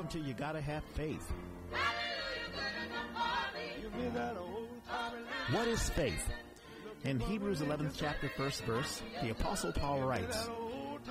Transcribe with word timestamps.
Welcome 0.00 0.22
to 0.22 0.26
You 0.26 0.32
Gotta 0.32 0.62
Have 0.62 0.82
Faith. 0.94 1.30
What 5.50 5.68
is 5.68 5.90
faith? 5.90 6.26
In 7.04 7.20
Hebrews 7.20 7.60
11th 7.60 7.92
chapter, 7.98 8.30
first 8.34 8.64
verse, 8.64 9.02
the 9.20 9.28
Apostle 9.28 9.72
Paul 9.72 10.00
writes, 10.00 10.48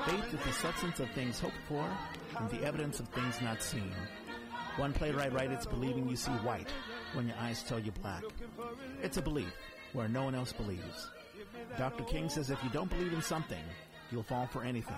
Faith 0.07 0.33
is 0.33 0.43
the 0.43 0.53
substance 0.53 0.99
of 0.99 1.07
things 1.11 1.39
hoped 1.39 1.53
for 1.67 1.87
and 2.39 2.49
the 2.49 2.63
evidence 2.63 2.99
of 2.99 3.07
things 3.09 3.39
not 3.43 3.61
seen. 3.61 3.93
One 4.77 4.91
playwright 4.91 5.33
writes, 5.33 5.53
it's 5.53 5.65
believing 5.67 6.09
you 6.09 6.15
see 6.15 6.31
white 6.31 6.73
when 7.13 7.27
your 7.27 7.37
eyes 7.37 7.61
tell 7.61 7.77
you 7.77 7.91
black. 7.91 8.23
It's 9.03 9.17
a 9.17 9.21
belief 9.21 9.53
where 9.93 10.07
no 10.07 10.23
one 10.23 10.33
else 10.33 10.51
believes. 10.51 11.11
Dr. 11.77 12.05
King 12.05 12.27
says 12.27 12.49
if 12.49 12.63
you 12.63 12.71
don't 12.71 12.89
believe 12.89 13.13
in 13.13 13.21
something, 13.21 13.63
you'll 14.09 14.23
fall 14.23 14.47
for 14.47 14.63
anything. 14.63 14.95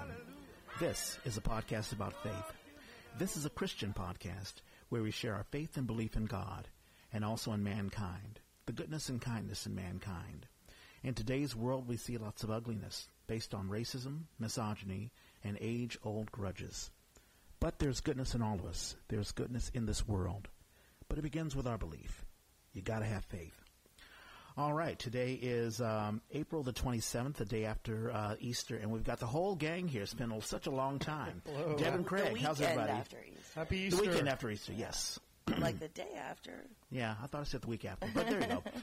This 0.79 1.19
is 1.25 1.35
a 1.35 1.41
podcast 1.41 1.91
about 1.91 2.13
faith. 2.23 2.60
This 3.17 3.37
is 3.37 3.45
a 3.45 3.51
Christian 3.51 3.93
podcast 3.93 4.53
where 4.89 5.03
we 5.03 5.11
share 5.11 5.35
our 5.35 5.43
faith 5.43 5.77
and 5.77 5.85
belief 5.85 6.15
in 6.15 6.25
God 6.25 6.67
and 7.13 7.23
also 7.23 7.51
in 7.51 7.63
mankind, 7.63 8.39
the 8.65 8.71
goodness 8.71 9.09
and 9.09 9.21
kindness 9.21 9.67
in 9.67 9.75
mankind. 9.75 10.47
In 11.03 11.13
today's 11.13 11.55
world, 11.55 11.87
we 11.87 11.97
see 11.97 12.17
lots 12.17 12.43
of 12.43 12.49
ugliness 12.49 13.07
based 13.27 13.53
on 13.53 13.69
racism, 13.69 14.23
misogyny, 14.39 15.11
and 15.43 15.57
age-old 15.61 16.31
grudges. 16.31 16.89
But 17.59 17.77
there's 17.77 18.01
goodness 18.01 18.33
in 18.33 18.41
all 18.41 18.55
of 18.55 18.65
us. 18.65 18.95
There's 19.09 19.31
goodness 19.31 19.69
in 19.73 19.85
this 19.85 20.07
world. 20.07 20.47
But 21.07 21.19
it 21.19 21.23
begins 21.23 21.55
with 21.55 21.67
our 21.67 21.77
belief. 21.77 22.25
You 22.73 22.81
gotta 22.81 23.05
have 23.05 23.25
faith. 23.25 23.60
All 24.57 24.73
right, 24.73 24.99
today 24.99 25.33
is 25.41 25.79
um, 25.79 26.21
April 26.31 26.61
the 26.61 26.73
27th, 26.73 27.35
the 27.35 27.45
day 27.45 27.65
after 27.65 28.11
uh, 28.11 28.35
Easter, 28.39 28.75
and 28.75 28.91
we've 28.91 29.03
got 29.03 29.19
the 29.19 29.25
whole 29.25 29.55
gang 29.55 29.87
here. 29.87 30.01
It's 30.03 30.13
been 30.13 30.39
such 30.41 30.67
a 30.67 30.71
long 30.71 30.99
time. 30.99 31.41
Hello. 31.45 31.75
Deb 31.77 31.93
and 31.95 32.05
Craig, 32.05 32.33
the 32.33 32.39
how's 32.41 32.59
everybody? 32.59 32.91
after 32.91 33.17
Easter. 33.25 33.59
Happy 33.59 33.75
The 33.77 33.95
Easter. 33.95 34.01
weekend 34.09 34.27
after 34.29 34.49
Easter, 34.49 34.73
yes. 34.73 35.19
like 35.59 35.79
the 35.79 35.87
day 35.87 36.09
after. 36.29 36.65
Yeah, 36.91 37.15
I 37.23 37.27
thought 37.27 37.41
I 37.41 37.43
said 37.45 37.61
the 37.61 37.67
week 37.67 37.85
after, 37.85 38.07
but 38.13 38.27
there 38.29 38.41
you 38.41 38.47
go. 38.47 38.63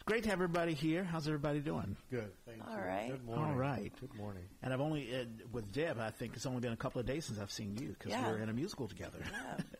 It's 0.00 0.04
great 0.04 0.22
to 0.22 0.28
have 0.30 0.36
everybody 0.38 0.74
here. 0.74 1.02
How's 1.02 1.26
everybody 1.26 1.58
doing? 1.58 1.96
Good. 2.08 2.30
Thank 2.46 2.64
All 2.64 2.72
you. 2.76 2.80
right. 2.82 3.08
Good 3.10 3.24
morning. 3.24 3.44
All 3.46 3.52
right. 3.58 3.92
Good 4.00 4.14
morning. 4.14 4.44
And 4.62 4.72
I've 4.72 4.80
only, 4.80 5.12
uh, 5.12 5.24
with 5.50 5.72
Deb, 5.72 5.98
I 5.98 6.10
think 6.10 6.34
it's 6.36 6.46
only 6.46 6.60
been 6.60 6.72
a 6.72 6.76
couple 6.76 7.00
of 7.00 7.06
days 7.06 7.24
since 7.24 7.40
I've 7.40 7.50
seen 7.50 7.76
you 7.76 7.88
because 7.88 8.12
Yeah. 8.12 8.30
we're 8.30 8.38
in 8.38 8.48
a 8.48 8.52
musical 8.52 8.86
together. 8.86 9.18
Yeah. 9.30 9.56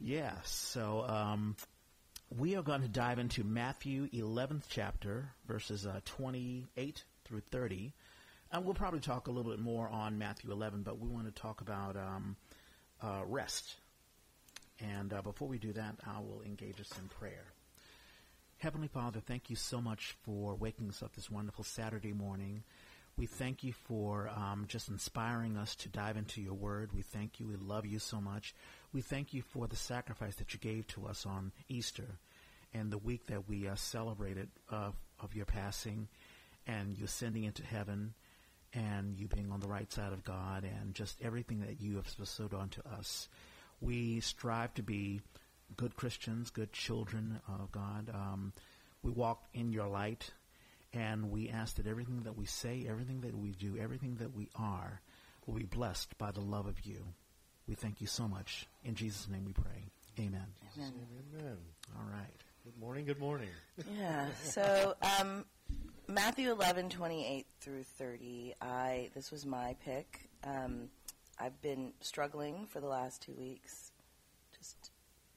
Yeah, 0.00 0.34
so 0.44 1.04
um, 1.08 1.56
we 2.36 2.56
are 2.56 2.62
going 2.62 2.82
to 2.82 2.88
dive 2.88 3.18
into 3.18 3.42
Matthew 3.42 4.08
11th 4.08 4.64
chapter, 4.68 5.30
verses 5.46 5.86
uh, 5.86 6.00
28 6.04 7.04
through 7.24 7.42
30. 7.50 7.94
And 8.52 8.64
we'll 8.64 8.74
probably 8.74 9.00
talk 9.00 9.26
a 9.26 9.30
little 9.30 9.50
bit 9.50 9.60
more 9.60 9.88
on 9.88 10.18
Matthew 10.18 10.50
11, 10.50 10.82
but 10.82 10.98
we 10.98 11.08
want 11.08 11.26
to 11.26 11.40
talk 11.40 11.60
about 11.60 11.96
um, 11.96 12.36
uh, 13.02 13.22
rest. 13.26 13.76
And 14.80 15.12
uh, 15.12 15.22
before 15.22 15.48
we 15.48 15.58
do 15.58 15.72
that, 15.72 15.96
I 16.06 16.20
will 16.20 16.42
engage 16.44 16.80
us 16.80 16.92
in 16.98 17.08
prayer. 17.08 17.44
Heavenly 18.58 18.88
Father, 18.88 19.20
thank 19.20 19.50
you 19.50 19.56
so 19.56 19.80
much 19.80 20.16
for 20.22 20.54
waking 20.54 20.88
us 20.88 21.02
up 21.02 21.14
this 21.14 21.30
wonderful 21.30 21.64
Saturday 21.64 22.12
morning. 22.12 22.62
We 23.16 23.26
thank 23.26 23.64
you 23.64 23.72
for 23.72 24.28
um, 24.28 24.66
just 24.68 24.88
inspiring 24.88 25.56
us 25.56 25.74
to 25.76 25.88
dive 25.88 26.16
into 26.16 26.40
your 26.40 26.54
word. 26.54 26.90
We 26.94 27.02
thank 27.02 27.40
you. 27.40 27.46
We 27.46 27.56
love 27.56 27.86
you 27.86 27.98
so 27.98 28.20
much. 28.20 28.54
We 28.92 29.02
thank 29.02 29.34
you 29.34 29.42
for 29.42 29.66
the 29.66 29.76
sacrifice 29.76 30.36
that 30.36 30.54
you 30.54 30.60
gave 30.60 30.86
to 30.88 31.06
us 31.06 31.26
on 31.26 31.52
Easter 31.68 32.18
and 32.72 32.90
the 32.90 32.98
week 32.98 33.26
that 33.26 33.48
we 33.48 33.68
uh, 33.68 33.74
celebrated 33.74 34.48
uh, 34.70 34.90
of 35.20 35.34
your 35.34 35.46
passing 35.46 36.08
and 36.66 36.96
your 36.96 37.06
ascending 37.06 37.44
into 37.44 37.64
heaven 37.64 38.14
and 38.72 39.18
you 39.18 39.28
being 39.28 39.50
on 39.50 39.60
the 39.60 39.68
right 39.68 39.90
side 39.92 40.12
of 40.12 40.24
God 40.24 40.64
and 40.64 40.94
just 40.94 41.20
everything 41.22 41.60
that 41.60 41.80
you 41.80 41.96
have 41.96 42.16
bestowed 42.18 42.54
onto 42.54 42.80
us. 42.98 43.28
We 43.80 44.20
strive 44.20 44.74
to 44.74 44.82
be 44.82 45.20
good 45.76 45.94
Christians, 45.96 46.50
good 46.50 46.72
children 46.72 47.40
of 47.46 47.70
God. 47.72 48.10
Um, 48.12 48.52
we 49.02 49.10
walk 49.10 49.44
in 49.54 49.72
your 49.72 49.86
light, 49.86 50.30
and 50.92 51.30
we 51.30 51.48
ask 51.50 51.76
that 51.76 51.86
everything 51.86 52.22
that 52.24 52.36
we 52.36 52.46
say, 52.46 52.86
everything 52.88 53.20
that 53.20 53.36
we 53.36 53.52
do, 53.52 53.76
everything 53.78 54.16
that 54.16 54.34
we 54.34 54.48
are, 54.56 55.00
will 55.46 55.54
be 55.54 55.64
blessed 55.64 56.16
by 56.18 56.30
the 56.30 56.40
love 56.40 56.66
of 56.66 56.84
you. 56.84 57.04
We 57.68 57.74
thank 57.74 58.00
you 58.00 58.06
so 58.06 58.26
much. 58.26 58.66
In 58.82 58.94
Jesus' 58.94 59.28
name 59.28 59.44
we 59.44 59.52
pray. 59.52 59.84
Amen. 60.18 60.46
Amen. 60.76 60.92
Amen. 61.34 61.56
All 61.96 62.06
right. 62.10 62.42
Good 62.64 62.78
morning. 62.80 63.04
Good 63.04 63.20
morning. 63.20 63.50
Yeah. 63.96 64.26
So 64.42 64.94
um, 65.20 65.44
Matthew 66.08 66.50
11, 66.50 66.88
28 66.88 67.46
through 67.60 67.82
30. 67.82 68.54
I 68.60 69.10
this 69.14 69.30
was 69.30 69.44
my 69.44 69.76
pick. 69.84 70.30
Um, 70.44 70.88
I've 71.38 71.60
been 71.60 71.92
struggling 72.00 72.66
for 72.66 72.80
the 72.80 72.88
last 72.88 73.22
two 73.22 73.34
weeks, 73.34 73.92
just 74.56 74.90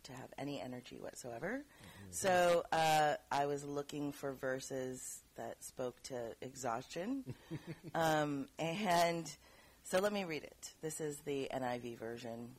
to 0.04 0.14
have 0.14 0.30
any 0.38 0.60
energy 0.60 0.98
whatsoever. 1.00 1.64
So 2.10 2.64
uh, 2.72 3.16
I 3.32 3.46
was 3.46 3.64
looking 3.64 4.12
for 4.12 4.34
verses 4.34 5.20
that 5.36 5.64
spoke 5.64 6.02
to 6.04 6.36
exhaustion, 6.42 7.24
um, 7.96 8.48
and 8.58 9.32
so 9.92 10.00
let 10.00 10.14
me 10.14 10.24
read 10.24 10.44
it. 10.44 10.72
This 10.82 11.02
is 11.02 11.18
the 11.18 11.50
NIV 11.54 12.00
version. 12.00 12.52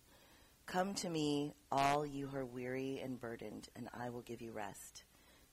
Come 0.66 0.92
to 0.96 1.08
me, 1.08 1.54
all 1.70 2.04
you 2.04 2.26
who 2.26 2.36
are 2.36 2.44
weary 2.44 3.00
and 3.02 3.18
burdened, 3.18 3.70
and 3.74 3.88
I 3.98 4.10
will 4.10 4.20
give 4.20 4.42
you 4.42 4.52
rest. 4.52 5.04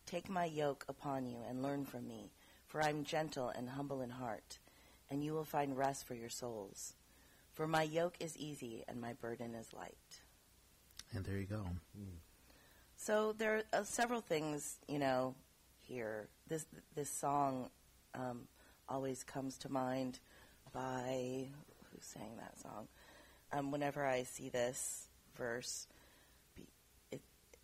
Take 0.05 0.27
my 0.27 0.43
yoke 0.43 0.83
upon 0.89 1.25
you 1.25 1.37
and 1.47 1.63
learn 1.63 1.85
from 1.85 2.05
me, 2.05 2.31
for 2.67 2.83
I 2.83 2.89
am 2.89 3.05
gentle 3.05 3.47
and 3.47 3.69
humble 3.69 4.01
in 4.01 4.09
heart, 4.09 4.59
and 5.09 5.23
you 5.23 5.31
will 5.31 5.45
find 5.45 5.77
rest 5.77 6.05
for 6.05 6.15
your 6.15 6.27
souls. 6.27 6.95
For 7.53 7.65
my 7.65 7.83
yoke 7.83 8.17
is 8.19 8.35
easy 8.35 8.83
and 8.89 8.99
my 8.99 9.13
burden 9.13 9.55
is 9.55 9.71
light. 9.71 10.19
And 11.13 11.23
there 11.23 11.37
you 11.37 11.45
go. 11.45 11.63
So 12.97 13.33
there 13.37 13.55
are 13.55 13.79
uh, 13.79 13.83
several 13.85 14.19
things, 14.19 14.79
you 14.89 14.99
know, 14.99 15.33
here. 15.79 16.27
This 16.49 16.65
this 16.93 17.09
song 17.09 17.69
um, 18.15 18.49
always 18.89 19.23
comes 19.23 19.57
to 19.59 19.71
mind 19.71 20.19
by 20.73 21.47
who 21.99 22.19
sang 22.19 22.37
that 22.37 22.59
song. 22.59 22.87
Um, 23.51 23.71
whenever 23.71 24.05
I 24.05 24.23
see 24.23 24.49
this 24.49 25.07
verse, 25.35 25.87
be, 26.55 26.67
it, 27.11 27.21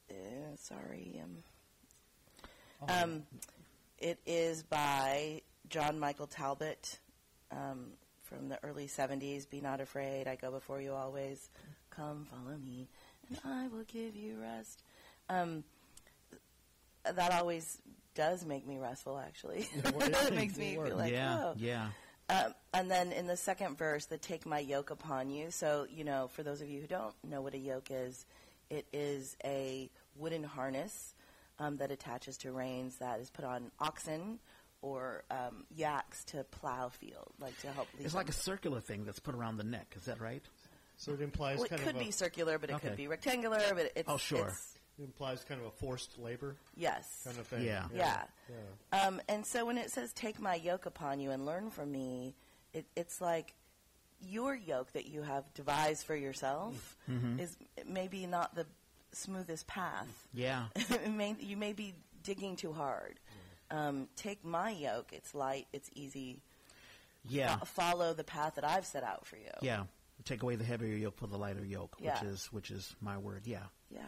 uh, 0.10 0.56
sorry, 0.58 1.22
um, 1.24 2.90
um, 2.90 3.24
it 4.00 4.20
is 4.26 4.64
by 4.64 5.42
John 5.70 6.00
Michael 6.00 6.28
Talbot 6.28 7.00
um, 7.52 7.92
from 8.24 8.50
the 8.50 8.58
early 8.64 8.88
'70s. 8.88 9.50
Be 9.50 9.62
not 9.62 9.80
afraid, 9.80 10.28
I 10.28 10.36
go 10.36 10.52
before 10.52 10.82
you 10.82 10.94
always. 10.94 11.50
Come, 11.92 12.26
follow 12.30 12.58
me, 12.58 12.88
and 13.30 13.40
I 13.46 13.68
will 13.68 13.86
give 13.88 14.16
you 14.16 14.38
rest. 14.42 14.84
Um, 15.30 15.64
that 17.04 17.32
always 17.32 17.78
does 18.16 18.44
make 18.44 18.68
me 18.68 18.80
restful. 18.80 19.18
Actually, 19.20 19.70
well, 19.84 20.02
it 20.02 20.16
it 20.28 20.36
makes 20.36 20.58
me 20.58 20.78
works. 20.78 20.90
feel 20.90 20.98
like 20.98 21.14
yeah, 21.14 21.38
oh. 21.40 21.54
yeah. 21.58 21.88
Um, 22.30 22.54
and 22.74 22.90
then 22.90 23.12
in 23.12 23.28
the 23.28 23.38
second 23.38 23.78
verse, 23.78 24.06
the 24.06 24.18
take 24.18 24.46
my 24.46 24.60
yoke 24.60 24.90
upon 24.90 25.30
you. 25.30 25.52
So, 25.52 25.86
you 25.90 26.04
know, 26.04 26.28
for 26.34 26.42
those 26.44 26.62
of 26.62 26.68
you 26.70 26.82
who 26.82 26.88
don't 26.88 27.14
know 27.24 27.42
what 27.42 27.54
a 27.54 27.58
yoke 27.60 27.90
is, 27.92 28.26
it 28.70 28.86
is 28.92 29.38
a 29.44 29.90
wooden 30.18 30.44
harness 30.44 31.14
um, 31.60 31.78
that 31.78 31.92
attaches 31.92 32.38
to 32.38 32.52
reins 32.52 32.96
that 32.98 33.20
is 33.20 33.30
put 33.30 33.46
on 33.46 33.70
oxen 33.80 34.40
or 34.82 35.24
um, 35.30 35.66
yaks 35.76 36.24
to 36.26 36.44
plow 36.46 36.90
field, 36.90 37.32
like 37.40 37.60
to 37.62 37.68
help. 37.68 37.88
lead 37.98 38.06
It's 38.06 38.16
like 38.16 38.30
a 38.30 38.34
circular 38.34 38.82
thing 38.82 39.06
that's 39.06 39.20
put 39.20 39.36
around 39.36 39.58
the 39.58 39.64
neck. 39.64 39.94
Is 39.96 40.06
that 40.06 40.20
right? 40.20 40.44
So 40.98 41.14
it 41.14 41.22
implies 41.22 41.58
Well, 41.58 41.66
it 41.66 41.70
kind 41.70 41.82
could 41.84 41.96
of 41.96 42.02
be 42.02 42.10
a, 42.10 42.14
circular, 42.14 42.58
but 42.58 42.70
it 42.70 42.74
Okay. 42.78 42.88
could 42.90 42.98
be 42.98 43.08
rectangular. 43.08 43.60
But 43.74 43.92
it's 43.96 44.10
Oh, 44.10 44.18
sure. 44.18 44.40
it's- 44.40 44.75
it 45.00 45.04
implies 45.04 45.44
kind 45.44 45.60
of 45.62 45.68
a 45.68 45.72
forced 45.72 46.18
labor 46.20 46.56
yes. 46.76 47.22
kind 47.26 47.38
of 47.38 47.48
thing. 47.48 47.64
Yeah. 47.66 47.86
Yeah. 47.94 48.24
Yeah. 48.92 49.08
Um, 49.08 49.22
and 49.28 49.46
so 49.46 49.66
when 49.66 49.78
it 49.78 49.92
says, 49.92 50.14
take 50.14 50.40
my 50.40 50.56
yoke 50.56 50.86
upon 50.86 51.20
you 51.20 51.32
and 51.32 51.46
learn 51.46 51.70
from 51.70 51.92
me, 51.92 52.36
it, 52.74 52.86
it's 52.96 53.20
like 53.20 53.54
your 54.22 54.56
yoke 54.56 54.94
that 54.94 55.06
you 55.06 55.22
have 55.22 55.44
devised 55.54 56.06
for 56.06 56.16
yourself 56.16 56.98
Mm-hmm. 57.12 57.40
is 57.40 57.56
maybe 57.88 58.26
not 58.26 58.56
the 58.56 58.66
smoothest 59.12 59.68
path. 59.68 60.08
Yeah. 60.34 60.66
It 60.90 61.12
may, 61.12 61.36
you 61.40 61.58
may 61.58 61.74
be 61.74 61.94
digging 62.24 62.56
too 62.56 62.74
hard. 62.74 63.20
Um, 63.72 64.08
take 64.16 64.44
my 64.46 64.70
yoke. 64.72 65.10
It's 65.12 65.36
light. 65.36 65.68
It's 65.74 65.90
easy. 65.94 66.40
Yeah. 67.28 67.58
Fo- 67.58 67.66
follow 67.66 68.14
the 68.14 68.24
path 68.24 68.56
that 68.56 68.64
I've 68.64 68.86
set 68.86 69.04
out 69.04 69.26
for 69.26 69.36
you. 69.38 69.52
Yeah. 69.62 69.84
Take 70.24 70.42
away 70.44 70.56
the 70.56 70.64
heavier 70.64 70.96
yoke 70.96 71.18
for 71.18 71.28
the 71.28 71.38
lighter 71.38 71.66
yoke, 71.66 71.96
Yeah. 72.00 72.14
which 72.22 72.32
is 72.32 72.46
which 72.52 72.72
is 72.72 72.96
my 73.02 73.18
word. 73.18 73.42
Yeah. 73.46 73.64
Yeah. 73.92 74.02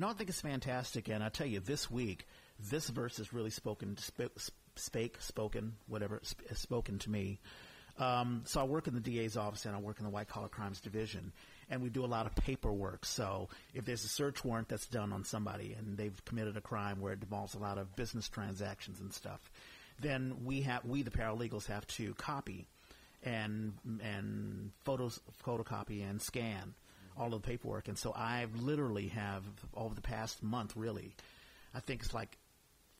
No, 0.00 0.08
I 0.08 0.14
think 0.14 0.30
it's 0.30 0.40
fantastic, 0.40 1.08
and 1.08 1.22
I 1.22 1.28
tell 1.28 1.46
you, 1.46 1.60
this 1.60 1.90
week, 1.90 2.26
this 2.58 2.88
verse 2.88 3.18
has 3.18 3.34
really 3.34 3.50
spoken, 3.50 3.98
sp- 4.00 4.32
spake, 4.74 5.20
spoken, 5.20 5.74
whatever, 5.88 6.20
sp- 6.24 6.40
spoken 6.54 6.98
to 7.00 7.10
me. 7.10 7.38
Um, 7.98 8.40
so 8.46 8.62
I 8.62 8.64
work 8.64 8.88
in 8.88 8.94
the 8.94 9.00
DA's 9.00 9.36
office 9.36 9.66
and 9.66 9.76
I 9.76 9.78
work 9.78 9.98
in 9.98 10.04
the 10.04 10.10
white 10.10 10.26
collar 10.26 10.48
crimes 10.48 10.80
division, 10.80 11.32
and 11.68 11.82
we 11.82 11.90
do 11.90 12.02
a 12.02 12.06
lot 12.06 12.24
of 12.24 12.34
paperwork. 12.34 13.04
So 13.04 13.50
if 13.74 13.84
there's 13.84 14.02
a 14.02 14.08
search 14.08 14.42
warrant 14.42 14.70
that's 14.70 14.86
done 14.86 15.12
on 15.12 15.22
somebody 15.22 15.76
and 15.78 15.98
they've 15.98 16.24
committed 16.24 16.56
a 16.56 16.62
crime 16.62 17.02
where 17.02 17.12
it 17.12 17.22
involves 17.22 17.52
a 17.52 17.58
lot 17.58 17.76
of 17.76 17.94
business 17.94 18.26
transactions 18.26 19.00
and 19.00 19.12
stuff, 19.12 19.50
then 20.00 20.46
we 20.46 20.62
have 20.62 20.82
we 20.86 21.02
the 21.02 21.10
paralegals 21.10 21.66
have 21.66 21.86
to 21.88 22.14
copy 22.14 22.66
and 23.22 23.74
and 24.02 24.70
photos 24.82 25.20
photocopy 25.44 26.08
and 26.08 26.22
scan 26.22 26.72
all 27.16 27.34
of 27.34 27.42
the 27.42 27.48
paperwork. 27.48 27.88
And 27.88 27.98
so 27.98 28.12
I 28.14 28.46
literally 28.60 29.08
have, 29.08 29.44
over 29.74 29.94
the 29.94 30.00
past 30.00 30.42
month, 30.42 30.74
really, 30.76 31.14
I 31.74 31.80
think 31.80 32.02
it's 32.02 32.14
like 32.14 32.36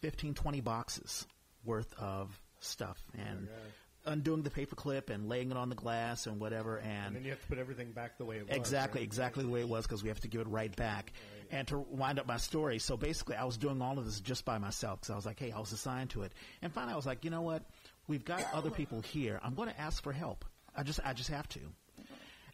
15, 0.01 0.35
20 0.35 0.61
boxes 0.61 1.27
worth 1.65 1.93
of 1.99 2.39
stuff. 2.61 3.03
And 3.15 3.49
oh, 3.51 4.13
undoing 4.13 4.43
the 4.43 4.51
paper 4.51 4.77
clip 4.77 5.11
and 5.11 5.29
laying 5.29 5.51
it 5.51 5.57
on 5.57 5.69
the 5.69 5.75
glass 5.75 6.27
and 6.27 6.41
whatever. 6.41 6.79
And, 6.79 7.09
And 7.09 7.17
then 7.17 7.25
you 7.25 7.31
have 7.31 7.41
to 7.41 7.47
put 7.47 7.59
everything 7.59 7.93
back 7.93 8.19
the 8.19 8.25
way 8.25 8.39
it 8.39 8.49
was. 8.49 8.57
Exactly, 8.57 9.01
right? 9.01 9.07
exactly 9.07 9.45
the 9.45 9.51
way 9.51 9.61
it 9.61 9.69
was 9.69 9.87
because 9.87 10.03
we 10.03 10.09
have 10.09 10.21
to 10.21 10.29
give 10.29 10.41
it 10.41 10.49
right 10.49 10.75
back. 10.75 11.13
And 11.51 11.67
to 11.69 11.79
wind 11.79 12.19
up 12.19 12.27
my 12.27 12.37
story, 12.37 12.79
so 12.79 12.97
basically 12.97 13.37
I 13.37 13.45
was 13.45 13.57
doing 13.57 13.83
all 13.83 13.99
of 13.99 14.05
this 14.05 14.21
just 14.21 14.45
by 14.45 14.59
myself 14.59 15.01
because 15.01 15.11
I 15.11 15.17
was 15.17 15.27
like, 15.27 15.39
hey, 15.39 15.53
I 15.53 15.59
was 15.59 15.73
assigned 15.73 16.11
to 16.11 16.23
it. 16.23 16.33
And 16.63 16.73
finally 16.73 16.93
I 16.93 16.97
was 16.97 17.07
like, 17.07 17.25
you 17.25 17.31
know 17.31 17.43
what? 17.43 17.65
We've 18.07 18.25
got 18.25 18.45
other 18.55 18.71
people 18.71 19.01
here. 19.01 19.41
I'm 19.43 19.55
going 19.55 19.69
to 19.69 19.81
ask 19.81 20.03
for 20.03 20.13
help. 20.13 20.45
I 20.77 20.85
just, 20.85 21.01
I 21.05 21.13
just 21.13 21.31
have 21.31 21.49
to. 21.51 21.61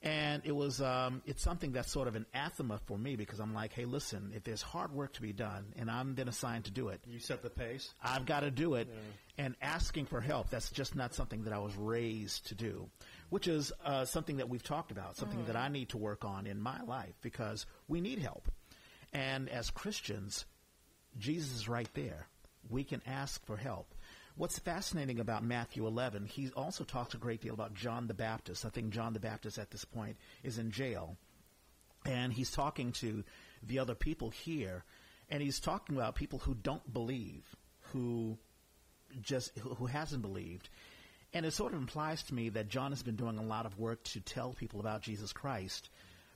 And 0.06 0.42
it 0.44 0.52
was, 0.54 0.80
um, 0.80 1.20
it's 1.26 1.42
something 1.42 1.72
that's 1.72 1.90
sort 1.90 2.06
of 2.06 2.14
an 2.14 2.26
anathema 2.32 2.78
for 2.86 2.96
me 2.96 3.16
because 3.16 3.40
I'm 3.40 3.52
like, 3.52 3.72
hey, 3.72 3.86
listen, 3.86 4.30
if 4.36 4.44
there's 4.44 4.62
hard 4.62 4.92
work 4.92 5.14
to 5.14 5.22
be 5.22 5.32
done 5.32 5.64
and 5.76 5.90
I'm 5.90 6.14
then 6.14 6.28
assigned 6.28 6.66
to 6.66 6.70
do 6.70 6.88
it, 6.88 7.00
You 7.08 7.18
set 7.18 7.42
the 7.42 7.50
pace. 7.50 7.92
I've 8.00 8.24
got 8.24 8.40
to 8.40 8.52
do 8.52 8.74
it. 8.74 8.88
And 9.36 9.56
asking 9.60 10.06
for 10.06 10.20
help, 10.20 10.48
that's 10.48 10.70
just 10.70 10.94
not 10.94 11.12
something 11.12 11.42
that 11.42 11.52
I 11.52 11.58
was 11.58 11.74
raised 11.76 12.46
to 12.46 12.54
do, 12.54 12.88
which 13.30 13.48
is 13.48 13.72
uh, 13.84 14.04
something 14.04 14.36
that 14.36 14.48
we've 14.48 14.62
talked 14.62 14.92
about, 14.92 15.16
something 15.16 15.44
that 15.46 15.56
I 15.56 15.68
need 15.68 15.88
to 15.88 15.98
work 15.98 16.24
on 16.24 16.46
in 16.46 16.60
my 16.60 16.80
life 16.82 17.14
because 17.20 17.66
we 17.88 18.00
need 18.00 18.20
help. 18.20 18.48
And 19.12 19.48
as 19.48 19.70
Christians, 19.70 20.44
Jesus 21.18 21.52
is 21.56 21.68
right 21.68 21.90
there. 21.94 22.28
We 22.70 22.84
can 22.84 23.02
ask 23.06 23.44
for 23.44 23.56
help. 23.56 23.92
What's 24.36 24.58
fascinating 24.58 25.18
about 25.18 25.44
Matthew 25.44 25.86
11, 25.86 26.26
he 26.26 26.50
also 26.54 26.84
talks 26.84 27.14
a 27.14 27.18
great 27.18 27.40
deal 27.40 27.54
about 27.54 27.72
John 27.72 28.06
the 28.06 28.12
Baptist. 28.12 28.66
I 28.66 28.68
think 28.68 28.90
John 28.90 29.14
the 29.14 29.20
Baptist 29.20 29.58
at 29.58 29.70
this 29.70 29.86
point 29.86 30.18
is 30.42 30.58
in 30.58 30.70
jail. 30.70 31.16
And 32.04 32.34
he's 32.34 32.50
talking 32.50 32.92
to 32.92 33.24
the 33.62 33.78
other 33.78 33.94
people 33.94 34.28
here, 34.28 34.84
and 35.30 35.42
he's 35.42 35.58
talking 35.58 35.96
about 35.96 36.16
people 36.16 36.38
who 36.38 36.54
don't 36.54 36.92
believe, 36.92 37.56
who 37.92 38.36
just 39.22 39.56
who 39.58 39.86
hasn't 39.86 40.20
believed. 40.20 40.68
And 41.32 41.46
it 41.46 41.52
sort 41.52 41.72
of 41.72 41.80
implies 41.80 42.22
to 42.24 42.34
me 42.34 42.50
that 42.50 42.68
John 42.68 42.92
has 42.92 43.02
been 43.02 43.16
doing 43.16 43.38
a 43.38 43.42
lot 43.42 43.64
of 43.64 43.78
work 43.78 44.04
to 44.04 44.20
tell 44.20 44.52
people 44.52 44.80
about 44.80 45.00
Jesus 45.02 45.32
Christ, 45.32 45.88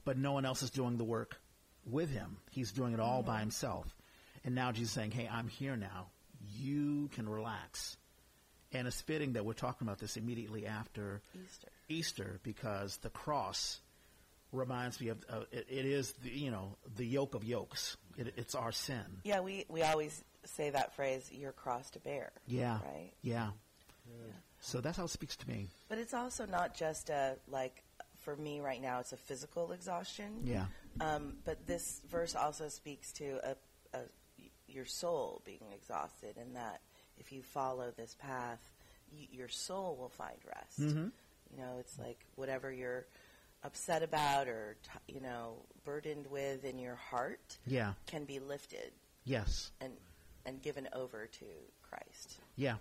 but 0.04 0.16
no 0.16 0.32
one 0.32 0.46
else 0.46 0.62
is 0.62 0.70
doing 0.70 0.96
the 0.96 1.04
work 1.04 1.38
with 1.84 2.10
him. 2.10 2.38
He's 2.50 2.72
doing 2.72 2.94
it 2.94 3.00
all 3.00 3.22
by 3.22 3.40
himself. 3.40 3.94
And 4.42 4.54
now 4.54 4.72
Jesus 4.72 4.88
is 4.88 4.94
saying, 4.94 5.10
"Hey, 5.10 5.28
I'm 5.30 5.48
here 5.48 5.76
now. 5.76 6.08
You 6.40 7.08
can 7.14 7.28
relax." 7.28 7.96
And 8.72 8.86
it's 8.86 9.00
fitting 9.00 9.32
that 9.32 9.44
we're 9.44 9.52
talking 9.54 9.86
about 9.86 9.98
this 9.98 10.16
immediately 10.16 10.66
after 10.66 11.22
Easter. 11.34 11.68
Easter 11.88 12.40
because 12.44 12.96
the 12.98 13.10
cross 13.10 13.80
reminds 14.52 15.00
me 15.00 15.08
of 15.08 15.18
uh, 15.28 15.40
it, 15.50 15.66
it 15.68 15.86
is 15.86 16.12
the, 16.22 16.30
you 16.30 16.50
know 16.50 16.76
the 16.96 17.04
yoke 17.04 17.34
of 17.34 17.42
yokes. 17.42 17.96
It, 18.16 18.34
it's 18.36 18.54
our 18.54 18.70
sin. 18.72 19.04
Yeah, 19.24 19.40
we, 19.40 19.64
we 19.68 19.82
always 19.82 20.22
say 20.44 20.70
that 20.70 20.94
phrase, 20.94 21.30
your 21.32 21.52
cross 21.52 21.90
to 21.90 21.98
bear. 21.98 22.32
Yeah. 22.46 22.78
Right? 22.84 23.12
Yeah. 23.22 23.50
So 24.60 24.80
that's 24.80 24.98
how 24.98 25.04
it 25.04 25.10
speaks 25.10 25.36
to 25.36 25.48
me. 25.48 25.68
But 25.88 25.98
it's 25.98 26.14
also 26.14 26.44
not 26.46 26.74
just 26.74 27.08
a, 27.10 27.36
like, 27.48 27.82
for 28.18 28.36
me 28.36 28.60
right 28.60 28.80
now, 28.82 29.00
it's 29.00 29.12
a 29.12 29.16
physical 29.16 29.72
exhaustion. 29.72 30.42
Yeah. 30.44 30.66
Um, 31.00 31.34
but 31.44 31.66
this 31.66 32.02
verse 32.10 32.34
also 32.34 32.68
speaks 32.68 33.12
to 33.14 33.38
a, 33.42 33.96
a, 33.96 34.00
your 34.72 34.84
soul 34.86 35.42
being 35.44 35.64
exhausted, 35.74 36.36
and 36.36 36.54
that 36.56 36.80
if 37.18 37.32
you 37.32 37.42
follow 37.42 37.90
this 37.96 38.14
path, 38.18 38.60
y- 39.12 39.28
your 39.30 39.48
soul 39.48 39.96
will 39.96 40.08
find 40.08 40.38
rest. 40.46 40.80
Mhm. 40.80 41.12
You 41.50 41.56
know, 41.58 41.78
it's 41.78 41.98
like 41.98 42.24
whatever 42.36 42.72
you're 42.72 43.06
upset 43.62 44.02
about 44.02 44.48
or 44.48 44.76
t- 44.82 45.14
you 45.14 45.20
know 45.20 45.62
burdened 45.84 46.26
with 46.28 46.64
in 46.64 46.78
your 46.78 46.94
heart 46.94 47.58
Yeah. 47.66 47.94
can 48.06 48.24
be 48.24 48.38
lifted 48.38 48.92
Yes. 49.24 49.70
and 49.80 49.96
and 50.46 50.62
given 50.62 50.88
over 50.94 51.26
to 51.26 51.44
Christ. 51.82 52.38
Yeah. 52.56 52.78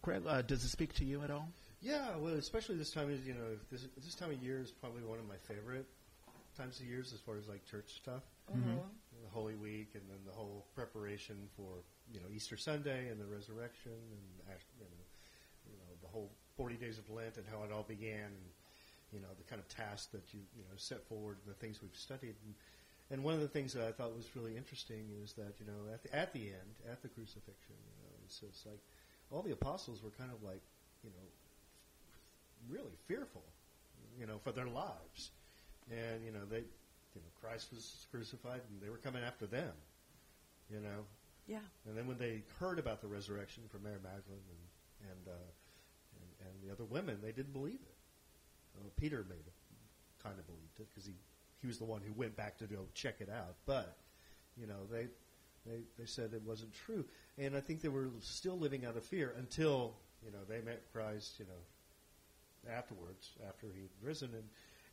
Craig, 0.00 0.22
uh, 0.26 0.40
does 0.42 0.64
it 0.64 0.68
speak 0.70 0.94
to 0.94 1.04
you 1.04 1.22
at 1.22 1.30
all? 1.30 1.48
Yeah, 1.80 2.16
well, 2.16 2.34
especially 2.34 2.76
this 2.76 2.90
time 2.92 3.10
of 3.12 3.26
you 3.26 3.34
know 3.34 3.58
this 3.70 3.86
this 3.96 4.14
time 4.14 4.30
of 4.30 4.42
year 4.42 4.58
is 4.60 4.70
probably 4.70 5.02
one 5.02 5.18
of 5.18 5.26
my 5.26 5.36
favorite 5.38 5.86
times 6.56 6.80
of 6.80 6.86
years 6.86 7.12
as 7.12 7.20
far 7.20 7.36
as 7.36 7.46
like 7.48 7.64
church 7.66 7.92
stuff. 7.96 8.22
Mm-hmm. 8.50 8.78
Holy 9.34 9.56
Week 9.56 9.90
and 9.94 10.02
then 10.08 10.22
the 10.26 10.32
whole 10.32 10.64
preparation 10.74 11.36
for 11.56 11.82
you 12.12 12.20
know 12.20 12.26
Easter 12.34 12.56
Sunday 12.56 13.08
and 13.08 13.20
the 13.20 13.26
resurrection 13.26 13.92
and 13.92 14.24
you 14.78 14.86
know 14.86 15.04
you 15.66 15.76
know 15.76 15.92
the 16.00 16.08
whole 16.08 16.30
forty 16.56 16.76
days 16.76 16.98
of 16.98 17.10
Lent 17.10 17.36
and 17.36 17.44
how 17.50 17.64
it 17.64 17.72
all 17.72 17.82
began 17.82 18.30
and 18.30 18.48
you 19.12 19.20
know 19.20 19.28
the 19.36 19.44
kind 19.44 19.60
of 19.60 19.68
tasks 19.68 20.06
that 20.12 20.22
you 20.32 20.40
you 20.56 20.62
know 20.62 20.76
set 20.76 21.02
forward 21.08 21.36
and 21.44 21.54
the 21.54 21.58
things 21.58 21.82
we've 21.82 21.96
studied 21.96 22.34
and, 22.46 22.54
and 23.10 23.22
one 23.22 23.34
of 23.34 23.40
the 23.40 23.50
things 23.50 23.74
that 23.74 23.84
I 23.84 23.92
thought 23.92 24.14
was 24.16 24.30
really 24.34 24.56
interesting 24.56 25.10
is 25.22 25.34
that 25.34 25.58
you 25.58 25.66
know 25.66 25.92
at 25.92 26.02
the, 26.02 26.14
at 26.14 26.32
the 26.32 26.54
end 26.54 26.72
at 26.90 27.02
the 27.02 27.08
crucifixion 27.08 27.76
you 27.76 28.06
know 28.06 28.14
it's, 28.24 28.40
it's 28.42 28.64
like 28.64 28.80
all 29.32 29.42
the 29.42 29.52
apostles 29.52 30.02
were 30.02 30.14
kind 30.16 30.30
of 30.30 30.40
like 30.46 30.62
you 31.02 31.10
know 31.10 31.26
really 32.70 32.96
fearful, 33.06 33.42
you 34.18 34.26
know, 34.26 34.38
for 34.42 34.52
their 34.52 34.66
lives. 34.66 35.30
And, 35.90 36.24
you 36.24 36.32
know, 36.32 36.44
they, 36.48 36.64
you 37.14 37.20
know, 37.20 37.28
Christ 37.40 37.68
was 37.72 38.06
crucified 38.10 38.60
and 38.70 38.82
they 38.82 38.90
were 38.90 38.98
coming 38.98 39.22
after 39.22 39.46
them, 39.46 39.72
you 40.70 40.80
know. 40.80 41.06
Yeah. 41.46 41.64
And 41.86 41.96
then 41.96 42.06
when 42.06 42.18
they 42.18 42.42
heard 42.58 42.78
about 42.78 43.00
the 43.00 43.06
resurrection 43.06 43.62
from 43.70 43.82
Mary 43.82 43.98
Magdalene 44.02 44.48
and, 44.48 45.10
and, 45.10 45.28
uh, 45.28 45.50
and, 46.16 46.48
and 46.48 46.68
the 46.68 46.72
other 46.72 46.84
women, 46.84 47.18
they 47.22 47.32
didn't 47.32 47.52
believe 47.52 47.80
it. 47.80 47.96
Uh, 48.78 48.88
Peter 48.98 49.24
made 49.28 49.46
it, 49.46 49.52
kind 50.22 50.38
of 50.38 50.46
believed 50.46 50.80
it 50.80 50.88
because 50.90 51.06
he, 51.06 51.14
he 51.60 51.66
was 51.66 51.78
the 51.78 51.84
one 51.84 52.00
who 52.04 52.12
went 52.14 52.36
back 52.36 52.58
to 52.58 52.64
go 52.64 52.86
check 52.94 53.16
it 53.20 53.28
out. 53.30 53.54
But, 53.66 53.96
you 54.56 54.66
know, 54.66 54.86
they, 54.90 55.06
they, 55.66 55.82
they 55.98 56.06
said 56.06 56.32
it 56.34 56.42
wasn't 56.44 56.72
true. 56.86 57.04
And 57.38 57.56
I 57.56 57.60
think 57.60 57.82
they 57.82 57.88
were 57.88 58.08
still 58.20 58.58
living 58.58 58.84
out 58.86 58.96
of 58.96 59.04
fear 59.04 59.34
until, 59.38 59.94
you 60.24 60.32
know, 60.32 60.44
they 60.48 60.60
met 60.62 60.82
Christ, 60.92 61.34
you 61.38 61.44
know, 61.44 62.72
afterwards, 62.72 63.28
after 63.46 63.66
he'd 63.66 63.90
risen, 64.02 64.30
and, 64.32 64.44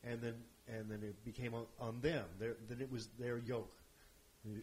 and 0.03 0.21
then 0.21 0.35
and 0.67 0.89
then 0.89 0.99
it 1.03 1.23
became 1.25 1.53
on, 1.53 1.65
on 1.79 1.99
them. 2.01 2.25
Their, 2.39 2.55
then 2.69 2.79
it 2.81 2.91
was 2.91 3.07
their 3.19 3.37
yoke, 3.39 3.75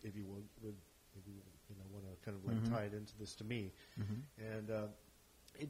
if 0.03 0.15
you 0.17 0.25
would, 0.27 0.45
would 0.63 0.75
if 1.19 1.27
you, 1.27 1.35
you 1.69 1.77
know 1.77 1.83
want 1.93 2.05
to 2.07 2.25
kind 2.25 2.37
of 2.37 2.45
like 2.45 2.63
Mhm. 2.65 2.71
tie 2.71 2.85
it 2.85 2.95
into 2.95 3.17
this 3.19 3.35
to 3.37 3.45
me, 3.45 3.73
Mhm. 3.99 4.23
and 4.39 4.71
uh, 4.71 4.87
it 5.59 5.69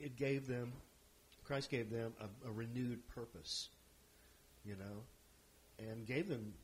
it 0.00 0.16
gave 0.16 0.46
them, 0.46 0.72
Christ 1.44 1.70
gave 1.70 1.90
them 1.90 2.14
a, 2.20 2.48
a 2.48 2.52
renewed 2.52 3.06
purpose, 3.08 3.68
you 4.64 4.74
know, 4.76 5.04
and 5.78 6.06
gave 6.06 6.28
them 6.28 6.54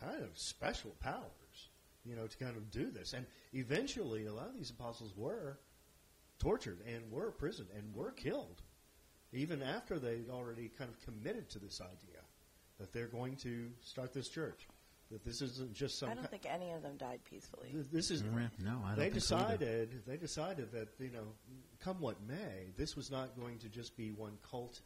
kind 0.00 0.22
of 0.22 0.36
special 0.38 0.90
powers, 1.00 1.68
you 2.04 2.14
know, 2.14 2.26
to 2.26 2.36
kind 2.36 2.56
of 2.56 2.70
do 2.70 2.90
this. 2.90 3.12
And 3.14 3.26
eventually, 3.54 4.26
a 4.26 4.32
lot 4.32 4.48
of 4.48 4.56
these 4.56 4.70
apostles 4.70 5.12
were 5.16 5.58
tortured 6.38 6.80
and 6.86 7.10
were 7.10 7.26
imprisoned 7.26 7.68
and 7.76 7.94
were 7.94 8.10
killed, 8.10 8.60
even 9.34 9.62
after 9.62 9.98
they'd 9.98 10.30
already 10.30 10.68
kind 10.78 10.90
of 10.90 11.00
committed 11.04 11.50
to 11.50 11.58
this 11.58 11.80
idea 11.80 12.20
that 12.78 12.92
they're 12.92 13.06
going 13.08 13.36
to 13.36 13.70
start 13.82 14.12
this 14.12 14.28
church. 14.28 14.66
That 15.10 15.22
this 15.24 15.42
isn't 15.42 15.74
just 15.74 15.98
some. 15.98 16.08
I 16.08 16.14
don't 16.14 16.30
think 16.30 16.46
any 16.48 16.70
of 16.72 16.82
them 16.82 16.96
died 16.96 17.20
peacefully. 17.28 17.68
th- 17.70 17.86
this 17.92 18.10
is 18.10 18.22
Mm, 18.22 18.48
No, 18.60 18.80
I 18.84 18.88
don't 18.90 18.98
they 18.98 19.10
think 19.10 19.22
so 19.22 19.36
decided 19.36 20.02
they 20.06 20.16
decided 20.16 20.72
that 20.72 20.88
you 20.98 21.10
know 21.10 21.26
come 21.80 22.00
what 22.00 22.16
may 22.26 22.70
this 22.78 22.96
was 22.96 23.10
not 23.10 23.38
going 23.38 23.58
to 23.58 23.68
just 23.68 23.96
be 23.98 24.12
one 24.12 24.38
cult 24.50 24.80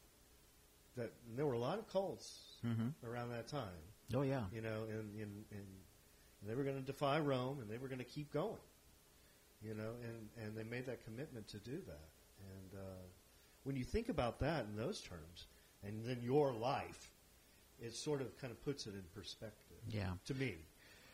that 0.96 1.12
and 1.28 1.38
there 1.38 1.46
were 1.46 1.52
a 1.54 1.58
lot 1.58 1.78
of 1.78 1.88
cults 1.88 2.58
Mhm. 2.66 2.92
around 3.04 3.30
that 3.30 3.46
time 3.46 3.78
Oh 4.12 4.22
yeah. 4.22 4.42
you 4.52 4.60
know 4.60 4.82
and, 4.90 5.14
and, 5.20 5.44
and 5.52 5.66
they 6.42 6.54
were 6.56 6.64
going 6.64 6.76
to 6.76 6.82
defy 6.82 7.20
Rome 7.20 7.60
and 7.60 7.70
they 7.70 7.78
were 7.78 7.88
going 7.88 8.00
to 8.00 8.04
keep 8.04 8.32
going 8.32 8.60
you 9.62 9.74
know 9.74 9.92
and, 10.02 10.28
and 10.44 10.56
they 10.56 10.64
made 10.64 10.86
that 10.86 11.04
commitment 11.04 11.46
to 11.48 11.58
do 11.58 11.78
that 11.86 12.08
and 12.40 12.74
uh, 12.74 13.02
when 13.68 13.76
you 13.76 13.84
think 13.84 14.08
about 14.08 14.40
that 14.40 14.64
in 14.64 14.76
those 14.76 15.02
terms 15.02 15.46
and 15.86 16.02
then 16.06 16.18
your 16.22 16.52
life 16.54 17.10
it 17.80 17.94
sort 17.94 18.22
of 18.22 18.34
kind 18.40 18.50
of 18.50 18.64
puts 18.64 18.86
it 18.86 18.94
in 18.94 19.02
perspective 19.14 19.76
Yeah. 19.90 20.10
to 20.24 20.34
me. 20.34 20.54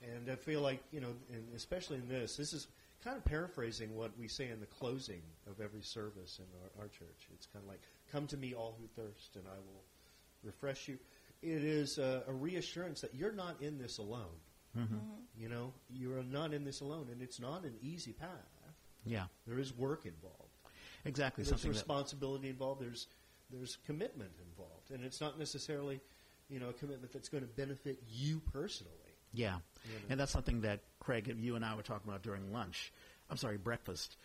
And 0.03 0.31
I 0.31 0.37
feel 0.37 0.61
like, 0.63 0.83
you 0.93 1.01
know, 1.01 1.15
and 1.33 1.45
especially 1.55 1.97
in 1.97 2.09
this, 2.09 2.37
this 2.37 2.53
is 2.53 2.69
kind 3.03 3.17
of 3.17 3.25
paraphrasing 3.25 3.95
what 3.97 4.17
we 4.19 4.29
say 4.29 4.49
in 4.51 4.61
the 4.61 4.67
closing 4.67 5.21
of 5.51 5.61
every 5.61 5.83
service 5.83 6.39
in 6.39 6.47
our, 6.63 6.85
our 6.85 6.89
church. 6.89 7.29
It's 7.35 7.47
kind 7.53 7.63
of 7.65 7.69
like, 7.69 7.81
come 8.13 8.27
to 8.29 8.37
me, 8.39 8.55
all 8.55 8.77
who 8.81 8.87
thirst, 9.03 9.35
and 9.37 9.45
I 9.47 9.57
will 9.59 9.83
refresh 10.43 10.89
you. 10.89 10.97
It 11.43 11.65
is 11.65 11.99
a, 11.99 12.23
a 12.29 12.33
reassurance 12.33 13.01
that 13.03 13.15
you're 13.15 13.33
not 13.33 13.61
in 13.61 13.77
this 13.79 13.99
alone. 13.99 14.39
Mhm. 14.79 15.01
You 15.37 15.49
know, 15.51 15.73
you're 15.91 16.23
not 16.23 16.55
in 16.55 16.65
this 16.65 16.81
alone, 16.81 17.09
and 17.13 17.21
it's 17.21 17.41
not 17.41 17.65
an 17.65 17.75
easy 17.83 18.13
path. 18.13 18.31
Yeah. 19.05 19.27
There 19.47 19.59
is 19.59 19.77
work 19.77 20.07
involved. 20.07 20.44
Exactly. 21.05 21.45
There's 21.45 21.51
Something 21.51 21.73
that, 21.73 21.79
responsibility 21.79 22.49
involved. 22.49 22.81
There's 22.81 23.07
there's 23.51 23.79
commitment 23.87 24.31
involved, 24.51 24.91
and 24.91 25.05
it's 25.05 25.21
not 25.21 25.39
necessarily, 25.39 26.01
you 26.49 26.59
know, 26.59 26.71
a 26.71 26.73
commitment 26.73 27.13
that's 27.13 27.29
going 27.29 27.43
to 27.43 27.49
benefit 27.51 28.03
you 28.11 28.41
personally. 28.53 28.93
yeah. 29.33 29.57
You 29.85 29.93
know. 29.93 29.99
And 30.11 30.21
that's 30.21 30.33
something 30.33 30.63
that 30.63 30.81
Craig, 30.99 31.33
you 31.39 31.57
and 31.57 31.65
I 31.65 31.75
were 31.75 31.83
talking 31.83 32.09
about 32.09 32.23
during 32.23 32.53
lunch. 32.53 32.93
I'm 33.31 33.37
sorry, 33.37 33.59
breakfast. 33.59 34.17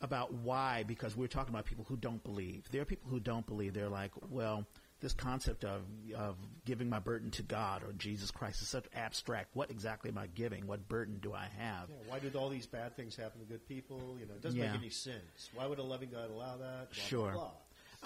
About 0.00 0.32
why? 0.32 0.82
Because 0.84 1.16
we're 1.16 1.28
talking 1.28 1.54
about 1.54 1.64
people 1.66 1.84
who 1.88 1.96
don't 1.96 2.22
believe. 2.24 2.64
There 2.72 2.80
are 2.82 2.86
people 2.86 3.10
who 3.10 3.20
don't 3.20 3.46
believe. 3.46 3.72
They're 3.74 3.88
like, 3.88 4.10
well, 4.30 4.66
this 5.02 5.12
concept 5.12 5.64
of 5.64 5.82
of 6.16 6.36
giving 6.64 6.88
my 6.88 6.98
burden 7.00 7.30
to 7.32 7.42
God 7.42 7.82
or 7.84 7.92
Jesus 7.92 8.30
Christ 8.30 8.62
is 8.62 8.68
such 8.68 8.86
abstract. 8.94 9.54
What 9.54 9.70
exactly 9.70 10.10
am 10.10 10.16
I 10.16 10.28
giving? 10.28 10.66
What 10.66 10.88
burden 10.88 11.18
do 11.20 11.34
I 11.34 11.48
have? 11.58 11.88
Yeah, 11.90 11.96
why 12.12 12.18
did 12.20 12.34
all 12.36 12.48
these 12.48 12.66
bad 12.66 12.96
things 12.96 13.14
happen 13.16 13.40
to 13.40 13.46
good 13.46 13.66
people? 13.68 14.16
You 14.18 14.26
know, 14.26 14.34
it 14.34 14.40
doesn't 14.42 14.58
Yeah. 14.58 14.72
make 14.72 14.80
any 14.80 14.90
sense. 14.90 15.50
Why 15.54 15.66
would 15.66 15.78
a 15.78 15.82
loving 15.82 16.08
God 16.10 16.30
allow 16.30 16.56
that? 16.56 16.90
Blah, 16.92 17.04
Sure. 17.04 17.32
Blah, 17.32 17.40
blah. 17.42 17.50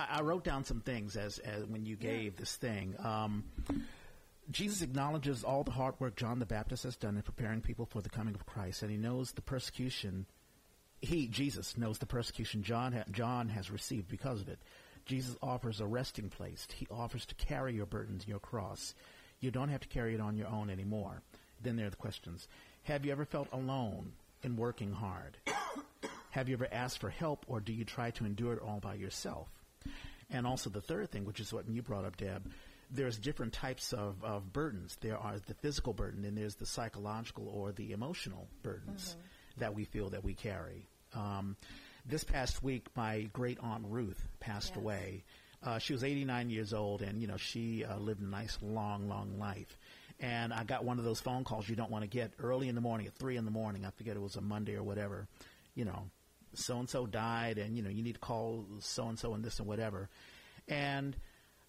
I, 0.04 0.18
I 0.18 0.22
wrote 0.22 0.42
down 0.44 0.64
some 0.64 0.80
things 0.80 1.16
as, 1.16 1.38
as 1.38 1.64
when 1.66 1.86
you 1.86 1.96
gave 1.96 2.36
this 2.36 2.56
thing. 2.56 2.94
Um, 2.98 3.44
Jesus 4.50 4.80
acknowledges 4.82 5.42
all 5.42 5.64
the 5.64 5.72
hard 5.72 5.94
work 5.98 6.16
John 6.16 6.38
the 6.38 6.46
Baptist 6.46 6.84
has 6.84 6.96
done 6.96 7.16
in 7.16 7.22
preparing 7.22 7.60
people 7.60 7.84
for 7.86 8.00
the 8.00 8.08
coming 8.10 8.34
of 8.34 8.46
Christ, 8.46 8.82
and 8.82 8.90
he 8.90 8.96
knows 8.96 9.32
the 9.32 9.42
persecution. 9.42 10.26
He, 11.00 11.26
Jesus, 11.28 11.76
knows 11.76 11.98
the 11.98 12.06
persecution 12.06 12.62
John 12.62 12.92
ha- 12.92 13.04
John 13.10 13.48
has 13.48 13.70
received 13.70 14.08
because 14.08 14.40
of 14.40 14.48
it. 14.48 14.58
Jesus 15.06 15.36
offers 15.40 15.80
a 15.80 15.86
resting 15.86 16.28
place. 16.28 16.66
He 16.74 16.86
offers 16.90 17.24
to 17.26 17.34
carry 17.36 17.74
your 17.74 17.86
burdens 17.86 18.26
your 18.26 18.40
cross. 18.40 18.94
You 19.40 19.50
don't 19.50 19.68
have 19.68 19.80
to 19.80 19.88
carry 19.88 20.14
it 20.14 20.20
on 20.20 20.36
your 20.36 20.48
own 20.48 20.68
anymore. 20.68 21.22
Then 21.62 21.76
there 21.76 21.86
are 21.86 21.90
the 21.90 21.96
questions. 21.96 22.48
Have 22.84 23.04
you 23.04 23.12
ever 23.12 23.24
felt 23.24 23.48
alone 23.52 24.12
in 24.42 24.56
working 24.56 24.92
hard? 24.92 25.36
Have 26.30 26.48
you 26.48 26.54
ever 26.54 26.68
asked 26.70 26.98
for 26.98 27.08
help, 27.08 27.46
or 27.48 27.60
do 27.60 27.72
you 27.72 27.84
try 27.84 28.10
to 28.10 28.26
endure 28.26 28.52
it 28.52 28.60
all 28.62 28.78
by 28.78 28.94
yourself? 28.94 29.48
And 30.30 30.46
also 30.46 30.68
the 30.68 30.82
third 30.82 31.10
thing, 31.10 31.24
which 31.24 31.40
is 31.40 31.52
what 31.52 31.68
you 31.68 31.80
brought 31.80 32.04
up, 32.04 32.16
Deb, 32.18 32.50
there's 32.90 33.18
different 33.18 33.52
types 33.52 33.92
of, 33.92 34.22
of 34.22 34.52
burdens. 34.52 34.98
There 35.00 35.16
are 35.16 35.36
the 35.46 35.54
physical 35.54 35.92
burden, 35.92 36.24
and 36.24 36.36
there's 36.36 36.56
the 36.56 36.66
psychological 36.66 37.48
or 37.48 37.72
the 37.72 37.92
emotional 37.92 38.48
burdens 38.62 39.16
that 39.56 39.74
we 39.74 39.84
feel 39.84 40.10
that 40.10 40.24
we 40.24 40.34
carry. 40.34 40.86
Um, 41.14 41.56
this 42.08 42.24
past 42.24 42.62
week, 42.62 42.86
my 42.96 43.22
great 43.32 43.58
aunt 43.60 43.84
Ruth 43.88 44.22
passed 44.40 44.70
Yes. 44.74 44.76
away. 44.78 45.24
Uh, 45.62 45.78
she 45.78 45.92
was 45.92 46.04
89 46.04 46.50
years 46.50 46.72
old, 46.72 47.02
and 47.02 47.20
you 47.20 47.26
know 47.26 47.36
she 47.36 47.84
uh, 47.84 47.96
lived 47.98 48.20
a 48.20 48.26
nice, 48.26 48.58
long, 48.62 49.08
long 49.08 49.38
life. 49.38 49.76
And 50.20 50.52
I 50.52 50.64
got 50.64 50.84
one 50.84 50.98
of 50.98 51.04
those 51.04 51.20
phone 51.20 51.44
calls 51.44 51.68
you 51.68 51.76
don't 51.76 51.90
want 51.90 52.02
to 52.02 52.08
get 52.08 52.32
early 52.38 52.68
in 52.68 52.74
the 52.74 52.80
morning 52.80 53.06
at 53.06 53.14
three 53.14 53.36
in 53.36 53.44
the 53.44 53.50
morning. 53.50 53.84
I 53.84 53.90
forget 53.90 54.16
it 54.16 54.22
was 54.22 54.36
a 54.36 54.40
Monday 54.40 54.74
or 54.76 54.82
whatever. 54.82 55.26
You 55.74 55.84
know, 55.84 56.04
so 56.54 56.78
and 56.78 56.88
so 56.88 57.06
died, 57.06 57.58
and 57.58 57.76
you 57.76 57.82
know 57.82 57.90
you 57.90 58.02
need 58.02 58.14
to 58.14 58.20
call 58.20 58.64
so 58.80 59.08
and 59.08 59.18
so 59.18 59.34
and 59.34 59.44
this 59.44 59.58
and 59.58 59.66
whatever. 59.68 60.08
And 60.68 61.16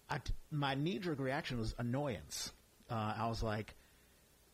I 0.08 0.18
t- 0.18 0.32
my 0.50 0.74
knee 0.74 0.98
jerk 0.98 1.18
reaction 1.18 1.58
was 1.58 1.74
annoyance. 1.78 2.52
Uh, 2.90 3.14
I 3.18 3.28
was 3.28 3.42
like, 3.42 3.74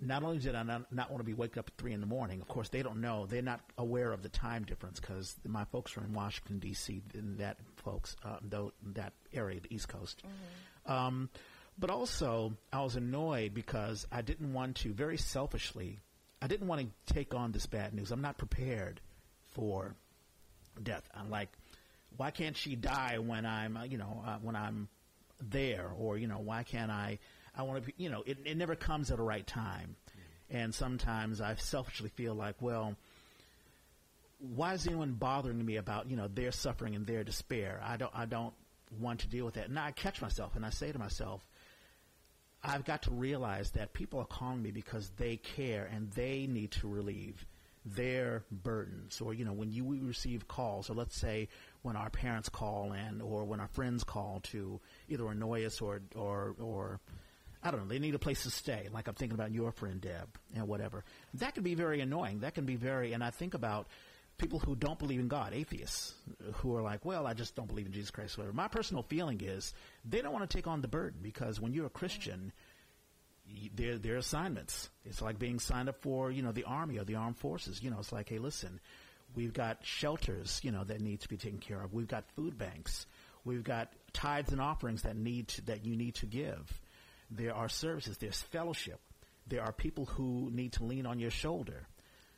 not 0.05 0.23
only 0.23 0.39
did 0.39 0.55
I 0.55 0.63
not, 0.63 0.93
not 0.93 1.11
want 1.11 1.21
to 1.21 1.25
be 1.25 1.35
waking 1.35 1.59
up 1.59 1.69
at 1.69 1.77
three 1.77 1.93
in 1.93 2.01
the 2.01 2.07
morning, 2.07 2.41
of 2.41 2.49
course 2.49 2.69
they 2.69 2.83
don't 2.83 3.01
know, 3.01 3.27
they're 3.27 3.43
not 3.43 3.61
aware 3.79 4.13
of 4.13 4.23
the 4.23 4.29
time 4.29 4.65
difference 4.65 5.01
because 5.01 5.37
my 5.47 5.65
folks 5.67 5.97
are 5.97 6.05
in 6.05 6.13
Washington 6.13 6.59
D.C. 6.59 7.03
in 7.15 7.37
that 7.39 7.57
folks, 7.77 8.17
uh, 8.25 8.37
though 8.43 8.73
that 8.95 9.13
area, 9.33 9.61
the 9.61 9.75
East 9.75 9.89
Coast. 9.89 10.23
Um, 10.87 11.31
but 11.79 11.91
also, 11.91 12.53
I 12.73 12.83
was 12.83 12.97
annoyed 12.97 13.55
because 13.55 14.07
I 14.13 14.23
didn't 14.23 14.53
want 14.53 14.77
to, 14.77 14.93
very 14.93 15.17
selfishly, 15.17 16.01
I 16.41 16.47
didn't 16.47 16.69
want 16.69 16.83
to 16.83 17.15
take 17.15 17.35
on 17.35 17.53
this 17.53 17.67
bad 17.67 17.95
news. 17.95 18.11
I'm 18.13 18.21
not 18.23 18.39
prepared 18.39 19.01
for 19.53 19.95
death. 20.83 21.09
I'm 21.15 21.31
like, 21.31 21.49
why 22.17 22.31
can't 22.31 22.57
she 22.57 22.77
die 22.77 23.19
when 23.19 23.45
I'm, 23.47 23.77
uh, 23.77 23.85
you 23.85 23.99
know, 23.99 24.23
uh, 24.27 24.37
when 24.43 24.55
I'm 24.55 24.89
there, 25.43 25.91
or 25.99 26.17
you 26.17 26.27
know, 26.27 26.39
why 26.39 26.63
can't 26.63 26.91
I? 26.91 27.19
I 27.57 27.63
want 27.63 27.83
to, 27.83 27.87
be, 27.87 27.95
you 27.97 28.11
know, 28.11 28.23
it, 28.27 28.39
it 28.45 28.57
never 28.57 28.75
comes 28.75 29.11
at 29.11 29.17
the 29.17 29.23
right 29.23 29.47
time, 29.47 29.97
mm-hmm. 30.11 30.57
and 30.57 30.75
sometimes 30.75 31.41
I 31.41 31.55
selfishly 31.57 32.11
feel 32.11 32.35
like, 32.35 32.57
well, 32.61 32.97
why 34.39 34.75
is 34.75 34.87
anyone 34.87 35.13
bothering 35.13 35.65
me 35.65 35.77
about, 35.77 36.11
you 36.11 36.17
know, 36.17 36.29
their 36.29 36.53
suffering 36.53 36.95
and 36.95 37.07
their 37.07 37.25
despair? 37.25 37.81
I 37.85 37.97
don't, 37.97 38.13
I 38.15 38.27
don't 38.27 38.53
want 39.01 39.21
to 39.21 39.29
deal 39.29 39.45
with 39.45 39.55
that. 39.55 39.69
And 39.69 39.79
I 39.79 39.93
catch 39.93 40.21
myself 40.21 40.57
and 40.57 40.67
I 40.67 40.71
say 40.71 40.93
to 40.93 40.99
myself, 40.99 41.47
I've 42.63 42.85
got 42.85 43.03
to 43.03 43.11
realize 43.11 43.71
that 43.73 43.93
people 43.93 44.21
are 44.21 44.27
calling 44.27 44.63
me 44.63 44.71
because 44.71 45.11
they 45.17 45.37
care 45.37 45.89
and 45.93 46.11
they 46.13 46.47
need 46.47 46.73
to 46.73 46.89
relieve 46.89 47.47
their 47.85 48.45
burdens. 48.51 49.21
Or, 49.21 49.35
you 49.35 49.45
know, 49.45 49.53
when 49.53 49.71
you 49.71 49.85
we 49.85 50.01
receive 50.01 50.49
calls, 50.49 50.89
or 50.89 50.95
let's 50.95 51.17
say 51.17 51.49
when 51.83 51.97
our 51.97 52.09
parents 52.09 52.49
call 52.49 52.95
in, 52.95 53.21
or 53.21 53.45
when 53.45 53.61
our 53.61 53.69
friends 53.69 54.03
call 54.03 54.41
to 54.45 54.81
either 55.09 55.29
annoy 55.29 55.67
us 55.67 55.81
or, 55.83 56.01
or, 56.15 56.55
or, 56.59 57.01
I 57.65 57.71
don't 57.71 57.81
know, 57.81 57.89
they 57.89 57.99
need 57.99 58.15
a 58.15 58.19
place 58.19 58.43
to 58.43 58.51
stay. 58.51 58.89
Like 58.93 59.09
I'm 59.09 59.15
thinking 59.15 59.35
about 59.35 59.51
your 59.51 59.73
friend 59.73 60.01
Deb 60.01 60.29
and 60.55 60.69
whatever. 60.69 61.03
That 61.35 61.55
can 61.55 61.63
be 61.63 61.75
very 61.75 62.01
annoying. 62.03 62.41
That 62.41 62.55
can 62.55 62.67
be 62.67 62.77
very, 62.77 63.15
and 63.15 63.25
I 63.25 63.31
think 63.31 63.55
about 63.55 63.89
people 64.37 64.59
who 64.59 64.77
don't 64.77 64.99
believe 64.99 65.21
in 65.21 65.29
God, 65.29 65.55
atheists, 65.55 66.15
who 66.55 66.77
are 66.77 66.83
like, 66.83 67.05
well, 67.05 67.27
I 67.27 67.35
just 67.35 67.55
don't 67.55 67.69
believe 67.69 67.87
in 67.87 67.93
Jesus 67.93 68.11
Christ. 68.11 68.37
Whatever. 68.37 68.55
My 68.55 68.69
personal 68.69 69.03
feeling 69.03 69.41
is 69.41 69.73
they 70.05 70.21
don't 70.21 70.33
want 70.33 70.49
to 70.49 70.57
take 70.57 70.67
on 70.67 70.83
the 70.83 70.89
burden 70.89 71.21
because 71.23 71.61
when 71.61 71.73
you're 71.73 71.87
a 71.87 71.91
Christian, 71.91 72.53
y- 73.49 73.71
there 73.75 73.97
there 73.97 74.15
are 74.15 74.19
assignments. 74.19 74.91
It's 75.05 75.23
like 75.23 75.39
being 75.39 75.59
signed 75.59 75.89
up 75.89 76.03
for 76.03 76.31
you 76.31 76.43
know 76.43 76.53
the 76.53 76.65
army 76.65 76.99
or 76.99 77.05
the 77.05 77.15
armed 77.15 77.39
forces. 77.39 77.83
You 77.83 77.91
know, 77.91 77.99
it's 77.99 78.13
like, 78.13 78.29
hey, 78.29 78.39
listen, 78.39 78.81
we've 79.35 79.53
got 79.53 79.79
shelters 79.83 80.61
you 80.63 80.71
know 80.73 80.85
that 80.85 81.01
need 81.01 81.21
to 81.21 81.29
be 81.29 81.37
taken 81.37 81.59
care 81.61 81.81
of. 81.81 81.95
We've 81.95 82.09
got 82.09 82.25
food 82.37 82.59
banks. 82.59 83.07
We've 83.45 83.65
got 83.65 83.93
tithes 84.13 84.53
and 84.53 84.61
offerings 84.61 85.03
that 85.03 85.17
need 85.17 85.49
to, 85.49 85.63
that 85.67 85.85
you 85.85 85.97
need 85.97 86.15
to 86.17 86.27
give. 86.27 86.81
There 87.31 87.55
are 87.55 87.69
services. 87.69 88.19
There's 88.19 88.41
fellowship. 88.41 89.01
There 89.47 89.63
are 89.63 89.73
people 89.73 90.07
who 90.07 90.51
need 90.53 90.73
to 90.75 90.85
lean 90.85 91.07
on 91.07 91.19
your 91.19 91.31
shoulder. 91.31 91.87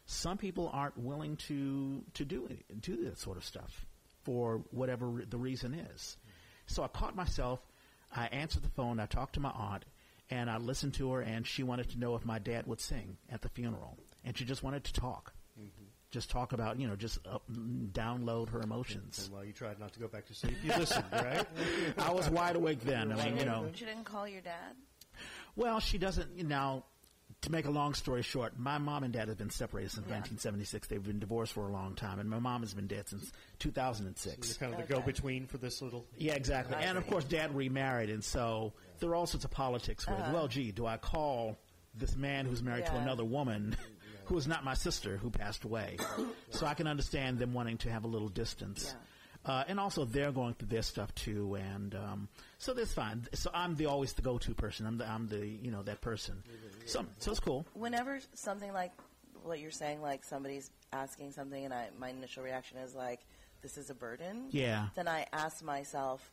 Some 0.06 0.38
people 0.38 0.70
aren't 0.72 0.98
willing 0.98 1.36
to 1.48 2.02
to 2.14 2.24
do 2.24 2.46
it, 2.46 2.80
do 2.80 3.04
that 3.04 3.18
sort 3.18 3.36
of 3.36 3.44
stuff 3.44 3.84
for 4.24 4.62
whatever 4.70 5.06
re- 5.08 5.24
the 5.28 5.38
reason 5.38 5.74
is. 5.74 6.16
So 6.66 6.82
I 6.82 6.88
caught 6.88 7.16
myself. 7.16 7.60
I 8.14 8.26
answered 8.26 8.62
the 8.62 8.70
phone. 8.70 9.00
I 9.00 9.06
talked 9.06 9.34
to 9.34 9.40
my 9.40 9.50
aunt, 9.50 9.84
and 10.30 10.48
I 10.48 10.58
listened 10.58 10.94
to 10.94 11.12
her. 11.12 11.20
And 11.20 11.46
she 11.46 11.62
wanted 11.62 11.90
to 11.90 11.98
know 11.98 12.14
if 12.14 12.24
my 12.24 12.38
dad 12.38 12.66
would 12.66 12.80
sing 12.80 13.16
at 13.30 13.42
the 13.42 13.48
funeral, 13.48 13.98
and 14.24 14.36
she 14.36 14.44
just 14.44 14.62
wanted 14.62 14.84
to 14.84 14.92
talk, 14.92 15.32
just 16.16 16.30
talk 16.30 16.54
about 16.54 16.80
you 16.80 16.88
know 16.88 16.96
just 16.96 17.18
up, 17.26 17.42
download 17.52 18.48
her 18.48 18.62
emotions. 18.62 19.24
And 19.26 19.34
while 19.34 19.44
you 19.44 19.52
tried 19.52 19.78
not 19.78 19.92
to 19.92 20.00
go 20.00 20.08
back 20.08 20.24
to 20.26 20.34
sleep, 20.34 20.56
you 20.64 20.70
listened, 20.74 21.04
right? 21.12 21.46
I 21.98 22.10
was 22.10 22.30
wide 22.30 22.56
awake 22.56 22.80
then. 22.80 23.12
I 23.12 23.16
mean, 23.26 23.36
you 23.36 23.44
know. 23.44 23.68
She 23.74 23.84
didn't 23.84 24.04
call 24.04 24.26
your 24.26 24.40
dad. 24.40 24.74
Well, 25.56 25.78
she 25.80 25.98
doesn't. 25.98 26.34
You 26.34 26.44
know, 26.44 26.84
to 27.42 27.52
make 27.52 27.66
a 27.66 27.70
long 27.70 27.92
story 27.92 28.22
short, 28.22 28.58
my 28.58 28.78
mom 28.78 29.04
and 29.04 29.12
dad 29.12 29.28
have 29.28 29.36
been 29.36 29.50
separated 29.50 29.90
since 29.90 30.06
Yeah. 30.06 30.14
1976. 30.14 30.88
They've 30.88 31.02
been 31.04 31.18
divorced 31.18 31.52
for 31.52 31.68
a 31.68 31.70
long 31.72 31.94
time, 31.94 32.18
and 32.18 32.30
my 32.30 32.38
mom 32.38 32.62
has 32.62 32.72
been 32.72 32.86
dead 32.86 33.08
since 33.08 33.30
2006. 33.58 34.48
You're 34.48 34.56
kind 34.56 34.72
of 34.72 34.78
the 34.78 34.84
Okay. 34.94 34.94
go-between 34.94 35.46
for 35.46 35.58
this 35.58 35.82
little. 35.82 36.06
Yeah, 36.16 36.32
exactly. 36.32 36.76
I 36.76 36.80
And 36.82 36.96
of 36.96 37.06
course, 37.06 37.24
dad 37.24 37.54
remarried, 37.54 38.08
and 38.08 38.24
so 38.24 38.72
there 39.00 39.10
are 39.10 39.14
all 39.14 39.26
sorts 39.26 39.44
of 39.44 39.50
politics 39.50 40.06
with, 40.06 40.18
Uh-huh. 40.18 40.32
well, 40.32 40.48
gee, 40.48 40.72
do 40.72 40.86
I 40.86 40.96
call 40.96 41.58
this 41.94 42.16
man 42.16 42.46
who's 42.46 42.62
married 42.62 42.86
to 42.86 42.94
another 42.96 43.24
woman 43.24 43.74
who 44.26 44.36
is 44.36 44.46
not 44.46 44.64
my 44.64 44.74
sister 44.74 45.16
who 45.16 45.30
passed 45.30 45.64
away? 45.64 45.96
so 46.50 46.66
I 46.66 46.74
can 46.74 46.86
understand 46.86 47.38
them 47.38 47.54
wanting 47.54 47.78
to 47.78 47.90
have 47.90 48.04
a 48.04 48.08
little 48.08 48.28
distance. 48.28 48.94
Uh, 49.44 49.62
and 49.68 49.78
also, 49.78 50.04
they're 50.04 50.32
going 50.32 50.54
through 50.54 50.66
their 50.68 50.82
stuff 50.82 51.14
too, 51.14 51.54
and 51.54 51.94
um, 51.94 52.28
so 52.58 52.74
that's 52.74 52.92
fine. 52.92 53.24
So 53.32 53.48
I'm 53.54 53.76
the 53.76 53.86
always 53.86 54.12
the 54.12 54.22
go-to 54.22 54.54
person. 54.54 54.86
I'm 54.86 54.98
the 54.98 55.08
I'm 55.08 55.28
the 55.28 55.46
you 55.46 55.70
know 55.70 55.82
that 55.84 56.00
person. 56.00 56.42
So 56.86 57.06
so 57.20 57.30
it's 57.30 57.38
cool. 57.38 57.64
Whenever 57.74 58.18
something 58.34 58.72
like 58.72 58.90
what 59.44 59.60
you're 59.60 59.70
saying, 59.70 60.02
like 60.02 60.24
somebody's 60.24 60.70
asking 60.92 61.30
something, 61.30 61.64
and 61.64 61.72
I, 61.72 61.90
my 61.96 62.08
initial 62.08 62.42
reaction 62.42 62.78
is 62.78 62.92
like, 62.96 63.20
"This 63.62 63.78
is 63.78 63.88
a 63.88 63.94
burden." 63.94 64.46
Yeah, 64.50 64.88
Then 64.96 65.06
I 65.06 65.26
ask 65.32 65.62
myself, 65.62 66.28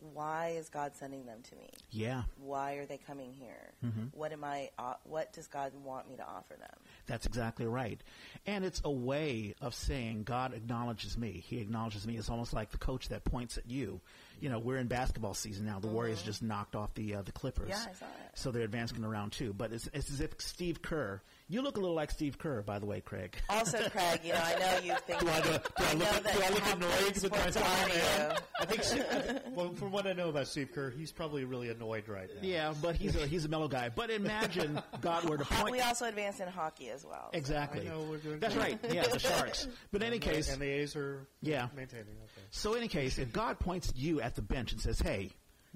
"Why 0.00 0.54
is 0.56 0.68
God 0.68 0.94
sending 0.94 1.26
them 1.26 1.38
to 1.50 1.56
me? 1.56 1.70
yeah. 1.90 2.22
Why 2.38 2.74
are 2.74 2.86
they 2.86 2.98
coming 2.98 3.32
here? 3.32 3.72
Mm-hmm. 3.84 4.06
What 4.12 4.32
am 4.32 4.44
I? 4.44 4.70
Uh, 4.78 4.94
what 5.04 5.32
does 5.32 5.46
God 5.46 5.72
want 5.84 6.08
me 6.08 6.16
to 6.16 6.22
offer 6.22 6.54
them?" 6.54 6.76
That's 7.06 7.26
exactly 7.26 7.66
right. 7.66 8.00
And 8.46 8.64
it's 8.64 8.80
a 8.84 8.90
way 8.90 9.54
of 9.60 9.74
saying 9.74 10.24
God 10.24 10.54
acknowledges 10.54 11.16
me. 11.16 11.42
He 11.46 11.60
acknowledges 11.60 12.06
me. 12.06 12.16
It's 12.16 12.30
almost 12.30 12.52
like 12.52 12.70
the 12.70 12.78
coach 12.78 13.08
that 13.08 13.24
points 13.24 13.58
at 13.58 13.68
you. 13.70 14.00
You 14.40 14.50
know, 14.50 14.58
we're 14.58 14.78
in 14.78 14.86
basketball 14.86 15.34
season 15.34 15.64
now. 15.66 15.78
The 15.78 15.86
Warriors 15.88 16.22
just 16.22 16.42
knocked 16.42 16.76
off 16.76 16.92
the 16.94 17.16
uh, 17.16 17.22
the 17.22 17.32
Clippers. 17.32 17.70
Mm-hmm. 17.70 17.82
Yeah, 17.86 17.90
I 17.90 17.94
saw 17.94 18.06
it. 18.06 18.38
So 18.38 18.50
they're 18.50 18.62
advancing 18.62 19.00
to 19.00 19.08
round 19.08 19.32
two. 19.32 19.52
But 19.52 19.72
it's, 19.72 19.88
it's 19.92 20.10
as 20.10 20.20
if 20.20 20.40
Steve 20.40 20.82
Kerr. 20.82 21.22
You 21.48 21.62
look 21.62 21.76
a 21.76 21.80
little 21.80 21.94
like 21.94 22.10
Steve 22.10 22.38
Kerr, 22.38 22.62
by 22.62 22.80
the 22.80 22.86
way, 22.86 23.00
Craig. 23.00 23.36
Also, 23.48 23.78
Craig, 23.90 24.18
you 24.24 24.32
know, 24.32 24.40
I 24.42 24.58
know 24.58 24.78
you 24.84 24.94
think. 25.06 25.20
Do 25.26 25.28
I, 25.28 25.40
do, 25.42 25.48
do 25.50 25.58
I 25.78 25.92
know 25.94 25.98
look, 26.00 26.22
that 26.24 26.34
do 26.34 26.42
I 26.42 26.48
look 26.48 26.58
how 26.58 26.72
annoyed 26.74 27.14
with 27.22 27.30
my 27.30 27.38
sports 27.50 27.56
are 27.56 27.88
man? 27.88 28.30
you. 28.30 28.36
I 28.58 28.64
think, 28.64 28.82
Steve- 28.82 29.04
I 29.12 29.18
think- 29.20 29.40
well, 29.56 29.72
from 29.74 29.92
what 29.92 30.08
I 30.08 30.12
know 30.12 30.28
about 30.30 30.48
Steve 30.48 30.70
Kerr, 30.74 30.90
he's 30.90 31.12
probably 31.12 31.44
really 31.44 31.68
annoyed 31.70 32.08
right 32.08 32.28
now. 32.34 32.40
Yeah, 32.42 32.74
but 32.82 32.96
he's 32.96 33.14
a 33.14 33.28
he's 33.28 33.44
a 33.44 33.48
mellow 33.48 33.68
guy. 33.68 33.90
But 33.94 34.10
imagine 34.10 34.82
God 35.00 35.22
were 35.28 35.38
to 35.38 35.44
Ho- 35.44 35.54
point. 35.62 35.72
We 35.72 35.80
also 35.82 36.06
advance 36.06 36.40
in 36.40 36.48
hockey 36.48 36.90
as 36.90 37.04
well. 37.04 37.30
exactly. 37.32 37.82
I 37.82 37.90
know 37.92 38.02
we're 38.10 38.16
doing 38.18 38.40
That's 38.40 38.54
good. 38.54 38.60
right. 38.62 38.78
Yeah, 38.92 39.06
the 39.06 39.20
Sharks. 39.20 39.68
But 39.92 40.02
in 40.02 40.08
any 40.08 40.18
case, 40.18 40.50
and 40.50 40.60
the 40.60 40.66
A's 40.66 40.96
are 40.96 41.28
Yeah. 41.42 41.68
maintaining. 41.76 42.06
Okay. 42.06 42.46
so 42.50 42.72
in 42.72 42.78
any 42.78 42.88
case, 42.88 43.18
if 43.18 43.32
God 43.32 43.60
points 43.60 43.88
at 43.90 43.96
you 43.96 44.20
at 44.20 44.34
the 44.34 44.42
bench 44.42 44.72
and 44.72 44.80
says, 44.80 44.98
"Hey, 44.98 45.30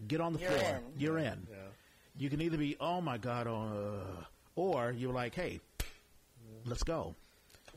get 0.09 0.21
on 0.21 0.33
the 0.33 0.41
You're 0.41 0.51
floor. 0.51 0.81
in. 0.97 1.01
You're 1.01 1.19
in." 1.19 1.47
Yeah. 1.49 1.57
You 2.19 2.29
can 2.29 2.41
either 2.41 2.59
be, 2.59 2.77
"Oh 2.81 3.01
my 3.01 3.19
God," 3.19 3.47
uh, 3.47 4.25
or 4.57 4.93
you're 4.97 5.13
like, 5.13 5.35
"Hey, 5.35 5.61
let's 6.65 6.83
go," 6.83 7.15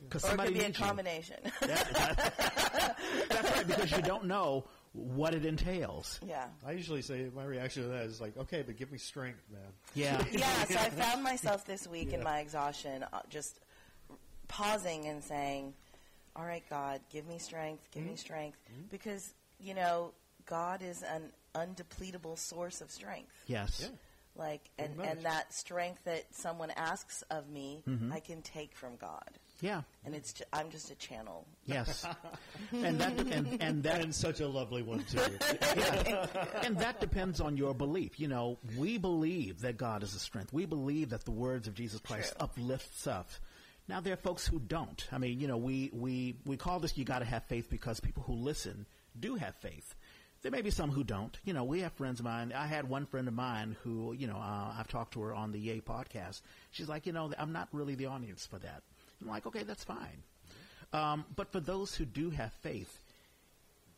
because 0.03 0.24
Or 0.24 0.27
it 0.27 0.30
somebody 0.30 0.50
could 0.50 0.58
be 0.60 0.63
a 0.63 0.68
needs 0.68 0.80
you. 0.80 0.86
combination. 0.86 1.38
That- 1.62 1.94
that- 1.94 2.98
that's 3.30 3.51
right, 3.51 3.68
because 3.68 3.92
you 3.92 4.01
don't 4.01 4.25
know 4.25 4.65
what 4.94 5.34
it 5.34 5.44
entails. 5.46 6.20
Yeah. 6.25 6.46
I 6.65 6.72
usually 6.74 7.01
say 7.01 7.30
my 7.34 7.44
reaction 7.46 7.84
to 7.84 7.89
that 7.89 8.06
is 8.06 8.22
like, 8.22 8.38
okay, 8.38 8.62
but 8.62 8.77
give 8.77 8.92
me 8.92 8.98
strength, 9.00 9.39
man. 9.51 9.62
Yeah. 9.96 10.24
yeah, 10.32 10.65
so 10.65 10.75
I 10.77 10.89
found 10.92 11.24
myself 11.24 11.65
this 11.65 11.88
week 11.88 12.13
in 12.13 12.22
my 12.24 12.39
exhaustion 12.39 13.03
uh, 13.12 13.22
just 13.30 13.60
pausing 14.48 15.08
and 15.08 15.24
saying, 15.24 15.74
All 16.36 16.46
right, 16.46 16.63
God, 16.70 17.00
give 17.12 17.25
me 17.27 17.39
strength, 17.39 17.88
give 17.92 18.03
Mm-hmm. 18.03 18.12
me 18.12 18.18
strength. 18.18 18.58
Because, 18.92 19.34
you 19.60 19.74
know, 19.74 20.12
God 20.46 20.82
is 20.84 21.01
an 21.03 21.24
undepletable 21.56 22.38
source 22.38 22.82
of 22.82 22.92
strength. 22.92 23.32
yes. 23.48 23.80
Yeah. 23.84 23.96
Like, 24.36 24.70
and, 24.80 25.00
and 25.00 25.22
that 25.22 25.54
strength 25.54 26.04
that 26.06 26.25
someone 26.34 26.72
asks 26.75 27.22
of 27.30 27.50
me, 27.50 27.84
Mm-hmm. 27.88 28.12
I 28.12 28.20
can 28.20 28.42
take 28.42 28.75
from 28.75 28.96
God. 28.96 29.30
Yeah. 29.62 29.84
And 30.04 30.16
it's 30.16 30.34
ju- 30.34 30.44
I'm 30.52 30.70
just 30.72 30.90
a 30.92 30.96
channel. 30.96 31.46
Yes. 31.66 32.06
and 32.72 33.00
that 33.00 33.18
and, 33.20 33.62
and 33.62 33.84
that 33.84 34.02
And 34.02 34.13
such 34.13 34.40
a 34.42 34.48
lovely 34.48 34.82
one 34.82 35.04
too. 35.10 35.20
and 36.63 36.78
that 36.80 37.00
depends 37.00 37.40
on 37.40 37.58
your 37.58 37.74
belief. 37.74 38.20
You 38.20 38.28
know, 38.28 38.58
we 38.78 38.98
believe 38.98 39.62
that 39.62 39.78
God 39.78 40.04
is 40.04 40.16
a 40.16 40.20
strength. 40.20 40.52
We 40.52 40.66
believe 40.66 41.10
that 41.10 41.24
the 41.25 41.32
words 41.32 41.68
of 41.68 41.75
Jesus 41.75 42.00
Christ 42.02 42.34
True. 42.36 42.46
uplifts 42.46 43.08
us. 43.08 43.40
Now 43.88 44.00
there 44.00 44.13
are 44.13 44.18
folks 44.18 44.48
who 44.48 44.60
don't. 44.60 45.06
I 45.12 45.18
mean, 45.18 45.40
you 45.40 45.48
know, 45.48 45.58
we 45.58 45.90
we 45.94 46.36
we 46.46 46.58
call 46.58 46.80
this 46.80 46.98
you 46.98 47.06
got 47.06 47.20
to 47.20 47.25
have 47.25 47.44
faith 47.46 47.70
because 47.70 48.00
people 48.00 48.24
who 48.24 48.34
listen 48.34 48.86
do 49.20 49.36
have 49.36 49.56
faith. 49.56 49.94
There 50.44 50.52
may 50.52 50.62
be 50.62 50.72
some 50.72 50.92
who 50.92 51.06
don't. 51.06 51.38
You 51.46 51.54
know, 51.54 51.64
we 51.64 51.80
have 51.80 51.94
friends 51.94 52.20
of 52.20 52.26
mine. 52.26 52.54
I 52.54 52.68
had 52.68 52.90
one 52.90 53.06
friend 53.06 53.30
of 53.30 53.34
mine 53.34 53.78
who, 53.82 54.14
you 54.14 54.28
know, 54.28 54.36
uh, 54.36 54.74
I've 54.78 54.90
talked 54.90 55.14
to 55.14 55.22
her 55.22 55.34
on 55.34 55.54
the 55.54 55.60
Yay 55.60 55.80
podcast. 55.80 56.42
She's 56.72 56.90
like, 56.90 57.06
you 57.06 57.14
know, 57.14 57.32
I'm 57.40 57.54
not 57.54 57.70
really 57.72 57.96
the 57.96 58.08
audience 58.08 58.46
for 58.46 58.60
that. 58.60 58.84
I'm 59.22 59.30
like, 59.30 59.46
okay, 59.46 59.64
that's 59.64 59.86
fine. 59.86 60.24
Um, 60.92 61.24
but 61.34 61.52
for 61.54 61.62
those 61.62 61.96
who 61.96 62.04
do 62.04 62.30
have 62.32 62.52
faith, 62.62 63.00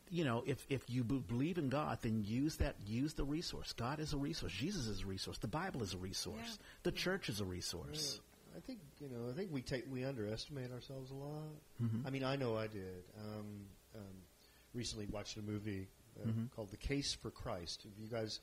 you 0.08 0.24
know, 0.24 0.44
if, 0.46 0.64
if 0.70 0.88
you 0.88 1.02
b- 1.02 1.22
believe 1.26 1.58
in 1.58 1.68
God, 1.68 1.98
then 2.02 2.22
use 2.24 2.56
that, 2.56 2.76
use 2.86 3.14
the 3.14 3.24
resource. 3.24 3.72
God 3.72 3.98
is 3.98 4.12
a 4.12 4.16
resource. 4.16 4.52
Jesus 4.52 4.86
is 4.86 5.02
a 5.02 5.06
resource. 5.06 5.38
The 5.38 5.48
Bible 5.48 5.82
is 5.82 5.94
a 5.94 5.98
resource. 5.98 6.36
Yeah. 6.44 6.66
The 6.84 6.92
church 6.92 7.28
is 7.28 7.40
a 7.40 7.44
resource. 7.44 8.20
I 8.56 8.60
think 8.60 8.78
you 9.00 9.08
know. 9.08 9.28
I 9.30 9.36
think 9.36 9.52
we 9.52 9.60
take 9.60 9.84
we 9.92 10.04
underestimate 10.04 10.72
ourselves 10.72 11.10
a 11.10 11.14
lot. 11.14 11.42
Mm-hmm. 11.82 12.06
I 12.06 12.10
mean, 12.10 12.24
I 12.24 12.36
know 12.36 12.56
I 12.56 12.68
did. 12.68 13.04
Um, 13.20 13.66
um, 13.94 14.02
recently 14.72 15.06
watched 15.10 15.36
a 15.36 15.42
movie 15.42 15.88
uh, 16.22 16.28
Mm-hmm. 16.28 16.44
called 16.54 16.70
The 16.70 16.76
Case 16.76 17.14
for 17.14 17.30
Christ. 17.30 17.84
If 17.84 18.00
you 18.02 18.08
guys 18.08 18.40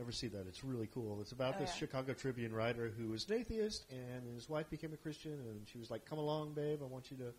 ever 0.00 0.10
see 0.12 0.26
that, 0.28 0.46
it's 0.48 0.64
really 0.64 0.88
cool. 0.92 1.20
It's 1.20 1.32
about 1.32 1.54
Oh, 1.56 1.60
this 1.60 1.70
yeah. 1.70 1.76
Chicago 1.80 2.12
Tribune 2.12 2.52
writer 2.52 2.92
who 2.98 3.08
was 3.10 3.28
an 3.28 3.36
atheist, 3.36 3.84
and 3.90 4.34
his 4.34 4.48
wife 4.48 4.68
became 4.70 4.92
a 4.92 4.96
Christian, 4.96 5.32
and 5.32 5.66
she 5.68 5.78
was 5.78 5.90
like, 5.90 6.04
"Come 6.04 6.18
along, 6.18 6.54
babe. 6.54 6.80
I 6.82 6.86
want 6.86 7.10
you 7.10 7.16
to 7.18 7.32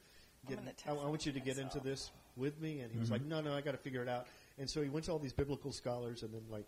get. 0.47 0.57
gonna 0.57 0.99
I, 1.01 1.05
I 1.05 1.09
want 1.09 1.25
you 1.25 1.31
to 1.33 1.39
get 1.39 1.57
into 1.57 1.79
this 1.79 2.11
with 2.35 2.59
me." 2.61 2.79
And 2.81 2.91
he 2.91 2.97
was 2.99 3.09
Mm-hmm. 3.09 3.13
like, 3.13 3.25
"No, 3.25 3.41
no, 3.41 3.53
I 3.55 3.61
got 3.61 3.71
to 3.71 3.77
figure 3.77 4.01
it 4.01 4.09
out." 4.09 4.27
And 4.59 4.69
so 4.69 4.81
he 4.81 4.89
went 4.89 5.05
to 5.05 5.11
all 5.11 5.19
these 5.19 5.33
biblical 5.33 5.71
scholars, 5.71 6.23
and 6.23 6.33
then 6.33 6.43
like 6.49 6.65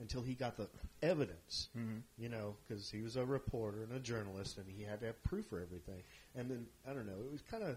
until 0.00 0.22
he 0.22 0.34
got 0.34 0.56
the 0.56 0.68
evidence, 1.02 1.68
Mm-hmm. 1.76 1.98
you 2.16 2.28
know, 2.28 2.54
because 2.68 2.88
he 2.88 3.02
was 3.02 3.16
a 3.16 3.24
reporter 3.26 3.82
and 3.82 3.92
a 3.92 3.98
journalist, 3.98 4.56
and 4.58 4.66
he 4.68 4.84
had 4.84 5.00
to 5.00 5.06
have 5.06 5.20
proof 5.24 5.46
for 5.46 5.60
everything. 5.60 6.02
And 6.36 6.48
then 6.48 6.66
I 6.88 6.92
don't 6.92 7.06
know, 7.06 7.18
it 7.24 7.32
was 7.32 7.42
kind 7.42 7.64
of 7.64 7.76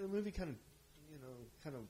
the 0.00 0.06
movie, 0.06 0.30
kind 0.30 0.50
of, 0.50 0.56
you 1.10 1.18
know, 1.18 1.34
kind 1.64 1.74
of. 1.74 1.82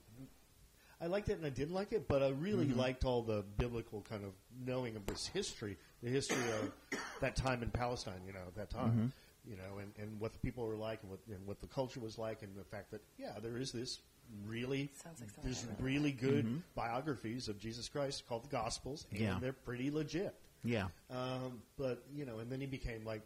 I 1.00 1.06
liked 1.06 1.28
it 1.28 1.38
and 1.38 1.46
I 1.46 1.50
didn't 1.50 1.74
like 1.74 1.92
it, 1.92 2.08
but 2.08 2.22
I 2.22 2.30
really 2.30 2.66
Mm-hmm. 2.66 2.78
liked 2.78 3.04
all 3.04 3.22
the 3.22 3.44
biblical 3.56 4.00
kind 4.02 4.24
of 4.24 4.32
knowing 4.66 4.96
of 4.96 5.06
this 5.06 5.26
history, 5.28 5.76
the 6.02 6.10
history 6.10 6.36
of 6.60 6.98
that 7.20 7.36
time 7.36 7.62
in 7.62 7.70
Palestine, 7.70 8.20
you 8.26 8.32
know, 8.32 8.40
at 8.46 8.54
that 8.56 8.70
time, 8.70 8.90
Mm-hmm. 8.90 9.50
you 9.50 9.56
know, 9.56 9.78
and, 9.78 9.92
and 9.98 10.18
what 10.20 10.32
the 10.32 10.38
people 10.40 10.66
were 10.66 10.76
like 10.76 11.00
and 11.02 11.10
what 11.10 11.20
and 11.28 11.46
what 11.46 11.60
the 11.60 11.68
culture 11.68 12.00
was 12.00 12.18
like, 12.18 12.42
and 12.42 12.56
the 12.56 12.64
fact 12.64 12.90
that 12.90 13.00
yeah, 13.18 13.34
there 13.42 13.56
is 13.58 13.70
this 13.72 14.00
really 14.46 14.90
Sounds 15.02 15.20
like 15.20 15.30
something 15.30 15.44
there's 15.44 15.64
I 15.64 15.68
would 15.68 15.80
really 15.84 16.12
good 16.12 16.62
biographies 16.74 17.48
of 17.48 17.58
Jesus 17.58 17.88
Christ 17.88 18.28
called 18.28 18.44
the 18.44 18.48
Gospels, 18.48 19.06
and 19.10 19.20
Mm-hmm. 19.20 19.32
Yeah. 19.32 19.38
they're 19.40 19.52
pretty 19.52 19.90
legit. 19.90 20.34
Yeah. 20.64 20.88
Um, 21.10 21.62
but 21.76 22.02
you 22.14 22.26
know, 22.26 22.40
and 22.40 22.50
then 22.50 22.60
he 22.60 22.66
became 22.66 23.04
like, 23.04 23.22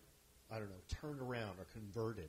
I 0.50 0.58
don't 0.58 0.68
know, 0.68 0.82
turned 1.00 1.20
around 1.22 1.58
or 1.58 1.64
converted. 1.72 2.28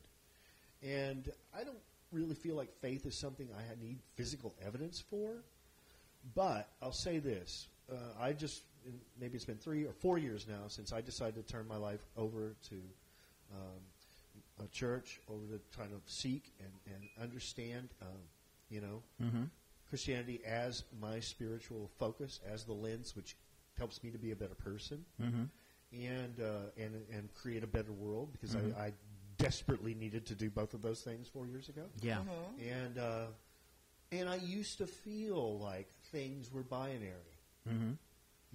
And 0.82 1.30
I 1.58 1.64
don't 1.64 1.78
really 2.14 2.36
feel 2.36 2.56
like 2.56 2.72
faith 2.82 3.06
is 3.06 3.16
something 3.16 3.50
I 3.54 3.84
need 3.84 4.00
physical 4.16 4.54
evidence 4.66 5.00
for. 5.10 5.44
But 6.36 6.70
I'll 6.82 6.92
say 6.94 7.20
this: 7.20 7.68
uh, 7.92 7.96
I 8.20 8.34
just 8.34 8.64
maybe 9.20 9.36
it's 9.36 9.46
been 9.46 9.58
three 9.58 9.86
or 9.86 9.94
four 9.94 10.18
years 10.18 10.48
now 10.48 10.68
since 10.68 10.94
I 10.94 11.02
decided 11.02 11.36
to 11.46 11.54
turn 11.54 11.68
my 11.68 11.78
life 11.78 12.06
over 12.18 12.56
to 12.70 12.76
um, 13.54 14.64
a 14.64 14.68
church, 14.68 15.20
over 15.30 15.46
to 15.48 15.60
trying 15.76 15.90
to 15.90 16.02
seek 16.06 16.52
and, 16.60 16.72
and 16.94 17.04
understand, 17.22 17.90
um, 18.02 18.08
you 18.70 18.82
know, 18.82 19.02
Mm-hmm. 19.22 19.44
Christianity 19.90 20.42
as 20.46 20.84
my 21.00 21.20
spiritual 21.20 21.90
focus, 22.00 22.40
as 22.52 22.64
the 22.66 22.74
lens 22.74 23.16
which 23.16 23.36
helps 23.78 24.04
me 24.04 24.12
to 24.12 24.18
be 24.18 24.32
a 24.32 24.36
better 24.36 24.56
person 24.56 25.06
Mm-hmm. 25.22 25.44
and 25.94 26.40
uh, 26.40 26.72
and 26.78 26.96
and 27.12 27.30
create 27.36 27.64
a 27.64 27.68
better 27.68 27.92
world 27.92 28.30
because 28.34 28.56
Mhm. 28.56 28.76
I, 28.78 28.86
I 28.88 28.94
desperately 29.38 29.94
needed 29.94 30.26
to 30.28 30.36
do 30.36 30.50
both 30.50 30.74
of 30.74 30.82
those 30.82 31.02
things 31.02 31.28
four 31.28 31.46
years 31.48 31.70
ago. 31.70 31.84
Yeah. 32.02 32.20
And 32.62 32.98
uh, 32.98 33.26
and 34.12 34.30
I 34.30 34.36
used 34.36 34.78
to 34.80 34.88
feel 34.88 35.58
like 35.60 35.88
things 36.12 36.52
were 36.52 36.64
binary. 36.64 37.38
Mm-hmm. 37.68 37.92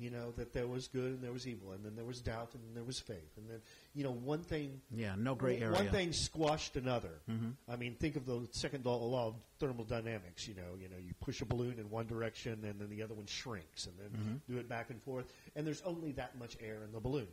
You 0.01 0.11
know 0.11 0.31
that 0.37 0.55
there 0.55 0.69
was 0.69 0.87
good 0.87 1.11
and 1.15 1.23
there 1.25 1.33
was 1.33 1.49
evil, 1.49 1.73
and 1.73 1.85
then 1.85 1.97
there 1.97 2.05
was 2.05 2.21
doubt 2.21 2.51
and 2.55 2.63
then 2.63 2.73
there 2.75 2.85
was 2.85 3.01
faith, 3.01 3.37
and 3.37 3.51
then 3.51 3.59
you 3.97 4.05
know 4.05 4.13
one 4.13 4.43
thing 4.43 4.81
Yeah. 4.95 5.17
No 5.19 5.35
gray 5.35 5.59
area. 5.59 5.73
one 5.75 5.89
thing 5.89 6.13
squashed 6.13 6.77
another. 6.77 7.21
Mhm. 7.29 7.55
I 7.69 7.75
mean, 7.75 7.97
think 7.97 8.15
of 8.15 8.25
the 8.25 8.47
second 8.53 8.85
law 8.87 8.97
law 9.05 9.27
of 9.29 9.35
thermodynamics. 9.59 10.47
You 10.47 10.55
know, 10.55 10.77
you 10.81 10.89
know, 10.89 10.99
you 11.05 11.15
push 11.21 11.41
a 11.41 11.45
balloon 11.47 11.81
in 11.81 11.91
one 11.91 12.07
direction, 12.07 12.65
and 12.65 12.81
then 12.81 12.89
the 12.91 13.03
other 13.03 13.15
one 13.15 13.27
shrinks, 13.27 13.87
and 13.87 13.99
then 13.99 14.11
Mhm. 14.11 14.41
do 14.53 14.59
it 14.61 14.69
back 14.69 14.91
and 14.91 15.03
forth. 15.03 15.33
And 15.57 15.67
there's 15.67 15.83
only 15.83 16.13
that 16.13 16.39
much 16.39 16.57
air 16.61 16.85
in 16.85 16.93
the 16.93 17.01
balloon. 17.01 17.27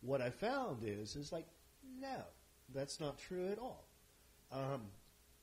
What 0.00 0.20
I 0.20 0.30
found 0.30 0.82
is, 0.82 1.14
is 1.14 1.30
like, 1.30 1.46
no, 2.00 2.24
that's 2.74 3.00
not 3.00 3.18
true 3.18 3.48
at 3.50 3.58
all. 3.58 3.86
Um, 4.52 4.82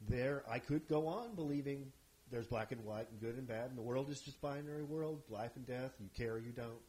there, 0.08 0.44
I 0.50 0.60
could 0.60 0.88
go 0.88 1.08
on 1.08 1.36
believing 1.36 1.92
there's 2.30 2.48
black 2.48 2.72
and 2.72 2.84
white 2.84 3.10
and 3.10 3.20
good 3.20 3.36
and 3.38 3.48
bad, 3.48 3.70
and 3.70 3.78
the 3.78 3.82
world 3.82 4.10
is 4.10 4.22
just 4.22 4.42
binary 4.42 4.84
world, 4.84 5.22
life 5.30 5.52
and 5.56 5.66
death. 5.66 5.92
You 6.00 6.10
care 6.16 6.34
or 6.34 6.40
you 6.40 6.52
don't, 6.52 6.80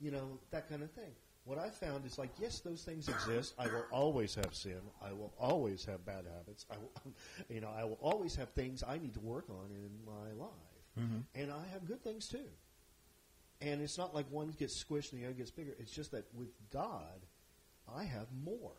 you 0.00 0.10
know, 0.10 0.38
that 0.50 0.68
kind 0.68 0.82
of 0.82 0.90
thing. 0.92 1.12
What 1.44 1.58
I 1.58 1.70
found 1.70 2.04
is 2.06 2.18
like, 2.18 2.30
yes, 2.40 2.58
those 2.58 2.82
things 2.82 3.08
exist. 3.08 3.54
I 3.58 3.66
will 3.68 3.84
always 3.92 4.34
have 4.34 4.52
sin. 4.52 4.80
I 5.00 5.12
will 5.12 5.32
always 5.38 5.84
have 5.84 6.04
bad 6.04 6.24
habits. 6.36 6.66
I 6.70 6.76
will, 6.76 7.12
you 7.48 7.60
know, 7.60 7.70
I 7.76 7.84
will 7.84 7.98
always 8.00 8.34
have 8.34 8.48
things 8.50 8.82
I 8.82 8.98
need 8.98 9.14
to 9.14 9.20
work 9.20 9.44
on 9.48 9.70
in 9.70 9.90
my 10.04 10.32
life, 10.32 10.50
Mhm. 10.98 11.22
and 11.36 11.52
I 11.52 11.64
have 11.72 11.86
good 11.86 12.02
things 12.02 12.26
too. 12.26 12.48
And 13.60 13.80
it's 13.80 13.96
not 13.96 14.14
like 14.14 14.26
one 14.30 14.48
gets 14.58 14.82
squished 14.82 15.12
and 15.12 15.22
the 15.22 15.26
other 15.26 15.34
gets 15.34 15.50
bigger. 15.50 15.74
It's 15.78 15.92
just 15.92 16.10
that 16.10 16.24
with 16.34 16.48
God, 16.70 17.20
I 17.94 18.02
have 18.04 18.26
more. 18.44 18.74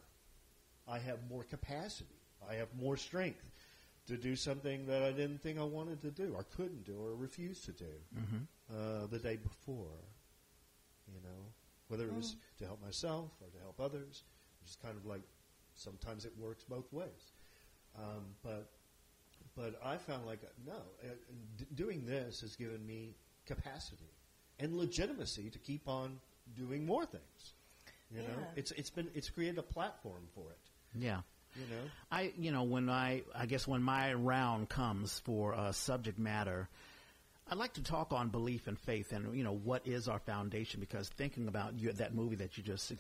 I 0.88 1.00
have 1.00 1.18
more 1.30 1.44
capacity. 1.44 2.16
I 2.50 2.56
have 2.56 2.68
more 2.80 2.98
strength 2.98 3.44
to 4.08 4.16
do 4.18 4.36
something 4.36 4.86
that 4.88 5.04
I 5.04 5.12
didn't 5.12 5.42
think 5.42 5.60
I 5.60 5.64
wanted 5.64 6.02
to 6.02 6.12
do, 6.12 6.34
or 6.36 6.44
couldn't 6.56 6.86
do, 6.86 6.96
or 7.00 7.14
refused 7.16 7.66
to 7.66 7.72
do 7.74 7.86
Mm-hmm. 8.18 8.38
uh, 9.04 9.08
the 9.08 9.20
day 9.20 9.36
before. 9.38 10.00
You 11.14 11.20
know, 11.24 11.40
whether 11.88 12.06
it 12.06 12.14
was 12.14 12.36
to 12.60 12.66
help 12.66 12.82
myself 12.84 13.32
or 13.42 13.48
to 13.50 13.60
help 13.64 13.80
others, 13.80 14.24
just 14.66 14.82
kind 14.82 14.96
of 14.98 15.06
like 15.06 15.22
sometimes 15.76 16.26
it 16.26 16.34
works 16.40 16.64
both 16.64 16.92
ways. 16.94 17.32
Um, 17.98 18.26
but 18.44 18.70
but 19.56 19.80
I 19.84 19.98
found 19.98 20.26
like 20.26 20.42
no, 20.66 20.74
uh, 21.04 21.08
d- 21.58 21.66
doing 21.76 22.06
this 22.06 22.42
has 22.42 22.56
given 22.56 22.86
me 22.86 23.16
capacity 23.46 24.12
and 24.60 24.76
legitimacy 24.76 25.50
to 25.50 25.60
keep 25.60 25.88
on 25.88 26.20
doing 26.56 26.86
more 26.86 27.06
things. 27.06 27.54
You 28.12 28.20
know, 28.20 28.48
it's 28.56 28.72
it's 28.72 28.90
been 28.90 29.10
it's 29.14 29.30
created 29.30 29.58
a 29.58 29.64
platform 29.64 30.24
for 30.36 30.52
it. 30.52 30.67
Yeah. 30.96 31.22
You 31.56 31.64
know, 31.76 31.82
I, 32.12 32.34
you 32.38 32.52
know, 32.52 32.64
when 32.64 32.88
I, 32.88 33.24
I 33.34 33.48
guess 33.48 33.68
when 33.68 33.82
my 33.82 34.14
round 34.14 34.70
comes 34.70 35.20
for 35.20 35.56
uh, 35.56 35.72
subject 35.72 36.20
matter, 36.20 36.70
I'd 37.50 37.58
like 37.58 37.74
to 37.74 37.82
talk 37.84 38.14
on 38.14 38.30
belief 38.30 38.68
and 38.68 38.78
faith, 38.78 39.12
and 39.12 39.36
you 39.36 39.44
know, 39.44 39.54
what 39.56 39.88
is 39.88 40.08
our 40.08 40.20
foundation? 40.20 40.80
Because 40.80 41.10
thinking 41.10 41.48
about 41.48 41.80
you, 41.80 41.92
that 41.94 42.14
movie 42.14 42.36
that 42.36 42.58
you 42.58 42.64
just, 42.64 42.94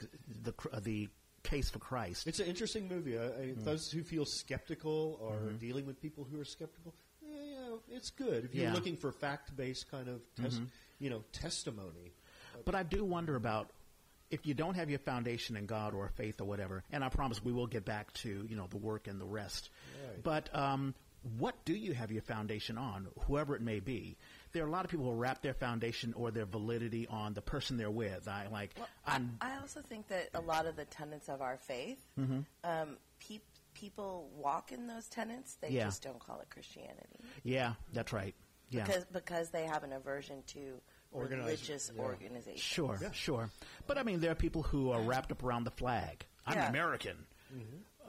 the 0.43 0.53
the 0.79 1.09
case 1.43 1.69
for 1.69 1.79
Christ. 1.79 2.27
It's 2.27 2.39
an 2.39 2.47
interesting 2.47 2.87
movie. 2.87 3.17
I, 3.17 3.25
I, 3.25 3.27
mm. 3.27 3.63
Those 3.63 3.91
who 3.91 4.03
feel 4.03 4.25
skeptical 4.25 5.19
or 5.21 5.33
mm-hmm. 5.33 5.57
dealing 5.57 5.85
with 5.85 6.01
people 6.01 6.25
who 6.29 6.39
are 6.41 6.45
skeptical, 6.45 6.93
yeah, 7.21 7.43
you 7.43 7.55
know, 7.55 7.79
it's 7.91 8.09
good. 8.09 8.43
If 8.45 8.55
you're 8.55 8.65
Yeah. 8.65 8.73
looking 8.73 8.97
for 8.97 9.11
fact-based 9.11 9.91
kind 9.91 10.07
of, 10.07 10.21
test, 10.41 10.55
mm-hmm. 10.55 10.65
you 10.99 11.09
know, 11.09 11.23
testimony. 11.31 12.13
But 12.65 12.73
I 12.73 12.83
do 12.83 13.05
wonder 13.05 13.35
about 13.35 13.69
if 14.29 14.45
you 14.45 14.53
don't 14.53 14.75
have 14.75 14.89
your 14.89 14.99
foundation 14.99 15.55
in 15.55 15.65
God 15.65 15.93
or 15.93 16.09
faith 16.15 16.41
or 16.41 16.45
whatever. 16.45 16.83
And 16.91 17.03
I 17.03 17.09
promise 17.09 17.43
we 17.43 17.51
will 17.53 17.67
get 17.67 17.85
back 17.85 18.11
to 18.15 18.45
you 18.49 18.55
know 18.55 18.67
the 18.69 18.77
work 18.77 19.07
and 19.07 19.19
the 19.21 19.25
rest. 19.25 19.69
Right. 20.07 20.23
But 20.23 20.49
um, 20.53 20.93
what 21.37 21.55
do 21.65 21.73
you 21.73 21.93
have 21.93 22.11
your 22.11 22.21
foundation 22.21 22.77
on, 22.77 23.07
whoever 23.25 23.55
it 23.55 23.61
may 23.61 23.79
be? 23.79 24.17
There 24.53 24.63
are 24.63 24.67
a 24.67 24.71
lot 24.71 24.85
of 24.85 24.91
people 24.91 25.05
who 25.07 25.13
wrap 25.13 25.41
their 25.41 25.53
foundation 25.53 26.13
or 26.13 26.31
their 26.31 26.45
validity 26.45 27.05
on 27.07 27.33
the 27.33 27.41
person 27.41 27.77
they're 27.77 27.91
with. 27.91 28.27
I 28.27 28.47
like. 28.51 28.75
I'm. 29.05 29.37
I 29.41 29.57
also 29.59 29.81
think 29.81 30.07
that 30.07 30.29
a 30.33 30.41
lot 30.41 30.65
of 30.65 30.75
the 30.75 30.85
tenets 30.85 31.27
of 31.29 31.41
our 31.41 31.57
faith, 31.57 31.99
Mm-hmm. 32.19 32.39
um, 32.63 32.97
peop- 33.19 33.43
people 33.73 34.29
walk 34.35 34.71
in 34.71 34.87
those 34.87 35.07
tenets. 35.07 35.55
They 35.61 35.69
Yeah. 35.69 35.85
just 35.85 36.01
don't 36.03 36.19
call 36.19 36.39
it 36.39 36.49
Christianity. 36.49 37.19
Yeah, 37.43 37.73
that's 37.93 38.11
right. 38.13 38.33
Yeah. 38.69 38.83
because 38.85 39.05
because 39.05 39.49
they 39.51 39.63
have 39.65 39.83
an 39.83 39.93
aversion 39.93 40.43
to 40.47 40.81
Organizing, 41.11 41.45
religious 41.45 41.91
yeah. 41.95 42.01
organization. 42.01 42.57
Sure, 42.59 42.97
Yeah. 43.01 43.11
sure. 43.11 43.49
But 43.87 43.97
I 43.97 44.03
mean, 44.03 44.19
there 44.19 44.31
are 44.31 44.35
people 44.35 44.63
who 44.63 44.91
are 44.91 45.01
wrapped 45.01 45.31
up 45.31 45.43
around 45.43 45.63
the 45.63 45.71
flag. 45.71 46.25
I'm 46.45 46.55
Yeah. 46.57 46.69
American. 46.69 47.25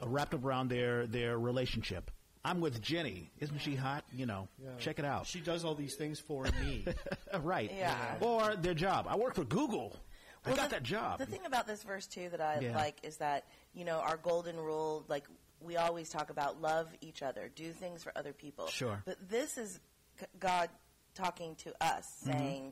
Uh, 0.03 0.09
wrapped 0.09 0.35
up 0.35 0.45
around 0.45 0.69
their 0.69 1.07
their 1.07 1.39
relationship. 1.39 2.11
I'm 2.45 2.61
with 2.61 2.81
Jenny. 2.81 3.31
Isn't 3.41 3.59
she 3.59 3.75
hot? 3.77 4.05
You 4.13 4.27
know, 4.27 4.49
Yeah. 4.63 4.71
check 4.79 4.99
it 4.99 5.05
out. 5.05 5.27
She 5.27 5.41
does 5.41 5.65
all 5.65 5.75
these 5.75 5.97
things 5.97 6.19
for 6.21 6.45
me. 6.61 6.85
Right. 7.41 7.71
Yeah. 7.73 8.17
Or 8.21 8.57
their 8.57 8.75
job. 8.75 9.07
I 9.09 9.17
work 9.17 9.35
for 9.35 9.45
Google. 9.45 9.97
I 10.47 10.55
got 10.55 10.71
the, 10.71 10.77
that 10.77 10.83
job. 10.83 11.19
The 11.19 11.27
thing 11.27 11.45
about 11.47 11.67
this 11.67 11.83
verse 11.83 12.07
too 12.07 12.29
that 12.31 12.41
I 12.41 12.61
Yeah. 12.61 12.75
like 12.77 12.99
is 13.03 13.17
that 13.19 13.45
you 13.75 13.85
know 13.85 13.99
our 13.99 14.17
golden 14.17 14.57
rule, 14.57 15.05
like 15.09 15.27
we 15.61 15.77
always 15.77 16.09
talk 16.09 16.31
about, 16.31 16.61
love 16.61 16.89
each 17.01 17.23
other, 17.23 17.51
do 17.55 17.73
things 17.73 18.03
for 18.03 18.13
other 18.17 18.33
people. 18.33 18.69
Sure. 18.69 19.03
But 19.05 19.29
this 19.29 19.59
is 19.59 19.79
God 20.39 20.71
talking 21.15 21.57
to 21.57 21.75
us, 21.85 22.23
Mm-hmm. 22.25 22.69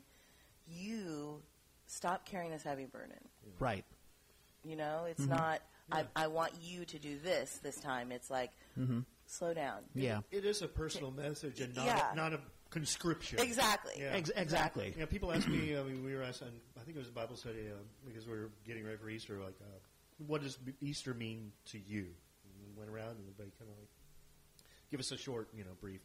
Saying, 0.69 0.79
"You 0.87 1.43
stop 1.87 2.25
carrying 2.27 2.51
this 2.51 2.63
heavy 2.63 2.87
burden." 2.87 3.19
right. 3.59 3.85
You 4.65 4.75
know, 4.77 5.05
it's 5.09 5.21
Mm-hmm. 5.23 5.31
not. 5.37 5.61
Yeah. 5.91 6.03
I, 6.17 6.25
I 6.25 6.27
want 6.27 6.53
you 6.61 6.85
to 6.87 6.99
do 6.99 7.19
this 7.23 7.59
this 7.63 7.77
time. 7.77 8.11
It's 8.11 8.29
like, 8.31 8.51
slow 9.27 9.55
down. 9.55 9.83
Mm-hmm. 9.91 10.01
Yeah. 10.01 10.21
It 10.33 10.45
is 10.45 10.63
a 10.63 10.67
personal 10.67 11.13
message 11.13 11.61
and 11.61 11.77
not, 11.77 11.87
Yeah. 11.87 12.13
a, 12.13 12.17
not 12.17 12.33
a 12.33 12.41
conscription. 12.71 13.39
Exactly. 13.39 13.93
Yeah. 13.97 14.11
Ex- 14.15 14.33
exactly. 14.35 14.93
Yeah, 14.99 15.05
people 15.07 15.33
ask 15.33 15.47
me. 15.47 15.77
I 15.79 15.83
mean, 15.85 16.05
we 16.05 16.13
were 16.17 16.25
asked. 16.25 16.43
on- 16.43 16.49
I 16.77 16.81
think 16.83 16.97
it 16.97 16.99
was 16.99 17.09
a 17.09 17.13
Bible 17.13 17.37
study 17.37 17.69
uh, 17.71 17.77
because 18.05 18.27
we 18.27 18.33
were 18.33 18.51
getting 18.67 18.85
ready 18.85 18.97
for 18.97 19.09
Easter. 19.09 19.39
Like, 19.39 19.55
uh, 19.61 19.67
what 20.27 20.43
does 20.43 20.59
Easter 20.81 21.15
mean 21.15 21.53
to 21.67 21.79
you? 21.79 22.07
And 22.07 22.53
we 22.67 22.77
went 22.77 22.91
around 22.91 23.11
and 23.11 23.21
everybody 23.21 23.51
kind 23.57 23.71
of 23.71 23.79
like 23.79 23.89
give 24.91 24.99
us 24.99 25.13
a 25.13 25.17
short, 25.17 25.49
you 25.57 25.63
know, 25.63 25.71
brief. 25.81 26.01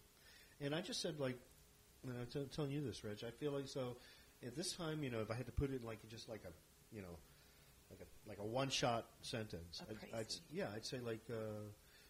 And 0.60 0.76
I 0.76 0.82
just 0.82 1.02
said, 1.02 1.19
like, 1.19 1.39
and 2.04 2.13
I'm 2.19 2.28
t- 2.28 2.47
telling 2.56 2.69
you 2.69 2.86
this, 2.86 3.04
Reg. 3.04 3.17
I 3.26 3.32
feel 3.32 3.52
like 3.54 3.67
so. 3.67 3.97
At 4.45 4.56
this 4.56 4.73
time, 4.73 5.04
you 5.04 5.10
know, 5.10 5.21
if 5.21 5.30
I 5.32 5.36
had 5.36 5.45
to 5.45 5.51
put 5.51 5.71
it 5.71 5.82
in 5.82 5.86
like 5.88 5.99
just 6.10 6.27
like 6.30 6.43
a, 6.45 6.95
you 6.95 7.01
know, 7.01 7.17
like 7.89 7.99
a 8.01 8.30
like 8.30 8.39
a 8.39 8.45
one 8.45 8.69
shot 8.69 9.06
sentence, 9.21 9.82
A 9.88 9.91
I'd, 9.91 9.99
praise 9.99 10.12
I'd 10.51 10.56
yeah, 10.56 10.67
I'd 10.75 10.86
say 10.86 10.99
like, 10.99 11.21
uh, 11.30 11.34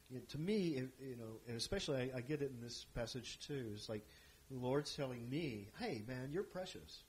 you 0.10 0.18
know, 0.18 0.24
to 0.30 0.38
me, 0.38 0.68
it, 0.78 0.90
you 1.00 1.16
know, 1.18 1.40
and 1.48 1.58
especially 1.58 2.12
I, 2.14 2.18
I 2.18 2.22
get 2.22 2.42
it 2.42 2.52
in 2.56 2.62
this 2.62 2.86
passage 2.96 3.40
too. 3.46 3.72
It's 3.74 3.90
like 3.90 4.06
the 4.50 4.58
Lord's 4.58 4.96
telling 4.96 5.30
me, 5.30 5.70
"Hey, 5.80 6.04
man, 6.08 6.30
you're 6.32 6.44
precious. 6.44 7.04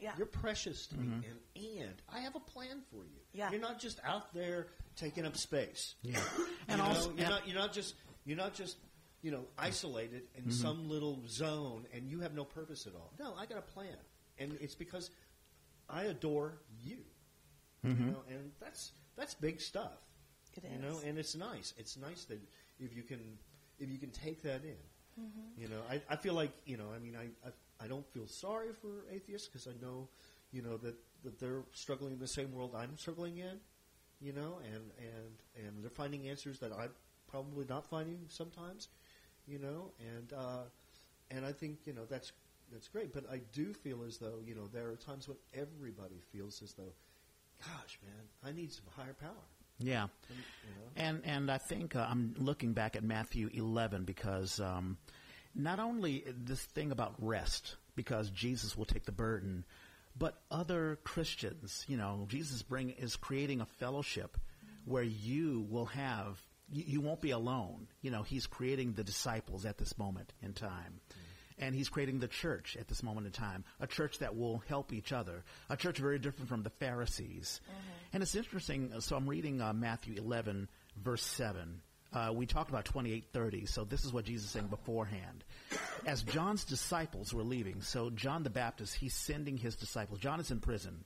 Yeah. 0.00 0.12
You're 0.16 0.26
precious 0.26 0.86
to 0.88 0.96
me, 0.96 1.12
and 1.28 1.64
and 1.80 1.94
I 2.12 2.20
have 2.20 2.34
a 2.34 2.40
plan 2.40 2.82
for 2.90 3.04
you. 3.04 3.20
Yeah. 3.32 3.50
You're 3.52 3.60
not 3.60 3.78
just 3.78 4.00
out 4.04 4.34
there 4.34 4.66
taking 4.96 5.24
up 5.24 5.36
space. 5.36 5.94
Yeah. 6.02 6.18
And 6.68 6.80
And 6.80 6.80
you 6.80 6.84
also, 6.84 7.10
know, 7.10 7.14
you're 7.16 7.24
and- 7.26 7.30
not 7.30 7.46
you're 7.48 7.56
not 7.58 7.72
just 7.72 7.94
you're 8.24 8.36
not 8.36 8.54
just 8.54 8.76
you 9.22 9.30
know 9.30 9.44
isolated 9.58 10.22
in 10.36 10.50
some 10.50 10.88
little 10.88 11.22
zone 11.28 11.86
and 11.94 12.08
you 12.10 12.20
have 12.20 12.34
no 12.34 12.44
purpose 12.44 12.86
at 12.86 12.94
all. 12.94 13.12
No, 13.20 13.34
I 13.38 13.46
got 13.46 13.58
a 13.58 13.62
plan, 13.62 13.96
and 14.38 14.56
it's 14.60 14.74
because 14.74 15.10
I 15.88 16.04
adore 16.04 16.58
you. 16.82 16.98
You 17.96 18.04
know, 18.06 18.22
and 18.28 18.52
that's 18.60 18.92
that's 19.16 19.34
big 19.34 19.60
stuff. 19.60 19.98
It 20.54 20.64
You 20.72 20.78
know, 20.78 20.98
and 21.06 21.18
it's 21.18 21.34
nice. 21.34 21.74
It's 21.78 21.96
nice 21.96 22.24
that 22.26 22.40
if 22.78 22.94
you 22.94 23.02
can 23.02 23.38
if 23.78 23.90
you 23.90 23.98
can 23.98 24.10
take 24.10 24.42
that 24.42 24.64
in. 24.64 24.76
You 25.56 25.68
know, 25.68 25.82
I, 25.90 26.00
I 26.08 26.16
feel 26.16 26.34
like 26.34 26.52
you 26.66 26.76
know. 26.76 26.86
I 26.94 26.98
mean, 26.98 27.16
I 27.16 27.24
I, 27.46 27.52
I 27.84 27.88
don't 27.88 28.06
feel 28.12 28.26
sorry 28.26 28.72
for 28.72 29.04
atheists 29.10 29.48
because 29.48 29.66
I 29.66 29.72
know, 29.84 30.08
you 30.52 30.62
know, 30.62 30.76
that, 30.78 30.94
that 31.24 31.38
they're 31.38 31.62
struggling 31.72 32.14
in 32.14 32.18
the 32.18 32.28
same 32.28 32.52
world 32.52 32.74
I'm 32.76 32.96
struggling 32.96 33.38
in. 33.38 33.60
You 34.20 34.32
know, 34.32 34.60
and 34.64 34.90
and 34.98 35.66
and 35.66 35.82
they're 35.82 35.90
finding 35.90 36.28
answers 36.28 36.58
that 36.60 36.72
I'm 36.72 36.90
probably 37.28 37.66
not 37.68 37.88
finding 37.88 38.20
sometimes. 38.28 38.88
You 39.46 39.58
know, 39.58 39.92
and 40.00 40.32
uh, 40.32 40.64
and 41.30 41.44
I 41.44 41.52
think 41.52 41.80
you 41.86 41.92
know 41.92 42.04
that's 42.08 42.32
that's 42.72 42.88
great. 42.88 43.12
But 43.12 43.24
I 43.30 43.40
do 43.52 43.72
feel 43.72 44.04
as 44.04 44.18
though 44.18 44.40
you 44.44 44.54
know 44.54 44.68
there 44.72 44.88
are 44.88 44.96
times 44.96 45.28
when 45.28 45.36
everybody 45.54 46.20
feels 46.32 46.62
as 46.62 46.72
though, 46.74 46.92
gosh, 47.60 47.98
man, 48.04 48.24
I 48.44 48.52
need 48.52 48.72
some 48.72 48.84
higher 48.96 49.14
power. 49.14 49.30
yeah. 49.78 50.02
And, 50.28 50.38
you 50.64 50.74
know, 50.74 50.90
And 50.96 51.22
and 51.24 51.50
I 51.50 51.58
think 51.58 51.94
uh, 51.96 52.06
I'm 52.08 52.34
looking 52.38 52.72
back 52.72 52.96
at 52.96 53.04
Matthew 53.04 53.50
11 53.52 54.04
because 54.04 54.60
um, 54.60 54.96
not 55.54 55.78
only 55.78 56.24
this 56.26 56.60
thing 56.62 56.92
about 56.92 57.14
rest, 57.18 57.76
because 57.94 58.30
Jesus 58.30 58.76
will 58.76 58.86
take 58.86 59.04
the 59.04 59.12
burden, 59.12 59.64
but 60.16 60.38
other 60.50 60.98
Christians, 61.04 61.84
you 61.88 61.96
know, 61.96 62.26
Jesus 62.28 62.62
bring 62.62 62.90
is 62.90 63.16
creating 63.16 63.60
a 63.60 63.66
fellowship 63.66 64.36
where 64.84 65.02
you 65.02 65.66
will 65.70 65.86
have 65.86 66.42
you, 66.72 66.84
you 66.86 67.00
won't 67.00 67.20
be 67.20 67.30
alone. 67.30 67.86
You 68.00 68.10
know, 68.10 68.22
he's 68.22 68.46
creating 68.46 68.94
the 68.94 69.04
disciples 69.04 69.64
at 69.64 69.78
this 69.78 69.98
moment 69.98 70.32
in 70.42 70.52
time. 70.52 71.00
And 71.58 71.74
he's 71.74 71.88
creating 71.88 72.18
the 72.18 72.28
church 72.28 72.76
at 72.80 72.88
this 72.88 73.02
moment 73.02 73.26
in 73.26 73.32
time, 73.32 73.64
a 73.80 73.86
church 73.86 74.18
that 74.18 74.36
will 74.36 74.62
help 74.68 74.92
each 74.92 75.12
other, 75.12 75.44
a 75.70 75.76
church 75.76 75.98
very 75.98 76.18
different 76.18 76.48
from 76.48 76.62
the 76.62 76.70
Pharisees. 76.70 77.60
And 78.12 78.22
it's 78.22 78.34
interesting. 78.34 78.90
uh, 78.94 79.00
So 79.00 79.16
I'm 79.16 79.28
reading 79.28 79.60
uh, 79.60 79.72
Matthew 79.72 80.14
11, 80.16 80.68
verse 81.02 81.24
7. 81.24 81.80
Uh, 82.12 82.30
we 82.34 82.44
talked 82.44 82.68
about 82.68 82.84
2830, 82.84 83.64
so 83.64 83.84
this 83.84 84.04
is 84.04 84.12
what 84.12 84.26
Jesus 84.26 84.44
is 84.44 84.50
saying 84.50 84.66
beforehand. 84.66 85.44
As 86.06 86.22
John's 86.22 86.64
disciples 86.64 87.32
were 87.32 87.42
leaving, 87.42 87.80
so 87.80 88.10
John 88.10 88.42
the 88.42 88.50
Baptist, 88.50 88.94
he's 88.96 89.14
sending 89.14 89.56
his 89.56 89.76
disciples. 89.76 90.18
John 90.18 90.38
is 90.38 90.50
in 90.50 90.60
prison, 90.60 91.04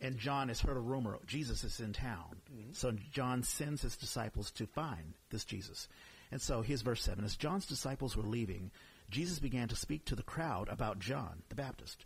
and 0.00 0.16
John 0.18 0.46
has 0.48 0.60
heard 0.60 0.76
a 0.76 0.80
rumor 0.80 1.18
Jesus 1.26 1.64
is 1.64 1.80
in 1.80 1.92
town. 1.92 2.36
So 2.72 2.92
John 3.12 3.42
sends 3.42 3.82
his 3.82 3.96
disciples 3.96 4.52
to 4.52 4.66
find 4.66 5.14
this 5.30 5.44
Jesus. 5.44 5.88
And 6.30 6.40
so 6.40 6.62
here's 6.62 6.82
verse 6.82 7.02
7. 7.02 7.24
As 7.24 7.34
John's 7.36 7.66
disciples 7.66 8.16
were 8.16 8.22
leaving, 8.22 8.70
Jesus 9.10 9.38
began 9.38 9.68
to 9.68 9.76
speak 9.76 10.04
to 10.06 10.16
the 10.16 10.22
crowd 10.22 10.68
about 10.68 10.98
John 10.98 11.42
the 11.48 11.54
Baptist. 11.54 12.04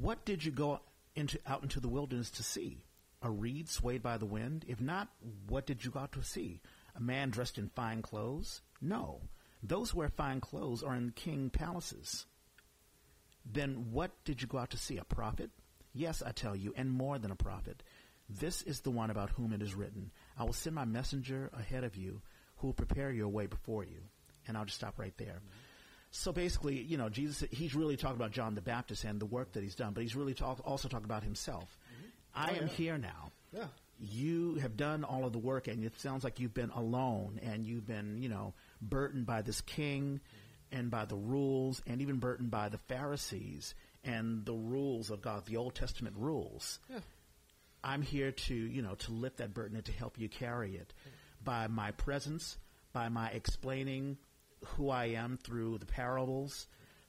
What 0.00 0.24
did 0.24 0.44
you 0.44 0.52
go 0.52 0.80
into 1.14 1.38
out 1.46 1.62
into 1.62 1.80
the 1.80 1.88
wilderness 1.88 2.30
to 2.32 2.42
see? 2.42 2.84
A 3.22 3.30
reed 3.30 3.68
swayed 3.68 4.02
by 4.02 4.18
the 4.18 4.26
wind? 4.26 4.64
If 4.66 4.80
not, 4.80 5.08
what 5.48 5.66
did 5.66 5.84
you 5.84 5.90
go 5.90 6.00
out 6.00 6.12
to 6.12 6.22
see? 6.24 6.60
A 6.96 7.00
man 7.00 7.30
dressed 7.30 7.56
in 7.56 7.68
fine 7.68 8.02
clothes? 8.02 8.62
No. 8.80 9.20
Those 9.62 9.90
who 9.90 9.98
wear 9.98 10.08
fine 10.08 10.40
clothes 10.40 10.82
are 10.82 10.96
in 10.96 11.12
king 11.14 11.48
palaces. 11.48 12.26
Then 13.44 13.92
what 13.92 14.10
did 14.24 14.42
you 14.42 14.48
go 14.48 14.58
out 14.58 14.70
to 14.70 14.76
see? 14.76 14.98
A 14.98 15.04
prophet? 15.04 15.50
Yes, 15.94 16.22
I 16.24 16.32
tell 16.32 16.56
you, 16.56 16.72
and 16.76 16.90
more 16.90 17.18
than 17.18 17.30
a 17.30 17.36
prophet. 17.36 17.82
This 18.28 18.62
is 18.62 18.80
the 18.80 18.90
one 18.90 19.10
about 19.10 19.30
whom 19.30 19.52
it 19.52 19.62
is 19.62 19.74
written, 19.74 20.10
I 20.38 20.44
will 20.44 20.52
send 20.52 20.74
my 20.74 20.84
messenger 20.84 21.50
ahead 21.52 21.84
of 21.84 21.96
you 21.96 22.22
who 22.56 22.68
will 22.68 22.74
prepare 22.74 23.10
your 23.10 23.28
way 23.28 23.46
before 23.46 23.84
you. 23.84 24.00
And 24.48 24.56
I'll 24.56 24.64
just 24.64 24.76
stop 24.78 24.98
right 24.98 25.16
there. 25.18 25.40
So 26.10 26.30
basically, 26.32 26.80
you 26.82 26.98
know, 26.98 27.08
Jesus, 27.08 27.48
he's 27.50 27.74
really 27.74 27.96
talking 27.96 28.16
about 28.16 28.32
John 28.32 28.54
the 28.54 28.60
Baptist 28.60 29.04
and 29.04 29.18
the 29.20 29.26
work 29.26 29.52
that 29.52 29.62
he's 29.62 29.74
done, 29.74 29.92
but 29.94 30.02
he's 30.02 30.14
really 30.14 30.34
talk, 30.34 30.60
also 30.64 30.88
talking 30.88 31.06
about 31.06 31.22
himself. 31.24 31.78
Mm-hmm. 31.94 32.08
I 32.34 32.50
Oh, 32.50 32.62
am 32.62 32.66
yeah. 32.68 32.74
here 32.74 32.98
now. 32.98 33.32
yeah. 33.52 33.66
You 33.98 34.56
have 34.56 34.76
done 34.76 35.04
all 35.04 35.24
of 35.24 35.32
the 35.32 35.38
work, 35.38 35.68
and 35.68 35.84
it 35.84 35.98
sounds 36.00 36.24
like 36.24 36.40
you've 36.40 36.54
been 36.54 36.70
alone, 36.70 37.38
and 37.42 37.64
you've 37.64 37.86
been, 37.86 38.18
you 38.20 38.28
know, 38.28 38.52
burdened 38.80 39.26
by 39.26 39.42
this 39.42 39.60
king 39.60 40.20
and 40.72 40.90
by 40.90 41.04
the 41.04 41.14
rules, 41.16 41.80
and 41.86 42.00
even 42.02 42.18
burdened 42.18 42.50
by 42.50 42.68
the 42.68 42.78
Pharisees 42.78 43.74
and 44.04 44.44
the 44.44 44.54
rules 44.54 45.10
of 45.10 45.22
God, 45.22 45.46
the 45.46 45.56
Old 45.56 45.74
Testament 45.76 46.16
rules. 46.18 46.80
Yeah. 46.90 46.98
I'm 47.84 48.02
here 48.02 48.32
to, 48.32 48.54
you 48.54 48.82
know, 48.82 48.94
to 48.96 49.12
lift 49.12 49.36
that 49.38 49.54
burden 49.54 49.76
and 49.76 49.84
to 49.86 49.92
help 49.92 50.18
you 50.18 50.28
carry 50.28 50.74
it 50.76 50.92
by 51.44 51.68
my 51.68 51.92
presence, 51.92 52.58
by 52.92 53.08
my 53.08 53.28
explaining 53.28 54.18
who 54.64 54.90
I 54.90 55.06
am 55.06 55.38
through 55.42 55.78
the 55.78 55.86
parables, 55.86 56.66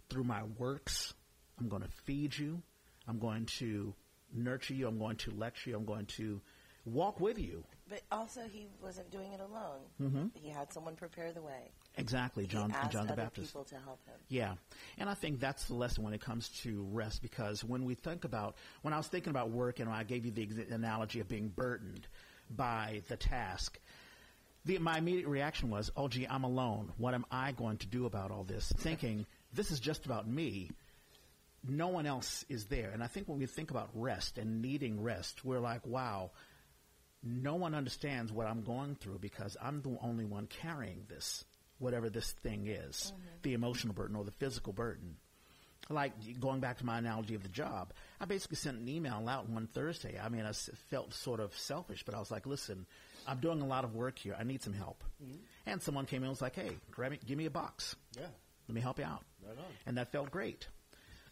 through 0.10 0.24
my 0.24 0.44
works. 0.58 1.14
I'm 1.60 1.70
going 1.70 1.82
to 1.84 1.92
feed 2.06 2.38
you. 2.38 2.62
I'm 3.08 3.20
going 3.20 3.46
to 3.58 3.94
nurture 4.34 4.74
you. 4.74 4.88
I'm 4.88 4.98
going 4.98 5.18
to 5.18 5.32
lecture 5.32 5.72
you. 5.72 5.78
I'm 5.78 5.86
going 5.86 6.06
to 6.18 6.42
walk 6.86 7.20
with 7.20 7.38
you. 7.38 7.64
But 7.90 8.02
also, 8.12 8.42
he 8.52 8.68
wasn't 8.82 9.12
doing 9.12 9.34
it 9.34 9.40
alone. 9.40 9.82
Mm-hmm. 10.02 10.26
He 10.34 10.50
had 10.50 10.72
someone 10.72 10.96
prepare 10.96 11.32
the 11.32 11.42
way. 11.42 11.72
Exactly, 11.98 12.48
John, 12.48 12.72
he 12.72 12.76
asked 12.76 12.92
John 12.92 13.06
the 13.06 13.14
other 13.14 13.22
Baptist. 13.22 13.50
people 13.50 13.66
to 13.66 13.76
help 13.76 14.04
him. 14.06 14.16
Yeah. 14.30 14.54
And 14.98 15.10
I 15.10 15.14
think 15.14 15.40
that's 15.40 15.66
the 15.66 15.76
lesson 15.76 16.04
when 16.04 16.14
it 16.14 16.22
comes 16.22 16.50
to 16.64 16.88
rest 16.92 17.22
because 17.22 17.64
when 17.64 17.86
we 17.86 17.94
think 17.94 18.24
about, 18.24 18.56
when 18.82 18.94
I 18.94 18.98
was 18.98 19.08
thinking 19.08 19.30
about 19.30 19.52
work 19.52 19.80
and 19.80 19.90
I 19.90 20.04
gave 20.04 20.26
you 20.26 20.32
the 20.32 20.74
analogy 20.74 21.20
of 21.20 21.28
being 21.28 21.50
burdened 21.50 22.08
by 22.50 23.02
the 23.10 23.18
task, 23.18 23.80
the, 24.66 24.78
my 24.78 24.98
immediate 24.98 25.28
reaction 25.28 25.70
was, 25.70 25.92
oh, 25.96 26.08
gee, 26.08 26.28
I'm 26.28 26.44
alone. 26.44 26.92
What 26.98 27.14
am 27.14 27.26
I 27.32 27.52
going 27.52 27.78
to 27.78 27.88
do 27.88 28.06
about 28.06 28.32
all 28.32 28.44
this? 28.44 28.72
Thinking, 28.78 29.26
this 29.54 29.72
is 29.72 29.80
just 29.80 30.06
about 30.06 30.28
me. 30.28 30.72
No 31.68 31.88
one 31.88 32.06
else 32.06 32.46
is 32.50 32.66
there. 32.66 32.90
And 32.92 33.04
I 33.04 33.08
think 33.08 33.28
when 33.28 33.40
we 33.40 33.46
think 33.46 33.72
about 33.72 33.90
rest 33.94 34.38
and 34.38 34.62
needing 34.62 35.02
rest, 35.02 35.44
we're 35.46 35.60
like, 35.60 35.86
wow, 35.86 36.32
no 37.24 37.56
one 37.56 37.74
understands 37.74 38.32
what 38.32 38.48
I'm 38.48 38.64
going 38.64 38.96
through 38.96 39.20
because 39.20 39.56
I'm 39.62 39.82
the 39.82 39.98
only 40.02 40.26
one 40.26 40.48
carrying 40.48 41.06
this, 41.08 41.46
whatever 41.80 42.10
this 42.10 42.32
thing 42.32 42.68
is, 42.68 43.14
mm-hmm. 43.14 43.28
the 43.44 43.54
emotional 43.54 43.94
burden 43.94 44.16
or 44.16 44.24
the 44.24 44.32
physical 44.32 44.74
burden. 44.74 45.16
Like 45.90 46.14
going 46.40 46.62
back 46.62 46.78
to 46.78 46.86
my 46.86 46.98
analogy 46.98 47.36
of 47.36 47.44
the 47.44 47.50
job, 47.50 47.94
I 48.20 48.26
basically 48.26 48.56
sent 48.56 48.80
an 48.80 48.88
email 48.88 49.28
out 49.28 49.50
one 49.50 49.68
Thursday. 49.68 50.18
I 50.22 50.30
mean, 50.30 50.46
I 50.46 50.50
s- 50.50 50.70
felt 50.90 51.14
sort 51.14 51.42
of 51.42 51.54
selfish, 51.58 52.04
but 52.04 52.16
I 52.16 52.20
was 52.20 52.32
like, 52.32 52.46
listen, 52.46 52.86
I'm 53.28 53.40
doing 53.40 53.62
a 53.62 53.66
lot 53.66 53.84
of 53.84 53.96
work 53.96 54.20
here. 54.20 54.36
I 54.38 54.44
need 54.44 54.62
some 54.62 54.74
help. 54.74 55.04
And 55.66 55.82
someone 55.82 56.06
came 56.06 56.18
in 56.18 56.24
and 56.24 56.32
was 56.32 56.42
like, 56.42 56.56
hey, 56.56 56.72
grab 56.92 57.12
me, 57.12 57.20
give 57.26 57.38
me 57.38 57.46
a 57.46 57.52
box. 57.52 57.96
Yeah. 58.16 58.28
Let 58.68 58.76
me 58.76 58.82
help 58.82 59.00
you 59.00 59.06
out. 59.06 59.24
Right 59.46 59.58
on. 59.58 59.66
And 59.86 59.98
that 59.98 60.12
felt 60.12 60.32
great. 60.32 60.68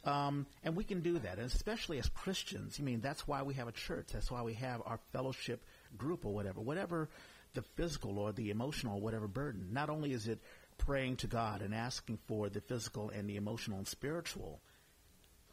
Um, 0.04 0.47
and 0.63 0.75
we 0.75 0.84
can 0.84 1.01
do 1.01 1.19
that, 1.19 1.38
and 1.38 1.45
especially 1.45 1.99
as 1.99 2.10
Christians. 2.10 2.77
I 2.80 2.84
mean, 2.84 3.01
that's 3.01 3.27
why 3.27 3.43
we 3.43 3.54
have 3.56 3.67
a 3.67 3.71
church. 3.71 4.08
That's 4.13 4.32
why 4.32 4.41
we 4.41 4.54
have 4.56 4.82
our 4.86 4.99
fellowship 5.12 5.63
group 5.95 6.25
or 6.25 6.34
whatever. 6.34 6.60
Whatever 6.60 7.10
the 7.54 7.62
physical 7.62 8.17
or 8.17 8.32
the 8.32 8.49
emotional 8.49 8.95
or 8.97 9.01
whatever 9.01 9.27
burden. 9.27 9.67
Not 9.71 9.89
only 9.89 10.13
is 10.13 10.27
it 10.27 10.39
praying 10.77 11.17
to 11.17 11.27
God 11.27 11.62
and 11.62 11.75
asking 11.75 12.19
for 12.25 12.49
the 12.49 12.62
physical 12.62 13.10
and 13.10 13.30
the 13.30 13.36
emotional 13.36 13.77
and 13.77 13.88
spiritual 13.88 14.62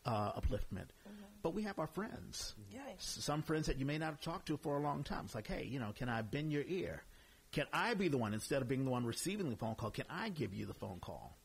uh, 0.08 0.32
upliftment, 0.40 0.88
but 1.42 1.54
we 1.54 1.62
have 1.62 1.78
our 1.78 1.86
friends. 1.86 2.54
Yeah. 2.72 2.80
S- 2.96 3.18
Some 3.20 3.42
friends 3.42 3.66
that 3.66 3.76
you 3.78 3.84
may 3.86 3.98
not 3.98 4.06
have 4.06 4.20
talked 4.20 4.46
to 4.46 4.56
for 4.56 4.76
a 4.76 4.80
long 4.80 5.04
time. 5.04 5.24
It's 5.26 5.34
like, 5.34 5.46
hey, 5.46 5.64
you 5.64 5.78
know, 5.78 5.92
can 5.94 6.08
I 6.08 6.22
bend 6.22 6.52
your 6.52 6.64
ear? 6.66 7.02
Can 7.52 7.66
I 7.72 7.94
be 7.94 8.08
the 8.08 8.18
one 8.18 8.34
instead 8.34 8.60
of 8.62 8.68
being 8.68 8.84
the 8.84 8.90
one 8.90 9.04
receiving 9.06 9.48
the 9.50 9.56
phone 9.56 9.74
call? 9.74 9.90
Can 9.90 10.04
I 10.10 10.28
give 10.30 10.52
you 10.54 10.66
the 10.66 10.74
phone 10.74 10.98
call? 11.00 11.36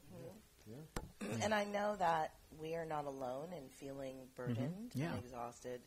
And 1.42 1.54
I 1.54 1.64
know 1.66 1.96
that 1.98 2.32
we 2.60 2.76
are 2.76 2.86
not 2.86 3.06
alone 3.06 3.50
in 3.54 3.68
feeling 3.70 4.16
burdened 4.36 4.58
Mm-hmm. 4.92 5.00
Yeah. 5.02 5.14
and 5.14 5.20
exhausted 5.24 5.82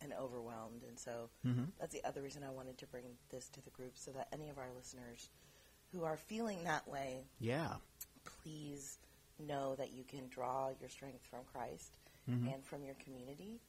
and 0.00 0.12
overwhelmed. 0.14 0.82
And 0.88 0.98
so 0.98 1.28
Mhm. 1.46 1.68
that's 1.78 1.92
the 1.92 2.04
other 2.04 2.22
reason 2.22 2.42
I 2.44 2.50
wanted 2.50 2.78
to 2.78 2.86
bring 2.86 3.04
this 3.30 3.48
to 3.50 3.60
the 3.62 3.70
group 3.70 3.96
so 3.96 4.10
that 4.12 4.28
any 4.32 4.48
of 4.50 4.58
our 4.58 4.70
listeners 4.76 5.28
who 5.92 6.04
are 6.04 6.16
feeling 6.16 6.64
that 6.64 6.86
way, 6.88 7.24
Yeah. 7.40 7.76
please 8.24 8.98
know 9.38 9.74
that 9.76 9.92
you 9.92 10.04
can 10.04 10.28
draw 10.28 10.70
your 10.80 10.88
strength 10.88 11.24
from 11.26 11.44
Christ 11.52 11.98
Mm-hmm. 12.30 12.48
and 12.48 12.64
from 12.64 12.84
your 12.84 12.94
community, 13.02 13.60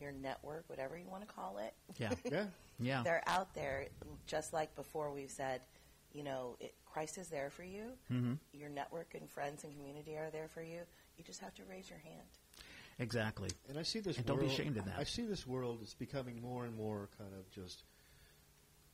your 0.00 0.12
network, 0.12 0.64
whatever 0.68 0.98
you 0.98 1.08
want 1.08 1.26
to 1.26 1.34
call 1.34 1.58
it. 1.58 1.72
Yeah. 1.98 2.10
Yeah. 2.30 2.44
Yeah. 2.80 3.02
They're 3.04 3.22
out 3.26 3.54
there, 3.54 3.86
just 4.26 4.52
like 4.52 4.74
before 4.74 5.12
we've 5.12 5.30
said, 5.30 5.60
you 6.12 6.22
know, 6.24 6.56
it, 6.60 6.74
Christ 6.84 7.16
is 7.16 7.28
there 7.28 7.48
for 7.50 7.62
you. 7.62 7.92
Mm-hmm. 8.12 8.34
Your 8.52 8.68
network 8.68 9.14
and 9.14 9.28
friends 9.30 9.64
and 9.64 9.72
community 9.74 10.16
are 10.16 10.30
there 10.30 10.48
for 10.48 10.62
you. 10.62 10.80
You 11.16 11.24
just 11.24 11.40
have 11.40 11.54
to 11.54 11.62
raise 11.70 11.88
your 11.88 12.00
hand. 12.00 12.26
Exactly. 12.98 13.50
And 13.68 13.78
I 13.78 13.82
see 13.82 14.00
this 14.00 14.16
And 14.18 14.26
don't 14.26 14.36
be 14.38 14.46
world, 14.46 14.52
ashamed 14.58 14.76
of 14.76 14.84
that. 14.86 14.94
I 14.98 15.04
see 15.04 15.24
this 15.24 15.46
world 15.46 15.80
is 15.82 15.94
becoming 15.94 16.40
more 16.42 16.64
and 16.64 16.76
more 16.76 17.08
kind 17.18 17.30
of 17.38 17.50
just. 17.50 17.84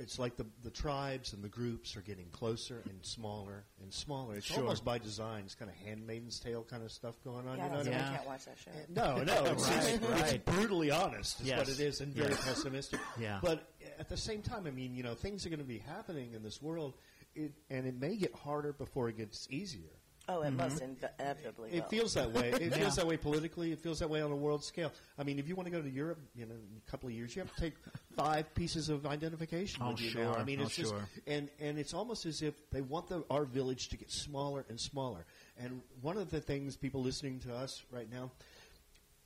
It's 0.00 0.16
like 0.16 0.36
the 0.36 0.46
the 0.62 0.70
tribes 0.70 1.32
and 1.32 1.42
the 1.42 1.48
groups 1.48 1.96
are 1.96 2.02
getting 2.02 2.26
closer 2.30 2.82
and 2.88 3.04
smaller 3.04 3.64
and 3.82 3.92
smaller. 3.92 4.36
It's 4.36 4.46
Sure. 4.46 4.58
almost 4.60 4.84
by 4.84 4.98
design. 4.98 5.42
It's 5.44 5.56
kind 5.56 5.68
of 5.68 5.76
Handmaid's 5.78 6.38
Tale 6.38 6.62
kind 6.62 6.84
of 6.84 6.92
stuff 6.92 7.16
going 7.24 7.48
on. 7.48 7.58
Yeah, 7.58 7.64
you 7.64 7.70
know 7.70 7.76
that's 7.82 7.88
what 7.88 7.94
I 7.96 7.98
mean? 7.98 8.06
I 8.12 8.16
can't 8.16 8.26
watch 8.28 8.44
that 8.44 8.58
show. 8.58 8.70
No, 8.90 9.22
no, 9.24 9.44
it's, 9.46 9.68
Right, 9.68 9.84
it's, 9.94 10.04
right. 10.06 10.34
it's 10.34 10.44
brutally 10.44 10.92
honest. 10.92 11.40
Is 11.40 11.48
Yes. 11.48 11.58
what 11.58 11.68
it 11.68 11.80
is, 11.80 12.00
and 12.00 12.14
very 12.14 12.30
Yes. 12.30 12.44
pessimistic. 12.44 13.00
Yeah. 13.18 13.40
But 13.42 13.72
at 13.98 14.08
the 14.08 14.16
same 14.16 14.40
time, 14.40 14.68
I 14.68 14.70
mean, 14.70 14.94
you 14.94 15.02
know, 15.02 15.14
things 15.16 15.44
are 15.44 15.48
going 15.48 15.58
to 15.58 15.64
be 15.64 15.78
happening 15.78 16.32
in 16.32 16.44
this 16.44 16.62
world, 16.62 16.94
it, 17.34 17.52
and 17.68 17.84
it 17.84 17.94
may 17.96 18.16
get 18.16 18.32
harder 18.34 18.72
before 18.72 19.08
it 19.08 19.16
gets 19.16 19.48
easier. 19.50 19.97
Oh, 20.30 20.42
it 20.42 20.50
must 20.50 20.82
Mm-hmm. 20.82 21.04
inv- 21.04 21.10
inevitably. 21.20 21.70
It 21.72 21.80
will. 21.82 21.88
feels 21.88 22.14
that 22.14 22.30
way. 22.32 22.50
It 22.50 22.60
Yeah. 22.70 22.76
feels 22.76 22.96
that 22.96 23.06
way 23.06 23.16
politically. 23.16 23.72
It 23.72 23.78
feels 23.80 23.98
that 24.00 24.10
way 24.10 24.20
on 24.20 24.30
a 24.30 24.36
world 24.36 24.62
scale. 24.62 24.92
I 25.18 25.24
mean, 25.24 25.38
if 25.38 25.48
you 25.48 25.54
want 25.56 25.66
to 25.66 25.70
go 25.70 25.80
to 25.80 25.88
Europe, 25.88 26.18
you 26.34 26.44
know, 26.44 26.52
in 26.54 26.80
a 26.86 26.90
couple 26.90 27.08
of 27.08 27.14
years, 27.14 27.34
you 27.34 27.40
have 27.42 27.54
to 27.54 27.60
take 27.60 27.72
five 28.14 28.54
pieces 28.54 28.90
of 28.90 29.06
identification. 29.06 29.82
Oh, 29.82 29.92
with 29.92 30.02
you 30.02 30.10
sure. 30.10 30.24
now. 30.24 30.34
I 30.34 30.44
mean, 30.44 30.60
Oh, 30.60 30.64
it's 30.64 30.76
just, 30.76 30.94
and 31.26 31.48
and 31.60 31.78
it's 31.78 31.94
almost 31.94 32.26
as 32.26 32.42
if 32.42 32.54
they 32.70 32.82
want 32.82 33.08
the, 33.08 33.24
our 33.30 33.44
village 33.46 33.88
to 33.88 33.96
get 33.96 34.10
smaller 34.12 34.66
and 34.68 34.78
smaller. 34.78 35.24
And 35.58 35.80
one 36.02 36.18
of 36.18 36.30
the 36.30 36.40
things 36.40 36.76
people 36.76 37.02
listening 37.02 37.40
to 37.40 37.54
us 37.54 37.82
right 37.90 38.10
now. 38.12 38.30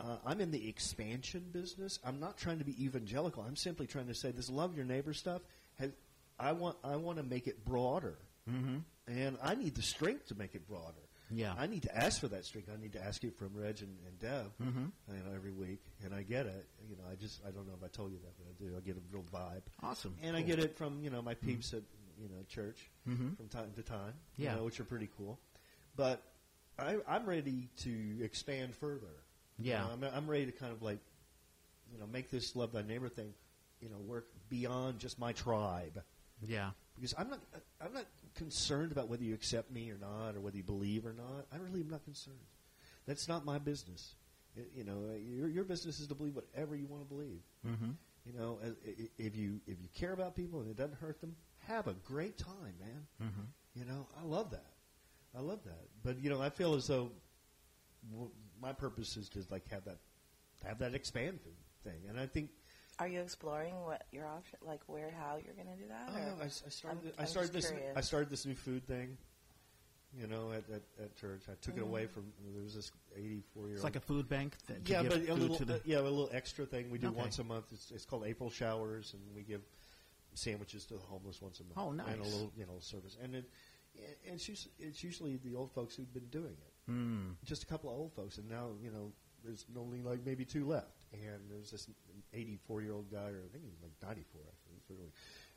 Uh, 0.01 0.17
I'm 0.27 0.41
in 0.41 0.51
the 0.51 0.69
expansion 0.69 1.45
business. 1.53 2.01
I'm 2.05 2.19
not 2.19 2.37
trying 2.37 2.59
to 2.59 2.65
be 2.65 2.75
evangelical. 2.85 3.45
I'm 3.47 3.55
simply 3.55 3.87
trying 3.87 4.09
to 4.09 4.15
say 4.15 4.33
this 4.33 4.51
love 4.51 4.75
your 4.75 4.85
neighbor 4.85 5.13
stuff. 5.15 5.43
Has, 5.79 5.91
I 6.41 6.53
want 6.53 6.77
I 6.83 6.97
want 6.97 7.19
to 7.19 7.23
make 7.25 7.47
it 7.47 7.65
broader, 7.65 8.17
Mm-hmm. 8.51 8.79
And 9.07 9.37
I 9.43 9.55
need 9.55 9.75
the 9.75 9.83
strength 9.83 10.29
to 10.29 10.35
make 10.35 10.55
it 10.55 10.67
broader. 10.69 10.99
Yeah. 11.31 11.55
I 11.57 11.67
need 11.67 11.83
to 11.85 11.97
ask 11.97 12.21
for 12.21 12.29
that 12.29 12.45
strength. 12.45 12.69
I 12.73 12.79
need 12.81 12.93
to 12.93 13.03
ask 13.03 13.25
it 13.25 13.35
from 13.39 13.55
Reg 13.55 13.81
and, 13.81 13.97
and 14.07 14.19
Deb, 14.19 14.53
Mhm. 14.61 14.93
you 15.09 15.23
know, 15.25 15.35
every 15.35 15.53
week, 15.53 15.81
and 16.05 16.15
I 16.15 16.23
get 16.23 16.45
it. 16.47 16.67
You 16.91 16.97
know, 16.97 17.05
I 17.11 17.15
just 17.15 17.41
I 17.47 17.51
don't 17.51 17.67
know 17.67 17.73
if 17.75 17.83
I 17.83 17.89
told 17.89 18.13
you 18.13 18.19
that, 18.19 18.35
but 18.39 18.47
I 18.49 18.53
do. 18.71 18.77
I 18.77 18.81
get 18.81 18.97
a 18.97 19.01
real 19.11 19.25
vibe, 19.33 19.63
Awesome. 19.83 20.15
and 20.23 20.37
I 20.37 20.43
get 20.43 20.59
it 20.59 20.77
from 20.77 21.03
you 21.03 21.09
know 21.11 21.23
my 21.23 21.35
peeps 21.35 21.73
at 21.73 21.83
you 22.21 22.29
know 22.29 22.43
church 22.49 22.91
Mhm. 23.09 23.37
from 23.37 23.49
time 23.49 23.73
to 23.77 23.83
time, 23.83 24.13
Yeah. 24.37 24.51
you 24.53 24.57
know, 24.59 24.65
which 24.65 24.79
are 24.79 24.85
pretty 24.85 25.09
cool. 25.17 25.39
But 25.97 26.23
I, 26.79 26.99
I'm 27.09 27.25
ready 27.27 27.71
to 27.79 28.19
expand 28.23 28.75
further. 28.77 29.15
You 29.59 29.71
Yeah. 29.71 29.85
know, 29.85 29.91
I'm, 29.93 30.05
I'm 30.05 30.27
ready 30.31 30.47
to 30.47 30.53
kind 30.53 30.73
of 30.73 30.83
like, 30.83 30.99
you 31.93 31.99
know, 31.99 32.07
make 32.07 32.31
this 32.31 32.55
love 32.57 32.73
thy 32.73 32.83
neighbor 32.83 33.09
thing, 33.09 33.33
you 33.81 33.89
know, 33.89 33.99
work 33.99 34.27
beyond 34.49 34.99
just 34.99 35.19
my 35.19 35.33
tribe 35.33 36.03
Yeah. 36.47 36.71
because 36.97 37.15
I'm 37.19 37.29
not 37.31 37.41
I'm 37.81 37.93
not 37.93 38.07
concerned 38.35 38.93
about 38.93 39.09
whether 39.09 39.23
you 39.25 39.35
accept 39.35 39.71
me 39.71 39.91
or 39.91 39.99
not 39.99 40.35
or 40.37 40.41
whether 40.41 40.57
you 40.57 40.63
believe 40.63 41.05
or 41.07 41.13
not. 41.13 41.47
I 41.53 41.57
really 41.57 41.81
am 41.81 41.91
not 41.91 42.05
concerned. 42.05 42.37
That's 43.07 43.29
not 43.29 43.45
my 43.45 43.59
business. 43.59 44.15
I- 44.57 44.61
you 44.77 44.85
know, 44.85 45.15
your 45.19 45.49
your 45.49 45.65
business 45.65 46.01
is 46.01 46.07
to 46.09 46.15
believe 46.15 46.35
whatever 46.35 46.75
you 46.77 46.87
want 46.87 47.03
to 47.03 47.09
believe. 47.09 47.41
Mm-hmm. 47.67 47.91
You 48.27 48.33
know, 48.39 48.59
if 49.19 49.37
you 49.37 49.61
if 49.67 49.81
you 49.81 49.89
care 49.95 50.13
about 50.13 50.37
people 50.37 50.61
and 50.61 50.71
it 50.71 50.77
doesn't 50.77 50.99
hurt 50.99 51.21
them, 51.21 51.35
have 51.67 51.87
a 51.89 51.95
great 51.95 52.39
time, 52.39 52.75
man. 52.81 53.07
Mm-hmm. 53.23 53.81
You 53.81 53.85
know, 53.87 54.07
I 54.21 54.25
love 54.25 54.51
that. 54.51 54.67
I 55.37 55.41
love 55.41 55.61
that. 55.65 55.89
But 56.05 56.19
you 56.23 56.31
know, 56.31 56.41
I 56.43 56.51
feel 56.51 56.75
as 56.75 56.87
though 56.87 57.11
w- 58.11 58.31
my 58.61 58.73
purpose 58.73 59.17
is 59.17 59.29
to 59.31 59.45
like 59.51 59.69
have 59.71 59.85
that 59.87 59.99
have 60.65 60.79
that 60.79 60.95
expand 60.95 61.41
thing, 61.85 62.01
and 62.09 62.21
I 62.21 62.27
think 62.27 62.51
Are 62.99 63.09
you 63.09 63.21
exploring 63.21 63.75
what 63.85 64.05
your 64.13 64.27
option, 64.27 64.59
like 64.63 64.81
where, 64.87 65.11
how 65.11 65.37
you're 65.45 65.55
going 65.55 65.67
to 65.75 65.83
do 65.83 65.89
that? 65.89 66.09
Oh, 66.11 66.17
or- 66.17 66.37
no, 66.37 66.43
I, 66.43 66.45
s- 66.47 66.63
I 66.67 66.71
started. 66.71 66.97
I'm- 66.99 67.03
th- 67.03 67.15
I'm 67.19 67.23
I 67.25 67.27
started 67.27 67.53
just 67.53 67.69
this. 67.69 67.71
curious. 67.79 67.97
I 67.97 68.01
started 68.03 68.31
this 68.31 68.47
new 68.47 68.55
food 68.55 68.87
thing. 68.87 69.17
You 70.21 70.27
know, 70.27 70.51
at, 70.53 70.65
at, 70.71 70.83
at 71.03 71.17
church, 71.17 71.45
I 71.49 71.55
took 71.63 71.79
it 71.79 71.83
away 71.83 72.03
Mm-hmm. 72.03 72.13
from. 72.13 72.25
There 72.53 72.63
was 72.63 72.75
this 72.75 72.93
eighty-four 73.17 73.63
year 73.63 73.69
old. 73.69 73.73
It's 73.77 73.81
old. 73.81 73.85
like 73.85 73.97
a 73.97 74.01
food 74.07 74.29
bank. 74.29 74.55
That 74.67 74.85
to 74.85 74.93
yeah, 74.93 75.03
give 75.03 75.11
but 75.13 75.21
a 75.23 75.25
food 75.25 75.39
little. 75.39 75.57
to 75.57 75.65
the, 75.65 75.75
uh, 75.77 75.79
yeah, 75.87 75.99
a 75.99 76.03
little 76.03 76.29
extra 76.35 76.67
thing 76.67 76.91
we 76.91 76.99
do 76.99 77.07
Okay. 77.09 77.17
once 77.17 77.39
a 77.39 77.45
month. 77.45 77.65
It's, 77.73 77.91
it's 77.91 78.05
called 78.05 78.25
April 78.27 78.51
showers, 78.51 79.15
and 79.15 79.23
we 79.35 79.43
give 79.43 79.63
sandwiches 80.35 80.85
to 80.87 80.95
the 80.95 81.01
homeless 81.01 81.41
once 81.41 81.61
a 81.61 81.63
month. 81.65 81.79
Oh, 81.79 81.93
nice. 81.93 82.09
And 82.13 82.21
a 82.21 82.25
little, 82.25 82.53
you 82.59 82.67
know, 82.67 82.75
service, 82.81 83.17
and 83.23 83.35
it, 83.35 83.49
and 84.27 84.35
it's 84.35 84.47
usually, 84.49 84.73
it's 84.81 85.03
usually 85.03 85.37
the 85.43 85.55
old 85.55 85.71
folks 85.73 85.97
who've 85.97 86.13
been 86.13 86.27
doing 86.29 86.57
it. 86.61 86.91
Mm. 86.91 87.37
Just 87.47 87.63
a 87.63 87.67
couple 87.67 87.89
of 87.89 87.97
old 87.97 88.13
folks, 88.13 88.37
and 88.37 88.51
now 88.51 88.67
you 88.83 88.91
know 88.91 89.13
there's 89.43 89.65
only 89.79 90.03
like 90.03 90.21
maybe 90.27 90.45
two 90.45 90.67
left. 90.69 90.91
And 91.13 91.51
there's 91.51 91.71
this 91.71 91.89
84 92.33 92.83
year 92.83 92.93
old 92.93 93.11
guy, 93.11 93.19
or 93.31 93.43
I 93.45 93.49
think 93.53 93.65
he's 93.65 93.83
like 93.83 93.93
94 94.03 94.41
actually. 94.49 94.73
He's, 94.75 94.97
really, 94.97 95.13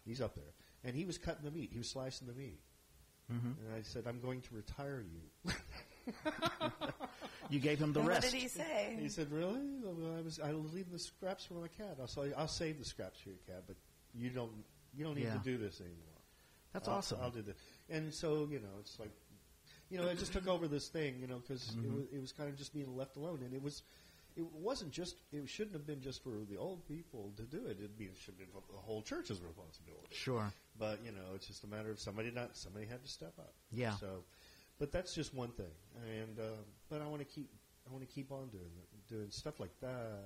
he's 0.06 0.22
up 0.22 0.36
there, 0.36 0.54
and 0.84 0.96
he 0.96 1.06
was 1.06 1.18
cutting 1.18 1.46
the 1.46 1.52
meat. 1.52 1.70
He 1.72 1.78
was 1.78 1.89
slicing 1.89 2.28
the 2.28 2.34
meat, 2.34 2.60
Mm-hmm. 3.32 3.48
and 3.65 3.76
I 3.76 3.82
said, 3.82 4.04
"I'm 4.08 4.20
going 4.20 4.41
to 4.41 4.56
retire 4.56 5.02
you." 5.04 5.52
You 7.52 7.60
gave 7.60 7.78
him 7.80 7.94
the 7.94 8.00
And 8.00 8.10
rest. 8.10 8.24
What 8.26 8.32
did 8.34 8.41
he 8.41 8.48
say? 8.48 8.98
he 9.00 9.08
said, 9.10 9.32
"Really? 9.32 9.62
Well, 9.84 10.18
I 10.18 10.22
was. 10.22 10.39
I 10.39 10.52
was 10.54 10.74
leaving 10.74 10.91
the 10.91 10.98
scraps 11.00 11.46
for 11.46 11.54
my 11.56 11.68
cat. 11.68 11.98
I'll 12.02 12.08
say, 12.08 12.34
I'll 12.36 12.48
save 12.48 12.80
the 12.80 12.86
scraps 12.86 13.20
for 13.20 13.30
your 13.30 13.38
cat, 13.46 13.63
but 13.68 13.76
you 14.15 14.30
don't. 14.32 14.52
You 14.96 15.06
don't 15.06 15.13
need 15.15 15.26
Yeah. 15.26 15.34
to 15.34 15.39
do 15.44 15.58
this 15.58 15.80
anymore. 15.80 16.00
That's 16.74 16.88
I'll- 16.88 16.96
awesome. 16.96 17.20
I'll 17.22 17.30
do 17.30 17.44
this." 17.44 17.56
And 17.89 18.12
so 18.12 18.48
you 18.50 18.60
know, 18.60 18.80
it's 18.80 19.00
like, 19.00 19.12
you 19.91 20.00
know, 20.00 20.10
I 20.10 20.15
just 20.15 20.34
took 20.34 20.48
over 20.48 20.68
this 20.68 20.88
thing, 20.88 21.20
you 21.20 21.28
know, 21.28 21.38
because 21.38 21.70
it, 21.70 21.78
Mhm. 21.84 21.96
was, 21.96 22.06
it 22.13 22.20
was 22.20 22.32
kind 22.32 22.50
of 22.50 22.58
just 22.58 22.74
being 22.74 22.96
left 22.98 23.15
alone, 23.15 23.41
and 23.44 23.54
it 23.54 23.62
was. 23.62 23.84
It 24.36 24.45
wasn't 24.52 24.91
just. 24.91 25.15
It 25.32 25.48
shouldn't 25.48 25.74
have 25.76 25.88
been 25.88 26.02
just 26.02 26.21
for 26.24 26.32
the 26.50 26.58
old 26.58 26.86
people 26.88 27.32
to 27.38 27.43
do 27.43 27.65
it. 27.67 27.78
It'd 27.80 27.98
be, 27.98 28.06
it 28.06 28.17
should 28.19 28.34
have 28.34 28.39
been 28.39 28.62
the 28.71 28.78
whole 28.78 29.02
church's 29.02 29.41
responsibility. 29.41 30.08
Sure. 30.12 30.52
But 30.78 31.00
you 31.06 31.12
know, 31.12 31.34
it's 31.36 31.48
just 31.48 31.63
a 31.63 31.67
matter 31.67 31.89
of 31.89 32.00
somebody 32.00 32.32
not 32.32 32.58
somebody 32.58 32.86
had 32.86 33.02
to 33.04 33.10
step 33.10 33.34
up. 33.39 33.54
Yeah. 33.71 33.93
So, 33.95 34.24
but 34.78 34.91
that's 34.91 35.13
just 35.15 35.34
one 35.34 35.52
thing, 35.52 35.71
and 36.21 36.38
uh, 36.39 36.43
but 36.89 37.02
I 37.02 37.08
want 37.08 37.19
to 37.19 37.26
keep 37.26 37.50
I 37.88 37.93
want 37.93 38.08
to 38.08 38.13
keep 38.13 38.32
on 38.32 38.50
doing 38.50 38.71
doing 39.08 39.30
stuff 39.30 39.60
like 39.60 39.80
that, 39.80 40.24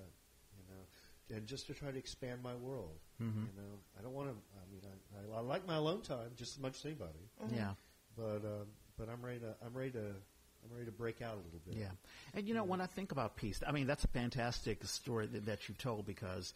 you 0.58 0.64
know, 0.74 1.36
and 1.38 1.46
just 1.46 1.68
to 1.68 1.74
try 1.76 1.92
to 1.92 1.98
expand 1.98 2.42
my 2.42 2.56
world. 2.56 2.98
Mhm. 3.22 3.36
You 3.46 3.62
know, 3.62 3.74
I 4.00 4.02
don't 4.02 4.14
want 4.14 4.30
to. 4.30 4.36
I 4.58 4.72
mean, 4.72 4.82
I, 4.84 5.36
I, 5.36 5.38
I 5.38 5.42
like 5.42 5.68
my 5.68 5.76
alone 5.76 6.02
time 6.02 6.32
just 6.36 6.56
as 6.56 6.60
much 6.60 6.78
as 6.78 6.86
anybody, 6.86 7.30
Yeah. 7.56 7.74
but 8.18 8.42
uh, 8.44 8.66
but 8.98 9.08
I'm 9.08 9.22
ready 9.24 9.40
to 9.42 9.54
I'm 9.64 9.78
ready 9.78 9.92
to 9.92 10.16
I'm 10.64 10.74
ready 10.74 10.86
to 10.86 10.92
break 10.92 11.22
out 11.22 11.34
a 11.34 11.38
little 11.38 11.62
bit. 11.68 11.76
Yeah. 11.78 11.88
And 12.34 12.48
you 12.48 12.54
know, 12.54 12.64
when 12.64 12.82
I 12.82 12.86
think 12.86 13.12
about 13.12 13.36
peace, 13.36 13.62
I 13.66 13.72
mean, 13.72 13.88
that's 13.88 14.04
a 14.04 14.08
fantastic 14.10 14.84
story 14.86 15.28
that, 15.28 15.46
that 15.46 15.68
you've 15.68 15.78
told 15.78 16.06
because 16.06 16.54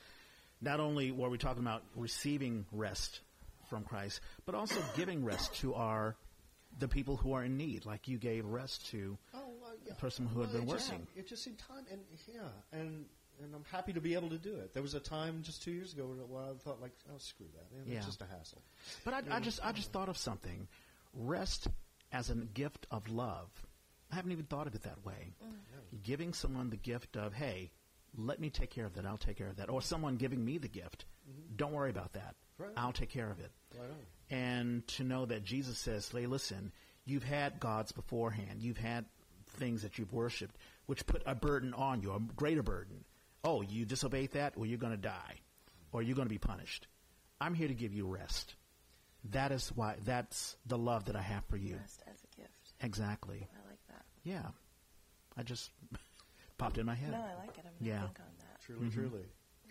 not 0.62 0.80
only 0.80 1.12
were 1.12 1.30
we 1.30 1.38
talking 1.38 1.62
about 1.64 1.84
receiving 1.96 2.66
rest 2.72 3.22
from 3.70 3.84
Christ, 3.84 4.20
but 4.46 4.56
also 4.56 4.76
giving 4.96 5.24
rest 5.26 5.56
to 5.62 5.74
our 5.76 6.16
the 6.80 6.88
people 6.88 7.18
who 7.18 7.34
are 7.34 7.44
in 7.44 7.56
need, 7.58 7.86
like 7.86 8.08
you 8.08 8.18
gave 8.18 8.46
rest 8.46 8.88
to 8.90 9.16
Oh, 9.36 9.40
well, 9.62 9.74
yeah. 9.86 9.94
the 9.94 10.00
person 10.00 10.26
who 10.26 10.42
had 10.42 10.52
been 10.52 10.66
working. 10.66 11.06
It 11.16 11.28
just 11.28 11.44
seemed 11.44 11.60
time, 11.60 11.86
and 11.92 12.00
yeah, 12.28 12.42
and 12.72 13.06
and 13.44 13.54
I'm 13.56 13.64
happy 13.72 13.94
to 13.94 14.02
be 14.02 14.14
able 14.16 14.30
to 14.30 14.38
do 14.38 14.56
it. 14.58 14.74
There 14.74 14.82
was 14.84 14.94
a 14.94 15.00
time 15.00 15.42
just 15.44 15.64
two 15.64 15.72
years 15.72 15.94
ago 15.94 16.06
where 16.28 16.44
I 16.44 16.54
thought 16.64 16.82
like, 16.82 16.92
oh, 17.10 17.18
screw 17.18 17.46
that, 17.56 17.76
man, 17.76 17.86
Yeah. 17.88 17.98
it's 17.98 18.06
just 18.06 18.22
a 18.22 18.26
hassle. 18.26 18.62
But 19.06 19.14
I, 19.16 19.38
I 19.38 19.40
just 19.40 19.64
I 19.66 19.72
just 19.72 19.92
thought 19.92 20.10
of 20.10 20.18
something. 20.18 20.68
Rest 21.16 21.68
as 22.12 22.30
a 22.30 22.36
gift 22.36 22.88
of 22.92 23.08
love. 23.10 23.50
I 24.14 24.16
haven't 24.16 24.32
even 24.32 24.46
thought 24.46 24.68
of 24.68 24.76
it 24.76 24.84
that 24.84 25.04
way. 25.04 25.34
Mm. 25.44 26.04
Giving 26.04 26.34
someone 26.34 26.70
the 26.70 26.78
gift 26.78 27.18
of, 27.18 27.34
hey, 27.34 27.72
let 28.16 28.40
me 28.40 28.52
take 28.52 28.70
care 28.70 28.86
of 28.86 28.94
that. 28.94 29.08
I'll 29.08 29.18
take 29.18 29.38
care 29.38 29.48
of 29.48 29.56
that. 29.56 29.72
Or 29.72 29.82
someone 29.82 30.18
giving 30.18 30.46
me 30.46 30.60
the 30.60 30.68
gift. 30.68 31.06
Mm-hmm. 31.28 31.56
Don't 31.56 31.72
worry 31.72 31.90
about 31.90 32.14
that. 32.14 32.36
Right. 32.60 32.70
I'll 32.78 32.92
take 32.92 33.10
care 33.10 33.32
of 33.32 33.40
it. 33.40 33.52
Right. 33.76 33.90
And 34.30 34.88
to 34.90 35.04
know 35.04 35.26
that 35.26 35.44
Jesus 35.44 35.80
says, 35.80 36.08
hey, 36.14 36.28
listen, 36.28 36.72
you've 37.06 37.24
had 37.24 37.60
gods 37.60 37.92
beforehand. 37.92 38.62
You've 38.62 38.78
had 38.78 39.06
things 39.58 39.82
that 39.82 39.98
you've 39.98 40.14
worshipped, 40.14 40.56
which 40.86 41.08
put 41.08 41.24
a 41.26 41.34
burden 41.34 41.74
on 41.74 42.04
you, 42.04 42.12
a 42.14 42.20
greater 42.36 42.62
burden. 42.62 43.04
Oh, 43.44 43.62
you 43.62 43.86
disobeyed 43.86 44.34
that, 44.34 44.56
well, 44.56 44.68
you're 44.68 44.78
going 44.78 44.94
to 44.94 44.98
die, 44.98 45.40
or 45.92 46.04
you're 46.04 46.16
going 46.16 46.28
to 46.28 46.34
be 46.34 46.38
punished. 46.38 46.88
I'm 47.42 47.56
here 47.56 47.68
to 47.68 47.74
give 47.74 47.94
you 47.94 48.06
rest. 48.08 48.56
That 49.32 49.52
is 49.52 49.70
why. 49.76 49.96
That's 50.06 50.56
the 50.66 50.78
love 50.78 51.06
that 51.06 51.16
I 51.16 51.22
have 51.22 51.46
for 51.46 51.58
you. 51.58 51.78
Rest 51.78 52.04
as 52.08 52.18
a 52.24 52.42
gift. 52.42 52.74
Exactly. 52.82 53.38
I 53.38 53.40
like 53.40 53.52
that. 53.52 53.63
Yeah. 54.24 54.44
I 55.38 55.44
just 55.44 55.72
popped 56.58 56.78
in 56.78 56.86
my 56.86 56.96
head. 56.96 57.12
No, 57.12 57.18
I 57.18 57.36
like 57.40 57.58
it. 57.58 57.66
I'm 57.66 57.74
going 57.74 57.78
to 57.80 57.86
Yeah. 57.86 58.02
think 58.02 58.20
on 58.20 58.34
that. 58.40 58.62
Truly, 58.62 58.82
mm-hmm. 58.88 59.00
truly, 59.00 59.26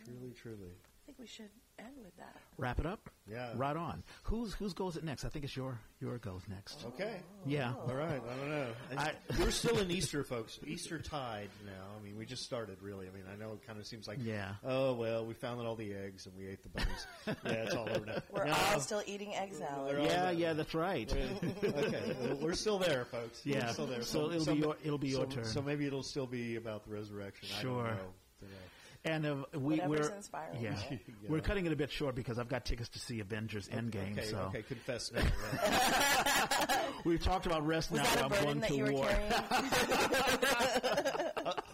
truly, 0.05 0.33
truly. 0.33 0.73
I 0.77 1.01
think 1.07 1.19
we 1.19 1.27
should 1.27 1.51
end 1.85 1.97
with 2.05 2.17
that. 2.17 2.37
Wrap 2.59 2.79
it 2.79 2.87
up. 2.87 3.11
Yeah. 3.31 3.51
Right 3.57 3.77
on. 3.77 4.03
Who's 4.25 4.53
whose 4.55 4.73
goes 4.75 4.97
it 4.97 5.05
next? 5.05 5.25
I 5.25 5.29
think 5.29 5.45
it's 5.45 5.57
your 5.57 5.79
your 6.01 6.19
goes 6.19 6.43
next. 6.49 6.85
Okay. 6.89 7.17
Yeah. 7.47 7.73
All 7.89 7.95
right. 7.95 8.21
I 8.31 8.37
don't 8.37 8.51
know. 8.51 8.67
I- 8.99 9.13
we're 9.41 9.51
still 9.51 9.79
in 9.79 9.91
Easter, 9.91 10.23
folks. 10.25 10.59
Easter 10.67 10.99
tide 10.99 11.49
now. 11.65 11.73
I 11.99 12.05
mean, 12.05 12.17
we 12.19 12.27
just 12.27 12.43
started, 12.45 12.77
really. 12.83 13.07
I 13.09 13.11
mean, 13.11 13.23
I 13.33 13.37
know 13.37 13.53
it 13.53 13.67
kind 13.67 13.79
of 13.79 13.87
seems 13.87 14.07
like, 14.07 14.19
Yeah. 14.21 14.53
oh, 14.65 14.93
well, 14.95 15.25
we 15.25 15.35
found 15.35 15.61
all 15.67 15.77
the 15.77 15.95
eggs 15.95 16.27
and 16.27 16.37
we 16.37 16.49
ate 16.49 16.63
the 16.63 16.69
bunnies. 16.69 17.07
yeah, 17.27 17.53
it's 17.65 17.75
all 17.75 17.89
over 17.89 18.05
now. 18.07 18.19
We're 18.31 18.45
No. 18.47 18.53
all 18.73 18.81
still 18.81 19.03
eating 19.07 19.35
egg 19.35 19.55
salad. 19.55 19.97
They're 19.97 20.05
Yeah, 20.05 20.31
yeah, 20.31 20.53
that's 20.53 20.75
right. 20.75 21.11
okay, 21.13 22.17
well, 22.21 22.37
we're 22.41 22.55
still 22.55 22.79
there, 22.79 23.05
folks. 23.07 23.43
We're 23.47 23.57
Yeah. 23.57 23.73
still 23.73 23.87
there. 23.87 24.03
So 24.03 24.31
it'll 24.31 24.55
be 24.55 24.61
your- 24.61 24.77
it'll 24.85 24.99
be 24.99 25.09
your 25.09 25.25
so- 25.31 25.37
turn. 25.37 25.45
So 25.45 25.63
maybe 25.63 25.87
it'll 25.87 26.03
still 26.03 26.27
be 26.27 26.57
about 26.57 26.85
the 26.85 26.91
resurrection. 26.91 27.49
I 27.57 27.63
Sure. 27.63 27.85
don't 27.85 27.97
know. 27.97 28.13
Don't 28.41 28.51
know. 28.51 28.57
And 29.05 29.27
uh, 29.27 29.35
we, 29.55 29.79
Whatever's 29.81 30.11
we're 30.11 30.15
inspiring. 30.17 30.61
yeah, 30.63 30.77
Yeah. 30.91 30.97
we're 31.29 31.41
cutting 31.41 31.67
it 31.67 31.73
a 31.73 31.77
bit 31.77 31.91
short 31.91 32.15
because 32.15 32.39
I've 32.39 32.49
got 32.49 32.65
tickets 32.65 32.89
to 32.91 33.01
see 33.01 33.19
Avengers 33.19 33.69
Endgame. 33.69 34.13
Okay, 34.17 34.27
so 34.27 34.39
okay, 34.51 34.63
confess 34.63 35.11
now. 35.13 35.23
right. 35.63 36.79
we've 37.05 37.21
talked 37.21 37.47
about 37.47 37.67
rest 37.67 37.91
Was 37.91 37.99
now. 38.01 38.05
that 38.05 38.21
a 38.21 38.25
I'm 38.25 38.31
going 38.45 38.61
that 38.61 38.69
to 38.69 38.77
you 38.77 38.85
were 38.85 38.93
war. 38.93 39.07
carrying? 39.09 39.33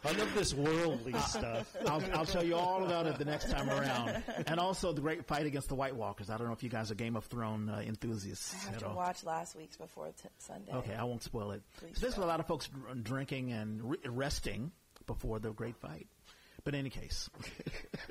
Enough 0.09 0.29
of 0.29 0.35
this 0.35 0.55
worldly 0.55 1.13
stuff. 1.21 1.77
I'll, 1.87 2.03
I'll 2.15 2.25
tell 2.25 2.43
you 2.43 2.57
all 2.57 2.83
about 2.85 3.07
it 3.07 3.19
the 3.19 3.27
next 3.27 3.51
time 3.51 3.69
around. 3.69 4.23
And 4.47 4.59
also 4.59 4.93
the 4.95 5.03
great 5.03 5.27
fight 5.27 5.45
against 5.45 5.69
the 5.69 5.75
White 5.75 5.95
Walkers. 5.97 6.31
I 6.31 6.39
don't 6.39 6.47
know 6.47 6.55
if 6.55 6.63
you 6.63 6.71
guys 6.71 6.91
are 6.91 6.95
Game 6.95 7.15
of 7.15 7.27
Thrones 7.27 7.69
uh, 7.71 7.83
enthusiasts 7.87 8.55
I 8.55 8.59
have 8.67 8.75
at 8.75 8.81
to 8.81 8.87
all. 8.89 8.97
watch 8.97 9.23
last 9.25 9.55
week's 9.55 9.77
before 9.77 10.07
t- 10.07 10.29
Sunday. 10.39 10.73
Okay, 10.73 10.95
I 10.95 11.05
won't 11.05 11.23
spoil 11.23 11.51
it. 11.51 11.61
Please 11.79 11.97
So 11.99 12.07
there's 12.07 12.17
a 12.17 12.25
lot 12.25 12.41
of 12.41 12.47
folks 12.47 12.69
dr- 12.69 13.05
drinking 13.05 13.53
and 13.53 13.91
re- 13.91 13.99
resting 14.07 14.73
before 15.07 15.41
the 15.41 15.51
great 15.53 15.77
fight. 15.77 16.07
But 16.69 16.75
in 16.75 16.81
any 16.81 16.91
case, 16.91 17.31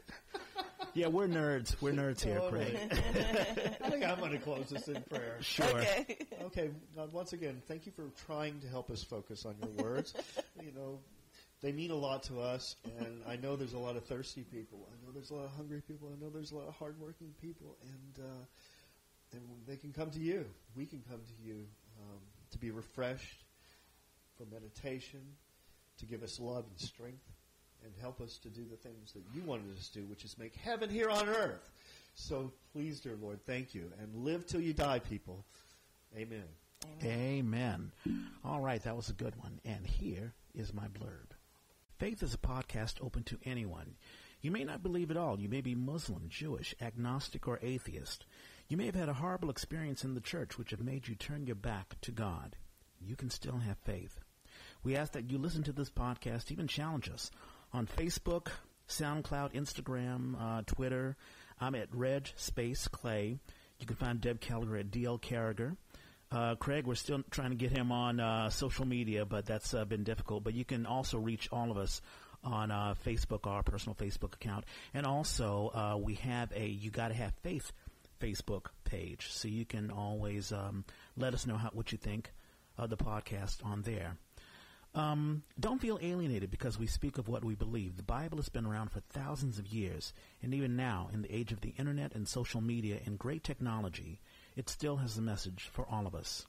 yeah, 0.96 1.06
we're 1.06 1.28
nerds. 1.28 1.80
We're 1.80 1.94
nerds 1.94 2.24
here, 2.24 2.40
Totally. 2.40 2.66
Craig. 2.66 2.90
I 3.84 3.90
think 3.92 4.04
I'm 4.04 4.18
going 4.18 4.32
to 4.32 4.40
close 4.40 4.72
this 4.72 4.88
in 4.88 5.00
prayer. 5.04 5.38
Sure. 5.42 5.68
Okay. 5.68 6.18
Okay, 6.42 6.72
God, 6.96 7.14
once 7.14 7.34
again, 7.34 7.62
thank 7.68 7.86
you 7.86 7.92
for 7.92 8.10
trying 8.26 8.60
to 8.62 8.68
help 8.68 8.90
us 8.90 9.04
focus 9.04 9.46
on 9.46 9.58
your 9.62 9.70
words. 9.86 10.16
you 10.60 10.72
know, 10.72 10.98
they 11.62 11.72
mean 11.72 11.92
a 11.92 11.96
lot 11.96 12.24
to 12.24 12.40
us, 12.40 12.78
and 12.98 13.22
I 13.30 13.36
know 13.36 13.56
there's 13.56 13.74
a 13.74 13.78
lot 13.78 13.96
of 13.96 14.06
thirsty 14.06 14.42
people. 14.42 14.90
I 14.92 15.06
know 15.06 15.12
there's 15.14 15.30
a 15.30 15.36
lot 15.36 15.46
of 15.46 15.52
hungry 15.52 15.84
people. 15.88 16.10
I 16.12 16.20
know 16.20 16.32
there's 16.32 16.52
a 16.52 16.56
lot 16.56 16.68
of 16.68 16.74
hardworking 16.74 17.36
people, 17.40 17.78
and 17.84 18.26
uh, 18.26 19.34
and 19.34 19.44
they 19.68 19.76
can 19.76 19.94
come 19.94 20.10
to 20.10 20.20
you. 20.20 20.46
We 20.76 20.88
can 20.88 21.04
come 21.08 21.20
to 21.20 21.48
you 21.48 21.68
um, 22.00 22.22
to 22.50 22.58
be 22.58 22.72
refreshed 22.72 23.44
for 24.36 24.46
meditation, 24.52 25.22
to 26.00 26.08
give 26.08 26.24
us 26.24 26.40
love 26.40 26.66
and 26.68 26.80
strength, 26.80 27.37
and 27.88 27.96
help 28.02 28.20
us 28.20 28.38
to 28.40 28.50
do 28.50 28.66
the 28.70 28.76
things 28.76 29.14
that 29.14 29.24
you 29.34 29.42
wanted 29.44 29.74
us 29.78 29.88
to 29.88 30.00
do, 30.00 30.06
which 30.06 30.26
is 30.26 30.38
make 30.38 30.56
heaven 30.56 30.90
here 30.90 31.10
on 31.10 31.30
earth. 31.30 31.72
So 32.16 32.52
please, 32.74 33.00
dear 33.00 33.16
Lord, 33.22 33.40
thank 33.46 33.74
you, 33.74 33.92
and 34.02 34.26
live 34.26 34.46
till 34.46 34.60
you 34.60 34.74
die, 34.74 35.00
people. 35.00 35.46
Amen. 36.18 36.44
Amen. 37.04 37.92
All 38.44 38.60
right, 38.60 38.84
that 38.84 38.96
was 38.96 39.10
a 39.10 39.14
good 39.14 39.36
one. 39.38 39.60
And 39.64 39.86
here 39.86 40.34
is 40.54 40.74
my 40.74 40.88
blurb. 40.88 41.32
Faith 41.98 42.22
is 42.22 42.34
a 42.34 42.38
podcast 42.38 42.96
open 43.02 43.24
to 43.24 43.40
anyone. 43.46 43.96
You 44.42 44.52
may 44.52 44.64
not 44.64 44.84
believe 44.84 45.10
at 45.10 45.18
all. 45.18 45.40
You 45.40 45.50
may 45.50 45.62
be 45.62 45.76
Muslim, 45.76 46.26
Jewish, 46.28 46.76
agnostic, 46.82 47.48
or 47.48 47.60
atheist. 47.62 48.26
You 48.68 48.78
may 48.78 48.86
have 48.86 48.96
had 48.96 49.10
a 49.10 49.14
horrible 49.14 49.50
experience 49.50 50.04
in 50.04 50.14
the 50.14 50.22
church 50.22 50.58
which 50.58 50.72
have 50.72 50.84
made 50.84 51.08
you 51.08 51.16
turn 51.16 51.48
your 51.48 51.56
back 51.56 51.96
to 52.02 52.12
God. 52.12 52.58
You 53.00 53.16
can 53.16 53.30
still 53.30 53.58
have 53.60 53.78
faith. 53.78 54.20
We 54.84 54.96
ask 54.96 55.14
that 55.14 55.32
you 55.32 55.38
listen 55.38 55.64
to 55.64 55.72
this 55.72 55.90
podcast, 55.90 56.52
even 56.52 56.68
challenge 56.68 57.10
us 57.10 57.32
on 57.74 57.88
Facebook, 57.88 58.48
SoundCloud, 58.88 59.54
Instagram, 59.54 60.36
uh, 60.40 60.62
Twitter. 60.66 61.16
I'm 61.60 61.76
at 61.76 61.94
Reg 61.94 62.30
Space 62.36 62.88
Clay. 62.88 63.40
You 63.80 63.86
can 63.86 63.96
find 63.96 64.22
Deb 64.22 64.40
Keller 64.40 64.78
at 64.78 64.92
DL 64.92 65.22
Carriger. 65.22 65.76
Uh, 66.32 66.56
Craig, 66.56 66.86
we're 66.86 66.96
still 66.96 67.24
trying 67.32 67.52
to 67.52 67.56
get 67.56 67.72
him 67.72 67.92
on 67.92 68.20
uh, 68.20 68.50
social 68.50 68.86
media, 68.86 69.26
but 69.26 69.46
that's 69.46 69.74
uh, 69.74 69.86
been 69.86 70.04
difficult. 70.04 70.44
But 70.44 70.54
you 70.54 70.66
can 70.66 70.86
also 70.86 71.18
reach 71.18 71.48
all 71.52 71.72
of 71.72 71.78
us 71.78 72.02
on 72.44 72.70
uh, 72.70 72.96
Facebook, 73.06 73.48
our 73.48 73.64
personal 73.64 73.96
Facebook 73.96 74.36
account, 74.36 74.66
and 74.94 75.06
also 75.06 75.72
uh, 75.74 75.98
we 75.98 76.16
have 76.16 76.52
a 76.54 76.68
"You 76.68 76.92
Gotta 76.92 77.14
Have 77.14 77.34
Faith" 77.44 77.72
Facebook 78.20 78.68
page, 78.84 79.32
so 79.32 79.48
you 79.48 79.66
can 79.66 79.90
always 79.90 80.52
um, 80.52 80.84
let 81.16 81.34
us 81.34 81.48
know 81.48 81.56
how, 81.56 81.70
what 81.72 81.92
you 81.92 81.98
think 81.98 82.32
of 82.78 82.90
the 82.90 82.98
podcast 82.98 83.66
on 83.66 83.82
there. 83.84 84.18
Um, 84.98 85.44
don't 85.60 85.80
feel 85.80 86.00
alienated 86.02 86.50
because 86.50 86.80
we 86.80 86.88
speak 86.88 87.20
of 87.20 87.28
what 87.28 87.46
we 87.46 87.54
believe. 87.54 87.98
The 87.98 88.04
Bible 88.04 88.38
has 88.40 88.50
been 88.50 88.66
around 88.66 88.90
for 88.90 89.00
thousands 89.00 89.60
of 89.60 89.68
years, 89.68 90.12
and 90.42 90.56
even 90.56 90.76
now, 90.76 91.10
in 91.14 91.22
the 91.22 91.36
age 91.36 91.52
of 91.52 91.62
the 91.62 91.76
internet 91.78 92.16
and 92.16 92.28
social 92.28 92.62
media 92.62 92.98
and 93.06 93.20
great 93.20 93.44
technology, 93.44 94.20
it 94.56 94.70
still 94.70 94.98
has 94.98 95.16
a 95.16 95.22
message 95.22 95.70
for 95.72 95.86
all 95.88 96.08
of 96.08 96.16
us. 96.16 96.48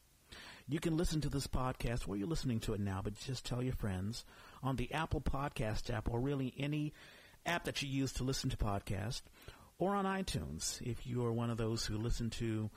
You 0.67 0.81
can 0.81 0.97
listen 0.97 1.21
to 1.21 1.29
this 1.29 1.47
podcast 1.47 2.07
where 2.07 2.17
you're 2.17 2.27
listening 2.27 2.61
to 2.61 2.73
it 2.73 2.81
now, 2.81 3.03
but 3.05 3.17
just 3.17 3.45
tell 3.45 3.63
your 3.63 3.75
friends 3.75 4.25
on 4.63 4.77
the 4.77 4.95
Apple 4.95 5.21
Podcast 5.21 5.93
app 5.93 6.09
or 6.09 6.19
really 6.19 6.55
any 6.57 6.95
app 7.45 7.65
that 7.65 7.83
you 7.83 7.89
use 7.89 8.15
to 8.15 8.25
listen 8.25 8.49
to 8.49 8.57
podcasts 8.57 9.21
or 9.79 9.95
on 9.95 10.07
iTunes 10.07 10.81
if 10.81 11.07
you 11.07 11.23
are 11.27 11.33
one 11.33 11.51
of 11.51 11.59
those 11.59 11.85
who 11.85 11.99
listen 11.99 12.31
to 12.31 12.71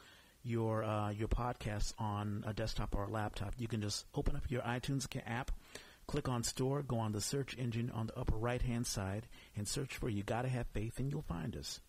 your 0.43 0.83
uh, 0.83 1.09
your 1.11 1.27
podcasts 1.27 1.93
on 1.99 2.43
a 2.47 2.53
desktop 2.53 2.95
or 2.95 3.03
a 3.03 3.09
laptop. 3.09 3.53
You 3.57 3.67
can 3.67 3.81
just 3.81 4.05
open 4.15 4.35
up 4.35 4.43
your 4.49 4.61
iTunes 4.61 5.07
app, 5.25 5.51
click 6.11 6.27
on 6.27 6.43
Store, 6.43 6.83
go 6.83 6.99
on 6.99 7.13
the 7.13 7.21
search 7.21 7.57
engine 7.57 7.89
on 7.89 8.07
the 8.07 8.19
upper 8.19 8.35
right 8.35 8.61
hand 8.61 8.85
side, 8.85 9.27
and 9.55 9.65
search 9.65 9.95
for 9.95 10.09
"You 10.09 10.23
Gotta 10.23 10.49
Have 10.49 10.67
Faith," 10.67 10.99
and 10.99 11.09
you'll 11.09 11.21
find 11.21 11.55
us. 11.55 11.79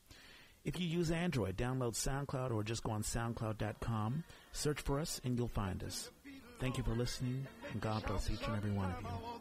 If 0.64 0.78
you 0.78 0.86
use 0.86 1.10
Android, 1.10 1.56
download 1.56 1.94
SoundCloud 1.94 2.52
or 2.52 2.62
just 2.62 2.84
go 2.84 2.92
on 2.92 3.02
SoundCloud.com, 3.02 4.22
search 4.52 4.80
for 4.80 5.00
us, 5.00 5.20
and 5.24 5.36
you'll 5.36 5.48
find 5.48 5.82
us. 5.82 6.12
Thank 6.60 6.78
you 6.78 6.84
for 6.84 6.94
listening, 6.94 7.48
and 7.72 7.80
God 7.80 8.06
bless 8.06 8.30
each 8.30 8.46
and 8.46 8.54
every 8.54 8.70
one 8.70 8.92
of 8.92 9.00
you. 9.02 9.08
Oh, 9.10 9.40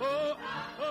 oh, 0.00 0.89